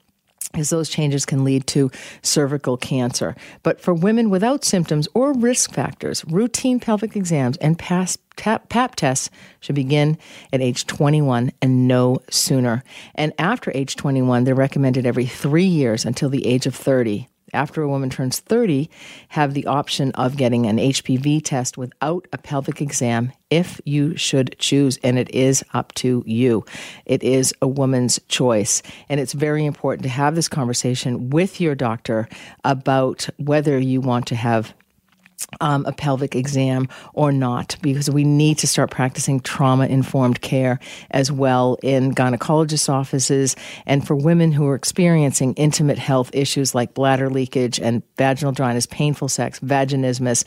as 0.54 0.70
those 0.70 0.88
changes 0.88 1.26
can 1.26 1.44
lead 1.44 1.66
to 1.68 1.90
cervical 2.22 2.76
cancer. 2.76 3.34
But 3.62 3.80
for 3.80 3.94
women 3.94 4.30
without 4.30 4.64
symptoms 4.64 5.08
or 5.14 5.32
risk 5.32 5.72
factors, 5.72 6.24
routine 6.24 6.80
pelvic 6.80 7.16
exams 7.16 7.56
and 7.58 7.78
past 7.78 8.20
PAP 8.36 8.96
tests 8.96 9.30
should 9.60 9.74
begin 9.74 10.18
at 10.52 10.60
age 10.60 10.86
21 10.86 11.52
and 11.60 11.86
no 11.86 12.18
sooner. 12.30 12.82
And 13.14 13.32
after 13.38 13.70
age 13.74 13.96
21, 13.96 14.44
they're 14.44 14.54
recommended 14.54 15.06
every 15.06 15.26
three 15.26 15.64
years 15.64 16.04
until 16.04 16.30
the 16.30 16.46
age 16.46 16.66
of 16.66 16.74
30 16.74 17.28
after 17.52 17.82
a 17.82 17.88
woman 17.88 18.10
turns 18.10 18.40
30, 18.40 18.88
have 19.28 19.54
the 19.54 19.66
option 19.66 20.10
of 20.12 20.36
getting 20.36 20.66
an 20.66 20.78
HPV 20.78 21.44
test 21.44 21.76
without 21.76 22.26
a 22.32 22.38
pelvic 22.38 22.80
exam 22.80 23.32
if 23.50 23.80
you 23.84 24.16
should 24.16 24.56
choose. 24.58 24.98
And 25.02 25.18
it 25.18 25.30
is 25.30 25.64
up 25.74 25.92
to 25.96 26.22
you. 26.26 26.64
It 27.04 27.22
is 27.22 27.54
a 27.60 27.68
woman's 27.68 28.18
choice. 28.28 28.82
And 29.08 29.20
it's 29.20 29.32
very 29.32 29.64
important 29.66 30.04
to 30.04 30.08
have 30.08 30.34
this 30.34 30.48
conversation 30.48 31.30
with 31.30 31.60
your 31.60 31.74
doctor 31.74 32.28
about 32.64 33.28
whether 33.38 33.78
you 33.78 34.00
want 34.00 34.26
to 34.28 34.36
have 34.36 34.74
um, 35.60 35.84
a 35.86 35.92
pelvic 35.92 36.34
exam 36.34 36.88
or 37.14 37.32
not, 37.32 37.76
because 37.82 38.10
we 38.10 38.24
need 38.24 38.58
to 38.58 38.66
start 38.66 38.90
practicing 38.90 39.40
trauma 39.40 39.86
informed 39.86 40.40
care 40.40 40.78
as 41.10 41.30
well 41.30 41.76
in 41.82 42.14
gynecologists' 42.14 42.88
offices 42.88 43.56
and 43.86 44.06
for 44.06 44.16
women 44.16 44.52
who 44.52 44.66
are 44.66 44.74
experiencing 44.74 45.54
intimate 45.54 45.98
health 45.98 46.30
issues 46.32 46.74
like 46.74 46.94
bladder 46.94 47.28
leakage 47.28 47.78
and 47.80 48.02
vaginal 48.16 48.52
dryness, 48.52 48.86
painful 48.86 49.28
sex, 49.28 49.60
vaginismus. 49.60 50.44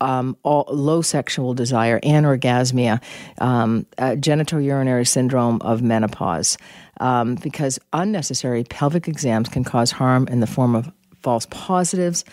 Um, 0.00 0.36
all, 0.42 0.64
low 0.68 1.00
sexual 1.00 1.54
desire, 1.54 2.00
anorgasmia, 2.00 3.00
um, 3.38 3.86
uh, 3.98 4.16
genitourinary 4.18 5.06
syndrome 5.06 5.62
of 5.62 5.80
menopause, 5.80 6.58
um, 6.98 7.36
because 7.36 7.78
unnecessary 7.92 8.64
pelvic 8.64 9.06
exams 9.06 9.48
can 9.48 9.62
cause 9.62 9.92
harm 9.92 10.26
in 10.26 10.40
the 10.40 10.48
form 10.48 10.74
of 10.74 10.90
false 11.22 11.46
positives. 11.50 12.24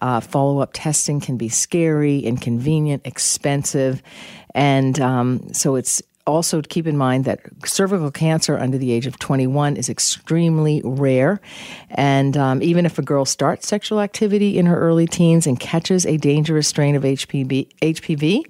Uh, 0.00 0.20
Follow 0.20 0.60
up 0.60 0.70
testing 0.72 1.20
can 1.20 1.36
be 1.36 1.48
scary, 1.48 2.18
inconvenient, 2.20 3.02
expensive. 3.04 4.02
And 4.54 4.98
um, 5.00 5.52
so 5.52 5.76
it's 5.76 6.02
also 6.28 6.62
keep 6.62 6.86
in 6.86 6.96
mind 6.96 7.24
that 7.24 7.40
cervical 7.64 8.10
cancer 8.10 8.58
under 8.58 8.78
the 8.78 8.92
age 8.92 9.06
of 9.06 9.18
21 9.18 9.76
is 9.76 9.88
extremely 9.88 10.82
rare. 10.84 11.40
And 11.90 12.36
um, 12.36 12.62
even 12.62 12.86
if 12.86 12.98
a 12.98 13.02
girl 13.02 13.24
starts 13.24 13.66
sexual 13.66 14.00
activity 14.00 14.58
in 14.58 14.66
her 14.66 14.78
early 14.78 15.06
teens 15.06 15.46
and 15.46 15.58
catches 15.58 16.04
a 16.06 16.18
dangerous 16.18 16.68
strain 16.68 16.94
of 16.94 17.02
HPV, 17.02 17.68
HPV, 17.80 18.42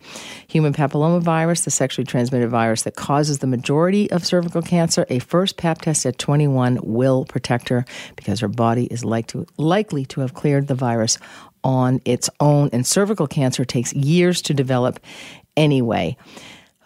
human 0.49 0.73
papillomavirus, 0.73 1.65
the 1.65 1.71
sexually 1.71 2.05
transmitted 2.05 2.51
virus 2.51 2.83
that 2.83 2.97
causes 2.97 3.39
the 3.39 3.47
majority 3.47 4.11
of 4.11 4.27
cervical 4.27 4.61
cancer, 4.61 5.07
a 5.09 5.21
first 5.21 5.57
pap 5.57 5.81
test 5.81 6.05
at 6.05 6.19
21 6.19 6.81
will 6.83 7.25
protect 7.25 7.69
her 7.69 7.85
because 8.17 8.41
her 8.41 8.49
body 8.49 8.87
is 8.87 9.05
like 9.05 9.29
to, 9.29 9.47
likely 9.57 10.05
to 10.07 10.21
have 10.21 10.35
cleared 10.35 10.67
the 10.67 10.75
virus 10.75 11.19
on 11.63 12.01
its 12.05 12.29
own. 12.41 12.71
And 12.73 12.87
cervical 12.87 13.27
cancer 13.27 13.65
takes 13.65 13.93
years 13.93 14.43
to 14.43 14.55
develop 14.55 15.01
anyway. 15.57 16.17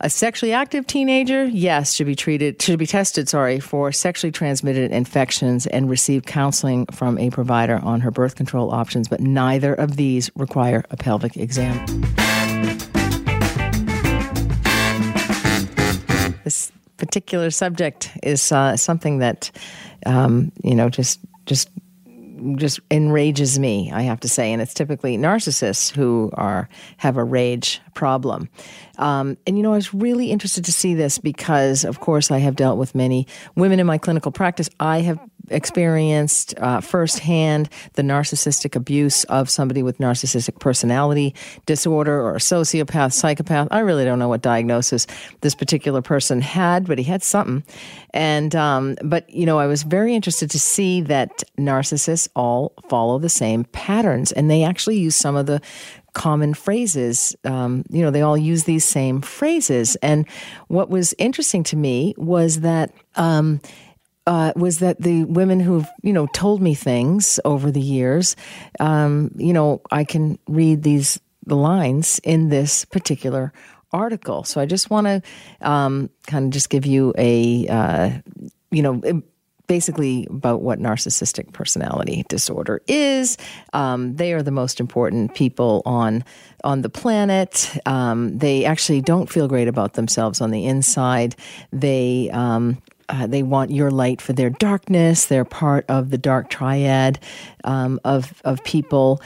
A 0.04 0.10
sexually 0.10 0.52
active 0.52 0.84
teenager, 0.88 1.44
yes, 1.44 1.94
should 1.94 2.08
be 2.08 2.16
treated, 2.16 2.60
should 2.60 2.80
be 2.80 2.88
tested, 2.88 3.28
sorry, 3.28 3.60
for 3.60 3.92
sexually 3.92 4.32
transmitted 4.32 4.90
infections 4.90 5.68
and 5.68 5.88
receive 5.88 6.26
counseling 6.26 6.86
from 6.86 7.18
a 7.18 7.30
provider 7.30 7.78
on 7.84 8.00
her 8.00 8.10
birth 8.10 8.34
control 8.34 8.72
options, 8.72 9.06
but 9.06 9.20
neither 9.20 9.72
of 9.72 9.94
these 9.94 10.28
require 10.34 10.84
a 10.90 10.96
pelvic 10.96 11.36
exam. 11.36 11.86
This 16.42 16.72
particular 16.96 17.52
subject 17.52 18.10
is 18.24 18.50
uh, 18.50 18.76
something 18.76 19.18
that, 19.18 19.52
um, 20.04 20.50
you 20.64 20.74
know, 20.74 20.88
just 20.88 21.20
just 21.46 21.68
just 22.56 22.80
enrages 22.90 23.58
me, 23.58 23.90
I 23.92 24.02
have 24.02 24.20
to 24.20 24.28
say, 24.28 24.52
and 24.52 24.60
it's 24.62 24.74
typically 24.74 25.16
narcissists 25.16 25.90
who 25.90 26.30
are 26.34 26.68
have 26.98 27.16
a 27.16 27.24
rage 27.24 27.80
problem. 27.94 28.48
Um, 28.98 29.36
and 29.46 29.56
you 29.56 29.62
know, 29.62 29.72
I 29.72 29.76
was 29.76 29.94
really 29.94 30.30
interested 30.30 30.64
to 30.64 30.72
see 30.72 30.94
this 30.94 31.18
because, 31.18 31.84
of 31.84 32.00
course, 32.00 32.30
I 32.30 32.38
have 32.38 32.56
dealt 32.56 32.78
with 32.78 32.94
many 32.94 33.26
women 33.56 33.80
in 33.80 33.86
my 33.86 33.98
clinical 33.98 34.32
practice. 34.32 34.68
I 34.80 35.00
have 35.00 35.18
experienced 35.52 36.54
uh, 36.58 36.80
firsthand 36.80 37.68
the 37.94 38.02
narcissistic 38.02 38.74
abuse 38.74 39.24
of 39.24 39.48
somebody 39.48 39.82
with 39.82 39.98
narcissistic 39.98 40.58
personality 40.58 41.34
disorder 41.66 42.20
or 42.20 42.36
a 42.36 42.38
sociopath, 42.38 43.12
psychopath. 43.12 43.68
I 43.70 43.80
really 43.80 44.04
don't 44.04 44.18
know 44.18 44.28
what 44.28 44.42
diagnosis 44.42 45.06
this 45.40 45.54
particular 45.54 46.02
person 46.02 46.40
had, 46.40 46.86
but 46.86 46.98
he 46.98 47.04
had 47.04 47.22
something. 47.22 47.64
And, 48.14 48.54
um, 48.54 48.96
but, 49.02 49.28
you 49.30 49.46
know, 49.46 49.58
I 49.58 49.66
was 49.66 49.82
very 49.82 50.14
interested 50.14 50.50
to 50.50 50.58
see 50.58 51.00
that 51.02 51.42
narcissists 51.58 52.28
all 52.36 52.72
follow 52.88 53.18
the 53.18 53.28
same 53.28 53.64
patterns 53.64 54.32
and 54.32 54.50
they 54.50 54.64
actually 54.64 54.98
use 54.98 55.16
some 55.16 55.36
of 55.36 55.46
the 55.46 55.60
common 56.12 56.54
phrases. 56.54 57.34
Um, 57.44 57.84
you 57.88 58.02
know, 58.02 58.10
they 58.10 58.22
all 58.22 58.36
use 58.36 58.64
these 58.64 58.84
same 58.84 59.20
phrases. 59.22 59.96
And 59.96 60.28
what 60.68 60.90
was 60.90 61.14
interesting 61.18 61.62
to 61.64 61.76
me 61.76 62.14
was 62.16 62.60
that 62.60 62.92
um, 63.16 63.60
uh, 64.26 64.52
was 64.56 64.78
that 64.78 65.00
the 65.00 65.24
women 65.24 65.60
who've 65.60 65.88
you 66.02 66.12
know 66.12 66.26
told 66.28 66.60
me 66.62 66.74
things 66.74 67.40
over 67.44 67.70
the 67.70 67.80
years, 67.80 68.36
um, 68.80 69.30
you 69.36 69.52
know, 69.52 69.80
I 69.90 70.04
can 70.04 70.38
read 70.46 70.82
these 70.82 71.20
the 71.44 71.56
lines 71.56 72.20
in 72.22 72.48
this 72.48 72.84
particular 72.84 73.52
article. 73.92 74.44
So 74.44 74.60
I 74.60 74.66
just 74.66 74.90
want 74.90 75.06
to 75.06 75.22
um, 75.60 76.08
kind 76.26 76.46
of 76.46 76.50
just 76.52 76.70
give 76.70 76.86
you 76.86 77.12
a 77.18 77.66
uh, 77.66 78.10
you 78.70 78.82
know 78.82 79.22
basically 79.66 80.26
about 80.28 80.60
what 80.60 80.78
narcissistic 80.78 81.52
personality 81.52 82.24
disorder 82.28 82.82
is. 82.86 83.38
Um, 83.72 84.16
they 84.16 84.34
are 84.34 84.42
the 84.42 84.50
most 84.50 84.80
important 84.80 85.34
people 85.34 85.82
on 85.86 86.24
on 86.62 86.82
the 86.82 86.90
planet. 86.90 87.70
Um, 87.86 88.36
they 88.38 88.64
actually 88.64 89.00
don't 89.00 89.30
feel 89.30 89.48
great 89.48 89.68
about 89.68 89.94
themselves 89.94 90.40
on 90.40 90.50
the 90.50 90.66
inside. 90.66 91.36
They 91.72 92.28
um, 92.32 92.82
uh, 93.12 93.26
they 93.26 93.42
want 93.42 93.70
your 93.70 93.90
light 93.90 94.20
for 94.20 94.32
their 94.32 94.50
darkness. 94.50 95.26
They're 95.26 95.44
part 95.44 95.84
of 95.88 96.10
the 96.10 96.18
dark 96.18 96.50
triad 96.50 97.18
um, 97.62 98.00
of 98.04 98.40
of 98.44 98.64
people. 98.64 99.20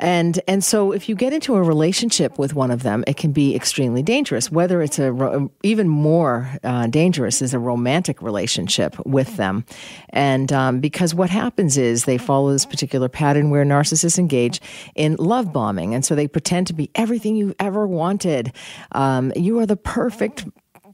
And 0.00 0.40
and 0.46 0.62
so 0.62 0.92
if 0.92 1.08
you 1.08 1.16
get 1.16 1.32
into 1.32 1.56
a 1.56 1.62
relationship 1.62 2.38
with 2.38 2.54
one 2.54 2.70
of 2.70 2.82
them, 2.82 3.02
it 3.06 3.16
can 3.16 3.32
be 3.32 3.54
extremely 3.56 4.02
dangerous. 4.02 4.50
Whether 4.50 4.80
it's 4.80 4.98
a 4.98 5.12
ro- 5.12 5.50
even 5.62 5.88
more 5.88 6.48
uh, 6.62 6.86
dangerous 6.86 7.42
is 7.42 7.52
a 7.52 7.58
romantic 7.58 8.22
relationship 8.22 8.94
with 9.04 9.36
them, 9.36 9.64
and 10.10 10.52
um, 10.52 10.80
because 10.80 11.14
what 11.14 11.30
happens 11.30 11.76
is 11.76 12.04
they 12.04 12.18
follow 12.18 12.52
this 12.52 12.66
particular 12.66 13.08
pattern 13.08 13.50
where 13.50 13.64
narcissists 13.64 14.18
engage 14.18 14.60
in 14.94 15.16
love 15.16 15.52
bombing, 15.52 15.94
and 15.94 16.04
so 16.04 16.14
they 16.14 16.28
pretend 16.28 16.68
to 16.68 16.72
be 16.74 16.90
everything 16.94 17.34
you've 17.34 17.56
ever 17.58 17.86
wanted. 17.86 18.52
Um, 18.92 19.32
you 19.34 19.58
are 19.58 19.66
the 19.66 19.76
perfect 19.76 20.44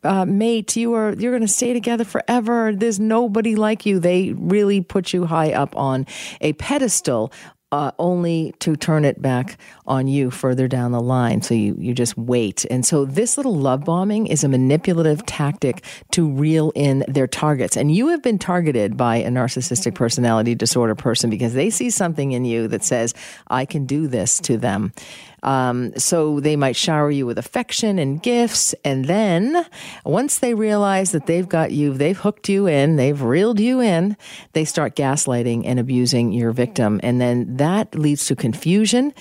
uh, 0.05 0.25
mate. 0.25 0.77
You 0.77 0.95
are 0.95 1.15
you're 1.15 1.33
going 1.33 1.43
to 1.43 1.49
stay 1.49 1.73
together 1.73 2.05
forever. 2.05 2.73
There's 2.75 3.01
nobody 3.01 3.57
like 3.57 3.87
you. 3.87 3.99
They 3.99 4.33
really 4.33 4.81
put 4.81 5.13
you 5.13 5.27
high 5.27 5.53
up 5.53 5.77
on 5.77 6.07
a 6.41 6.53
pedestal 6.55 7.33
uh, 7.75 7.91
only 7.99 8.55
to 8.61 8.77
turn 8.77 9.05
it 9.05 9.21
back 9.21 9.59
on 9.85 10.07
you 10.07 10.31
further 10.31 10.69
down 10.69 10.93
the 10.93 11.01
line. 11.01 11.43
So 11.43 11.55
you, 11.55 11.75
you 11.77 11.93
just 11.93 12.17
wait. 12.17 12.65
And 12.71 12.87
so 12.87 13.05
this 13.05 13.37
little 13.37 13.57
love 13.57 13.85
bombing 13.85 14.29
is 14.29 14.45
a 14.45 14.49
manipulative 14.49 15.27
tactic 15.27 15.85
to 16.13 16.31
reel 16.31 16.71
in 16.77 17.05
their 17.09 17.27
targets. 17.27 17.77
And 17.77 17.93
you 17.93 18.09
have 18.09 18.23
been 18.23 18.39
targeted 18.39 18.97
by 18.97 19.17
a 19.17 19.29
narcissistic 19.29 19.97
personality 19.97 20.55
disorder 20.55 20.95
person 20.95 21.31
because 21.31 21.55
they 21.55 21.69
see 21.69 21.91
something 21.91 22.31
in 22.31 22.45
you 22.45 22.69
that 22.69 22.85
says, 22.85 23.13
I 23.49 23.65
can 23.65 23.87
do 23.87 24.07
this 24.07 24.39
to 24.41 24.57
them. 24.57 24.93
Um, 25.45 25.97
so 25.97 26.41
they 26.41 26.57
might 26.57 26.75
shower 26.75 27.11
you 27.11 27.27
with 27.27 27.39
affection 27.39 27.99
and 27.99 28.23
gifts. 28.23 28.75
And 28.85 29.05
then 29.05 29.67
once 30.05 30.39
they 30.39 30.55
realize 30.55 31.13
that 31.13 31.27
they've 31.27 31.49
got 31.49 31.71
you, 31.71 31.93
they've 31.93 32.19
hooked 32.19 32.49
you 32.49 32.67
in, 32.67 32.97
they've 32.97 33.21
reeled 33.21 33.61
you 33.61 33.81
in, 33.81 34.17
they 34.53 34.65
start 34.65 34.97
gaslighting 34.97 35.63
and 35.67 35.79
abusing 35.79 36.33
your 36.33 36.53
victim. 36.53 36.99
And 37.03 37.21
then 37.21 37.57
that 37.59 37.95
leads 37.95 38.27
to 38.27 38.37
confusion. 38.37 39.13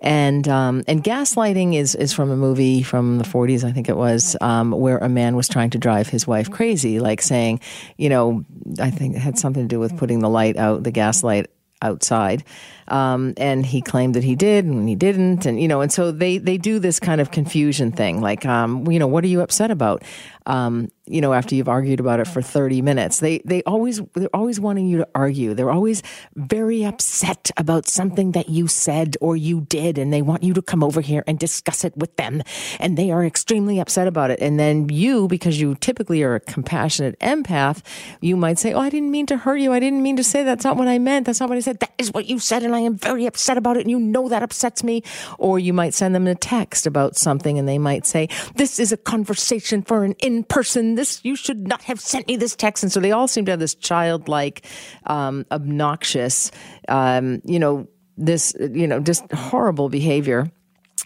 And, 0.00 0.48
um, 0.48 0.84
and 0.86 1.02
gaslighting 1.02 1.74
is, 1.74 1.94
is 1.94 2.12
from 2.12 2.30
a 2.30 2.36
movie 2.36 2.82
from 2.82 3.18
the 3.18 3.24
40s, 3.24 3.64
I 3.64 3.72
think 3.72 3.88
it 3.88 3.96
was, 3.96 4.36
um, 4.40 4.70
where 4.70 4.98
a 4.98 5.08
man 5.08 5.36
was 5.36 5.48
trying 5.48 5.70
to 5.70 5.78
drive 5.78 6.08
his 6.08 6.26
wife 6.26 6.50
crazy, 6.50 7.00
like 7.00 7.20
saying, 7.20 7.60
you 7.96 8.08
know, 8.08 8.44
I 8.78 8.90
think 8.90 9.16
it 9.16 9.18
had 9.18 9.38
something 9.38 9.64
to 9.64 9.68
do 9.68 9.80
with 9.80 9.96
putting 9.98 10.20
the 10.20 10.30
light 10.30 10.56
out, 10.56 10.84
the 10.84 10.92
gaslight 10.92 11.50
outside. 11.82 12.44
Um, 12.92 13.32
and 13.38 13.64
he 13.64 13.80
claimed 13.80 14.14
that 14.16 14.22
he 14.22 14.36
did 14.36 14.66
and 14.66 14.86
he 14.86 14.94
didn't. 14.94 15.46
And, 15.46 15.58
you 15.60 15.66
know, 15.66 15.80
and 15.80 15.90
so 15.90 16.12
they, 16.12 16.36
they 16.36 16.58
do 16.58 16.78
this 16.78 17.00
kind 17.00 17.22
of 17.22 17.30
confusion 17.30 17.90
thing. 17.90 18.20
Like, 18.20 18.44
um, 18.44 18.90
you 18.90 18.98
know, 18.98 19.06
what 19.06 19.24
are 19.24 19.28
you 19.28 19.40
upset 19.40 19.70
about? 19.70 20.02
Um, 20.46 20.88
you 21.06 21.20
know, 21.20 21.32
after 21.32 21.54
you've 21.54 21.68
argued 21.68 22.00
about 22.00 22.20
it 22.20 22.26
for 22.26 22.40
30 22.40 22.80
minutes, 22.82 23.20
they, 23.20 23.38
they 23.44 23.62
always, 23.64 24.00
they're 24.14 24.34
always 24.34 24.60
wanting 24.60 24.86
you 24.86 24.98
to 24.98 25.08
argue. 25.14 25.54
They're 25.54 25.70
always 25.70 26.02
very 26.36 26.84
upset 26.84 27.50
about 27.56 27.86
something 27.86 28.32
that 28.32 28.48
you 28.48 28.68
said 28.68 29.16
or 29.20 29.36
you 29.36 29.62
did. 29.62 29.98
And 29.98 30.12
they 30.12 30.22
want 30.22 30.42
you 30.42 30.54
to 30.54 30.62
come 30.62 30.82
over 30.82 31.00
here 31.00 31.24
and 31.26 31.38
discuss 31.38 31.84
it 31.84 31.96
with 31.96 32.16
them. 32.16 32.42
And 32.78 32.96
they 32.96 33.10
are 33.10 33.24
extremely 33.24 33.80
upset 33.80 34.06
about 34.06 34.30
it. 34.30 34.40
And 34.40 34.58
then 34.58 34.88
you, 34.88 35.28
because 35.28 35.60
you 35.60 35.74
typically 35.76 36.22
are 36.22 36.36
a 36.36 36.40
compassionate 36.40 37.18
empath, 37.18 37.82
you 38.20 38.36
might 38.36 38.58
say, 38.58 38.72
Oh, 38.72 38.80
I 38.80 38.90
didn't 38.90 39.10
mean 39.10 39.26
to 39.26 39.36
hurt 39.36 39.56
you. 39.56 39.72
I 39.72 39.80
didn't 39.80 40.02
mean 40.02 40.16
to 40.16 40.24
say 40.24 40.44
that's 40.44 40.64
not 40.64 40.76
what 40.76 40.88
I 40.88 40.98
meant. 40.98 41.26
That's 41.26 41.40
not 41.40 41.48
what 41.48 41.58
I 41.58 41.60
said. 41.60 41.80
That 41.80 41.92
is 41.98 42.12
what 42.12 42.26
you 42.26 42.38
said. 42.38 42.62
And 42.62 42.74
I 42.74 42.80
am 42.80 42.96
very 42.96 43.26
upset 43.26 43.58
about 43.58 43.76
it. 43.76 43.80
And 43.80 43.90
you 43.90 43.98
know 43.98 44.28
that 44.28 44.42
upsets 44.42 44.84
me. 44.84 45.02
Or 45.38 45.58
you 45.58 45.72
might 45.72 45.94
send 45.94 46.14
them 46.14 46.26
a 46.26 46.34
text 46.34 46.86
about 46.86 47.16
something 47.16 47.58
and 47.58 47.68
they 47.68 47.78
might 47.78 48.06
say, 48.06 48.28
This 48.54 48.78
is 48.78 48.92
a 48.92 48.96
conversation 48.96 49.82
for 49.82 50.04
an 50.04 50.14
person. 50.44 50.94
This, 50.94 51.20
you 51.24 51.36
should 51.36 51.66
not 51.68 51.82
have 51.82 52.00
sent 52.00 52.26
me 52.26 52.36
this 52.36 52.56
text. 52.56 52.82
And 52.82 52.92
so 52.92 53.00
they 53.00 53.12
all 53.12 53.28
seem 53.28 53.44
to 53.46 53.52
have 53.52 53.60
this 53.60 53.74
childlike, 53.74 54.66
um, 55.06 55.46
obnoxious, 55.50 56.50
um, 56.88 57.40
you 57.44 57.58
know, 57.58 57.88
this, 58.16 58.54
you 58.58 58.86
know, 58.86 59.00
just 59.00 59.30
horrible 59.32 59.88
behavior 59.88 60.50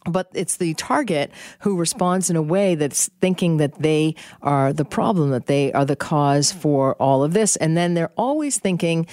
but 0.09 0.29
it's 0.35 0.57
the 0.57 0.75
target 0.75 1.31
who 1.61 1.77
responds 1.77 2.31
in 2.31 2.37
a 2.37 2.43
way 2.43 2.75
that's 2.75 3.09
thinking 3.21 3.57
that 3.59 3.81
they 3.81 4.15
are 4.43 4.73
the 4.73 4.85
problem, 4.85 5.31
that 5.31 5.47
they 5.47 5.73
are 5.73 5.85
the 5.85 5.97
cause 5.97 6.53
for 6.53 6.95
all 6.95 7.25
of 7.25 7.33
this. 7.33 7.57
And 7.57 7.77
then 7.77 7.95
they're 7.95 8.13
always 8.17 8.59
thinking, 8.59 9.07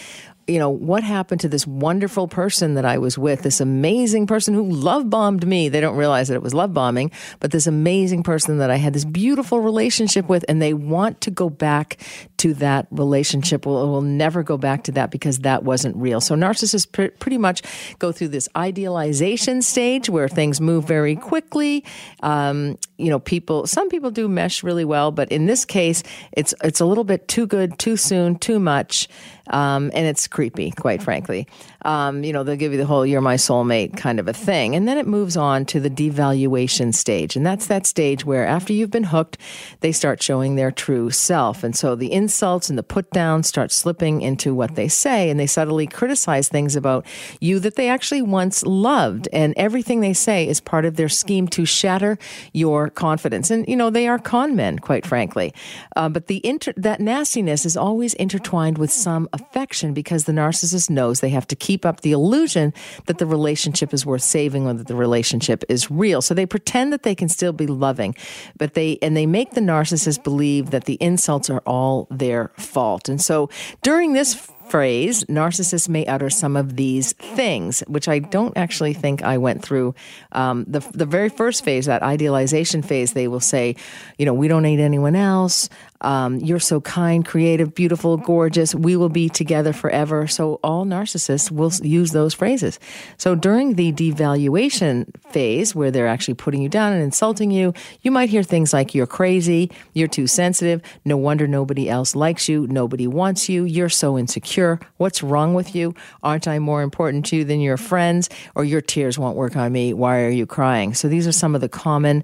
you 0.47 0.59
know, 0.59 0.69
what 0.69 1.03
happened 1.03 1.41
to 1.41 1.49
this 1.49 1.65
wonderful 1.65 2.27
person 2.27 2.73
that 2.73 2.85
I 2.85 2.97
was 2.97 3.17
with, 3.17 3.43
this 3.43 3.61
amazing 3.61 4.27
person 4.27 4.53
who 4.53 4.69
love 4.69 5.09
bombed 5.09 5.47
me. 5.47 5.69
They 5.69 5.79
don't 5.79 5.95
realize 5.95 6.27
that 6.27 6.35
it 6.35 6.41
was 6.41 6.53
love 6.53 6.73
bombing, 6.73 7.11
but 7.39 7.51
this 7.51 7.65
amazing 7.65 8.23
person 8.23 8.57
that 8.57 8.69
I 8.69 8.75
had 8.75 8.93
this 8.93 9.05
beautiful 9.05 9.61
relationship 9.61 10.27
with, 10.27 10.43
and 10.49 10.61
they 10.61 10.73
want 10.73 11.21
to 11.21 11.31
go 11.31 11.49
back 11.49 11.97
to 12.37 12.53
that 12.55 12.87
relationship. 12.91 13.65
Will 13.65 13.89
will 13.89 14.01
never 14.01 14.43
go 14.43 14.57
back 14.57 14.83
to 14.83 14.91
that 14.93 15.11
because 15.11 15.39
that 15.39 15.63
wasn't 15.63 15.95
real. 15.95 16.19
So 16.19 16.35
narcissists 16.35 16.91
pr- 16.91 17.15
pretty 17.19 17.37
much 17.37 17.61
go 17.99 18.11
through 18.11 18.29
this 18.29 18.49
idealization 18.57 19.61
stage 19.61 20.09
where 20.09 20.27
things 20.27 20.59
move 20.59 20.85
very 20.85 21.15
quickly. 21.15 21.85
Um, 22.21 22.77
you 22.97 23.09
know, 23.09 23.19
people, 23.19 23.65
some 23.67 23.89
people 23.89 24.11
do 24.11 24.27
mesh 24.27 24.63
really 24.63 24.85
well, 24.85 25.11
but 25.11 25.31
in 25.31 25.45
this 25.45 25.63
case, 25.63 26.03
it's 26.33 26.53
it's 26.63 26.81
a 26.81 26.85
little 26.85 27.03
bit 27.03 27.27
too 27.27 27.47
good, 27.47 27.79
too 27.79 27.95
soon, 27.95 28.37
too 28.37 28.59
much. 28.59 29.07
Um, 29.49 29.91
and 29.93 30.05
it's 30.07 30.27
creepy, 30.27 30.71
quite 30.71 31.01
frankly. 31.03 31.47
Um, 31.85 32.23
you 32.23 32.33
know, 32.33 32.43
they'll 32.43 32.55
give 32.55 32.71
you 32.71 32.77
the 32.77 32.85
whole 32.85 33.05
"you're 33.05 33.21
my 33.21 33.35
soulmate" 33.35 33.97
kind 33.97 34.19
of 34.19 34.27
a 34.27 34.33
thing, 34.33 34.75
and 34.75 34.87
then 34.87 34.97
it 34.97 35.07
moves 35.07 35.35
on 35.35 35.65
to 35.65 35.79
the 35.79 35.89
devaluation 35.89 36.93
stage, 36.93 37.35
and 37.35 37.45
that's 37.45 37.67
that 37.67 37.85
stage 37.85 38.25
where 38.25 38.45
after 38.45 38.73
you've 38.73 38.91
been 38.91 39.05
hooked, 39.05 39.37
they 39.81 39.91
start 39.91 40.21
showing 40.21 40.55
their 40.55 40.71
true 40.71 41.09
self, 41.09 41.63
and 41.63 41.75
so 41.75 41.95
the 41.95 42.11
insults 42.11 42.69
and 42.69 42.77
the 42.77 42.83
put 42.83 43.09
downs 43.11 43.47
start 43.47 43.71
slipping 43.71 44.21
into 44.21 44.53
what 44.53 44.75
they 44.75 44.87
say, 44.87 45.29
and 45.29 45.39
they 45.39 45.47
subtly 45.47 45.87
criticize 45.87 46.47
things 46.47 46.75
about 46.75 47.05
you 47.39 47.59
that 47.59 47.75
they 47.75 47.89
actually 47.89 48.21
once 48.21 48.63
loved, 48.63 49.27
and 49.33 49.53
everything 49.57 50.01
they 50.01 50.13
say 50.13 50.47
is 50.47 50.61
part 50.61 50.85
of 50.85 50.95
their 50.95 51.09
scheme 51.09 51.47
to 51.47 51.65
shatter 51.65 52.17
your 52.53 52.89
confidence. 52.89 53.49
And 53.49 53.67
you 53.67 53.75
know, 53.75 53.89
they 53.89 54.07
are 54.07 54.19
con 54.19 54.55
men, 54.55 54.79
quite 54.79 55.05
frankly, 55.05 55.53
uh, 55.95 56.09
but 56.09 56.27
the 56.27 56.45
inter- 56.45 56.73
that 56.77 56.99
nastiness 56.99 57.65
is 57.65 57.75
always 57.75 58.13
intertwined 58.13 58.77
with 58.77 58.91
some 58.91 59.27
affection 59.33 59.93
because 59.93 60.25
the 60.25 60.31
narcissist 60.31 60.89
knows 60.89 61.19
they 61.19 61.29
have 61.29 61.47
to 61.47 61.55
keep 61.55 61.72
up 61.81 62.01
the 62.01 62.11
illusion 62.11 62.73
that 63.05 63.17
the 63.17 63.25
relationship 63.25 63.93
is 63.93 64.05
worth 64.05 64.21
saving 64.21 64.67
or 64.67 64.73
that 64.73 64.87
the 64.87 64.95
relationship 64.95 65.63
is 65.69 65.89
real. 65.89 66.21
So 66.21 66.33
they 66.33 66.45
pretend 66.45 66.93
that 66.93 67.03
they 67.03 67.15
can 67.15 67.29
still 67.29 67.53
be 67.53 67.67
loving, 67.67 68.15
but 68.57 68.73
they, 68.73 68.97
and 69.01 69.17
they 69.17 69.25
make 69.25 69.51
the 69.51 69.61
narcissist 69.61 70.23
believe 70.23 70.69
that 70.71 70.85
the 70.85 70.97
insults 71.01 71.49
are 71.49 71.61
all 71.65 72.07
their 72.09 72.51
fault. 72.57 73.09
And 73.09 73.21
so 73.21 73.49
during 73.81 74.13
this 74.13 74.49
phrase, 74.73 75.23
narcissists 75.25 75.87
may 75.87 76.03
utter 76.07 76.31
some 76.31 76.57
of 76.57 76.75
these 76.75 77.13
things, 77.35 77.81
which 77.81 78.07
I 78.07 78.17
don't 78.17 78.57
actually 78.57 78.95
think 78.95 79.21
I 79.21 79.37
went 79.37 79.61
through. 79.61 79.93
Um, 80.31 80.65
the 80.67 80.79
the 80.95 81.05
very 81.05 81.29
first 81.29 81.63
phase, 81.63 81.85
that 81.85 82.01
idealization 82.01 82.81
phase, 82.81 83.13
they 83.13 83.27
will 83.27 83.45
say, 83.53 83.75
you 84.17 84.25
know, 84.25 84.33
we 84.33 84.47
don't 84.47 84.63
need 84.63 84.79
anyone 84.79 85.15
else. 85.15 85.69
Um, 86.03 86.39
you're 86.39 86.59
so 86.59 86.81
kind, 86.81 87.25
creative, 87.25 87.69
beautiful, 87.73 88.17
gorgeous. 88.17 88.75
We 88.75 88.97
will 88.97 89.13
be 89.21 89.29
together 89.29 89.73
forever. 89.73 90.27
So 90.27 90.59
all 90.61 90.85
narcissists 90.85 91.49
will 91.49 91.71
use 91.81 92.11
those 92.11 92.33
phrases. 92.33 92.77
So 93.17 93.35
during 93.35 93.75
the 93.75 93.93
devaluation 93.93 95.05
phase, 95.31 95.73
where 95.73 95.91
they're 95.91 96.11
actually 96.13 96.33
putting 96.33 96.61
you 96.61 96.67
down 96.67 96.91
and 96.93 97.01
insulting 97.01 97.51
you, 97.51 97.73
you 98.01 98.11
might 98.11 98.29
hear 98.29 98.43
things 98.43 98.73
like, 98.73 98.93
you're 98.93 99.07
crazy, 99.19 99.71
you're 99.93 100.09
too 100.19 100.27
sensitive, 100.27 100.81
no 101.05 101.15
wonder 101.15 101.47
nobody 101.47 101.85
else 101.89 102.15
likes 102.15 102.49
you, 102.49 102.67
nobody 102.67 103.07
wants 103.07 103.47
you, 103.47 103.63
you're 103.63 103.95
so 104.03 104.17
insecure, 104.17 104.62
what's 104.97 105.23
wrong 105.23 105.53
with 105.53 105.75
you? 105.75 105.93
Aren't 106.21 106.47
I 106.47 106.59
more 106.59 106.81
important 106.81 107.25
to 107.27 107.37
you 107.37 107.43
than 107.43 107.59
your 107.59 107.77
friends? 107.77 108.29
Or 108.55 108.63
your 108.63 108.81
tears 108.81 109.17
won't 109.17 109.37
work 109.37 109.55
on 109.55 109.71
me, 109.71 109.93
why 109.93 110.21
are 110.23 110.29
you 110.29 110.45
crying? 110.45 110.93
So 110.93 111.07
these 111.07 111.27
are 111.27 111.31
some 111.31 111.55
of 111.55 111.61
the 111.61 111.69
common 111.69 112.23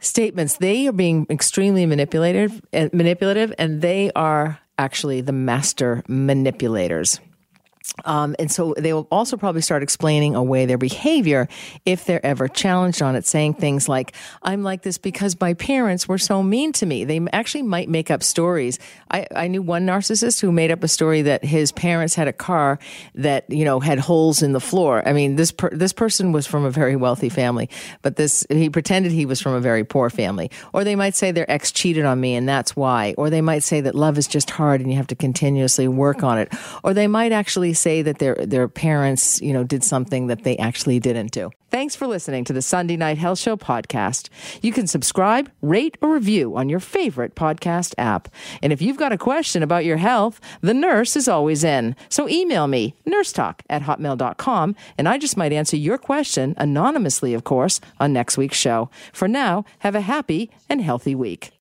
statements. 0.00 0.56
They 0.56 0.86
are 0.88 0.92
being 0.92 1.26
extremely 1.30 1.86
manipulative, 1.86 2.60
eh, 2.72 2.88
manipulative, 2.92 3.54
and 3.58 3.80
they 3.80 4.10
are 4.14 4.58
actually 4.78 5.20
the 5.20 5.32
master 5.32 6.02
manipulators. 6.08 7.20
Um, 8.04 8.34
and 8.38 8.50
so 8.50 8.74
they 8.78 8.92
will 8.92 9.06
also 9.10 9.36
probably 9.36 9.60
start 9.60 9.82
explaining 9.82 10.34
away 10.34 10.66
their 10.66 10.78
behavior 10.78 11.48
if 11.84 12.04
they're 12.04 12.24
ever 12.24 12.48
challenged 12.48 13.02
on 13.02 13.16
it, 13.16 13.26
saying 13.26 13.54
things 13.54 13.88
like, 13.88 14.12
I'm 14.42 14.62
like 14.62 14.82
this 14.82 14.98
because 14.98 15.38
my 15.40 15.54
parents 15.54 16.08
were 16.08 16.18
so 16.18 16.42
mean 16.42 16.72
to 16.74 16.86
me. 16.86 17.04
They 17.04 17.20
actually 17.32 17.62
might 17.62 17.88
make 17.88 18.10
up 18.10 18.22
stories. 18.22 18.78
I, 19.10 19.26
I 19.34 19.48
knew 19.48 19.62
one 19.62 19.86
narcissist 19.86 20.40
who 20.40 20.52
made 20.52 20.70
up 20.70 20.82
a 20.82 20.88
story 20.88 21.22
that 21.22 21.44
his 21.44 21.70
parents 21.72 22.14
had 22.14 22.28
a 22.28 22.32
car 22.32 22.78
that, 23.14 23.48
you 23.50 23.64
know, 23.64 23.78
had 23.78 23.98
holes 23.98 24.42
in 24.42 24.52
the 24.52 24.60
floor. 24.60 25.06
I 25.06 25.12
mean, 25.12 25.36
this, 25.36 25.52
per, 25.52 25.70
this 25.70 25.92
person 25.92 26.32
was 26.32 26.46
from 26.46 26.64
a 26.64 26.70
very 26.70 26.96
wealthy 26.96 27.28
family, 27.28 27.68
but 28.00 28.16
this, 28.16 28.46
he 28.48 28.70
pretended 28.70 29.12
he 29.12 29.26
was 29.26 29.40
from 29.40 29.52
a 29.54 29.60
very 29.60 29.84
poor 29.84 30.08
family. 30.08 30.50
Or 30.72 30.84
they 30.84 30.96
might 30.96 31.14
say 31.14 31.30
their 31.30 31.50
ex 31.50 31.70
cheated 31.70 32.04
on 32.04 32.20
me 32.20 32.34
and 32.34 32.48
that's 32.48 32.74
why. 32.74 33.14
Or 33.18 33.28
they 33.28 33.42
might 33.42 33.62
say 33.62 33.82
that 33.82 33.94
love 33.94 34.18
is 34.18 34.26
just 34.26 34.50
hard 34.50 34.80
and 34.80 34.90
you 34.90 34.96
have 34.96 35.08
to 35.08 35.14
continuously 35.14 35.88
work 35.88 36.22
on 36.22 36.38
it. 36.38 36.52
Or 36.82 36.94
they 36.94 37.06
might 37.06 37.32
say 37.74 38.02
that 38.02 38.18
their 38.18 38.34
their 38.34 38.68
parents, 38.68 39.40
you 39.40 39.52
know, 39.52 39.64
did 39.64 39.84
something 39.84 40.26
that 40.28 40.44
they 40.44 40.56
actually 40.58 41.00
didn't 41.00 41.32
do. 41.32 41.50
Thanks 41.70 41.96
for 41.96 42.06
listening 42.06 42.44
to 42.44 42.52
the 42.52 42.60
Sunday 42.60 42.98
Night 42.98 43.16
Health 43.16 43.38
Show 43.38 43.56
podcast. 43.56 44.28
You 44.60 44.72
can 44.72 44.86
subscribe, 44.86 45.50
rate, 45.62 45.96
or 46.02 46.12
review 46.12 46.54
on 46.54 46.68
your 46.68 46.80
favorite 46.80 47.34
podcast 47.34 47.94
app. 47.96 48.28
And 48.62 48.74
if 48.74 48.82
you've 48.82 48.98
got 48.98 49.12
a 49.12 49.16
question 49.16 49.62
about 49.62 49.86
your 49.86 49.96
health, 49.96 50.38
the 50.60 50.74
nurse 50.74 51.16
is 51.16 51.28
always 51.28 51.64
in. 51.64 51.96
So 52.10 52.28
email 52.28 52.66
me, 52.66 52.94
nursetalk 53.06 53.60
at 53.70 53.82
hotmail.com, 53.82 54.76
and 54.98 55.08
I 55.08 55.16
just 55.16 55.38
might 55.38 55.54
answer 55.54 55.78
your 55.78 55.96
question 55.96 56.54
anonymously, 56.58 57.32
of 57.32 57.44
course, 57.44 57.80
on 57.98 58.12
next 58.12 58.36
week's 58.36 58.58
show. 58.58 58.90
For 59.14 59.26
now, 59.26 59.64
have 59.78 59.94
a 59.94 60.02
happy 60.02 60.50
and 60.68 60.82
healthy 60.82 61.14
week. 61.14 61.52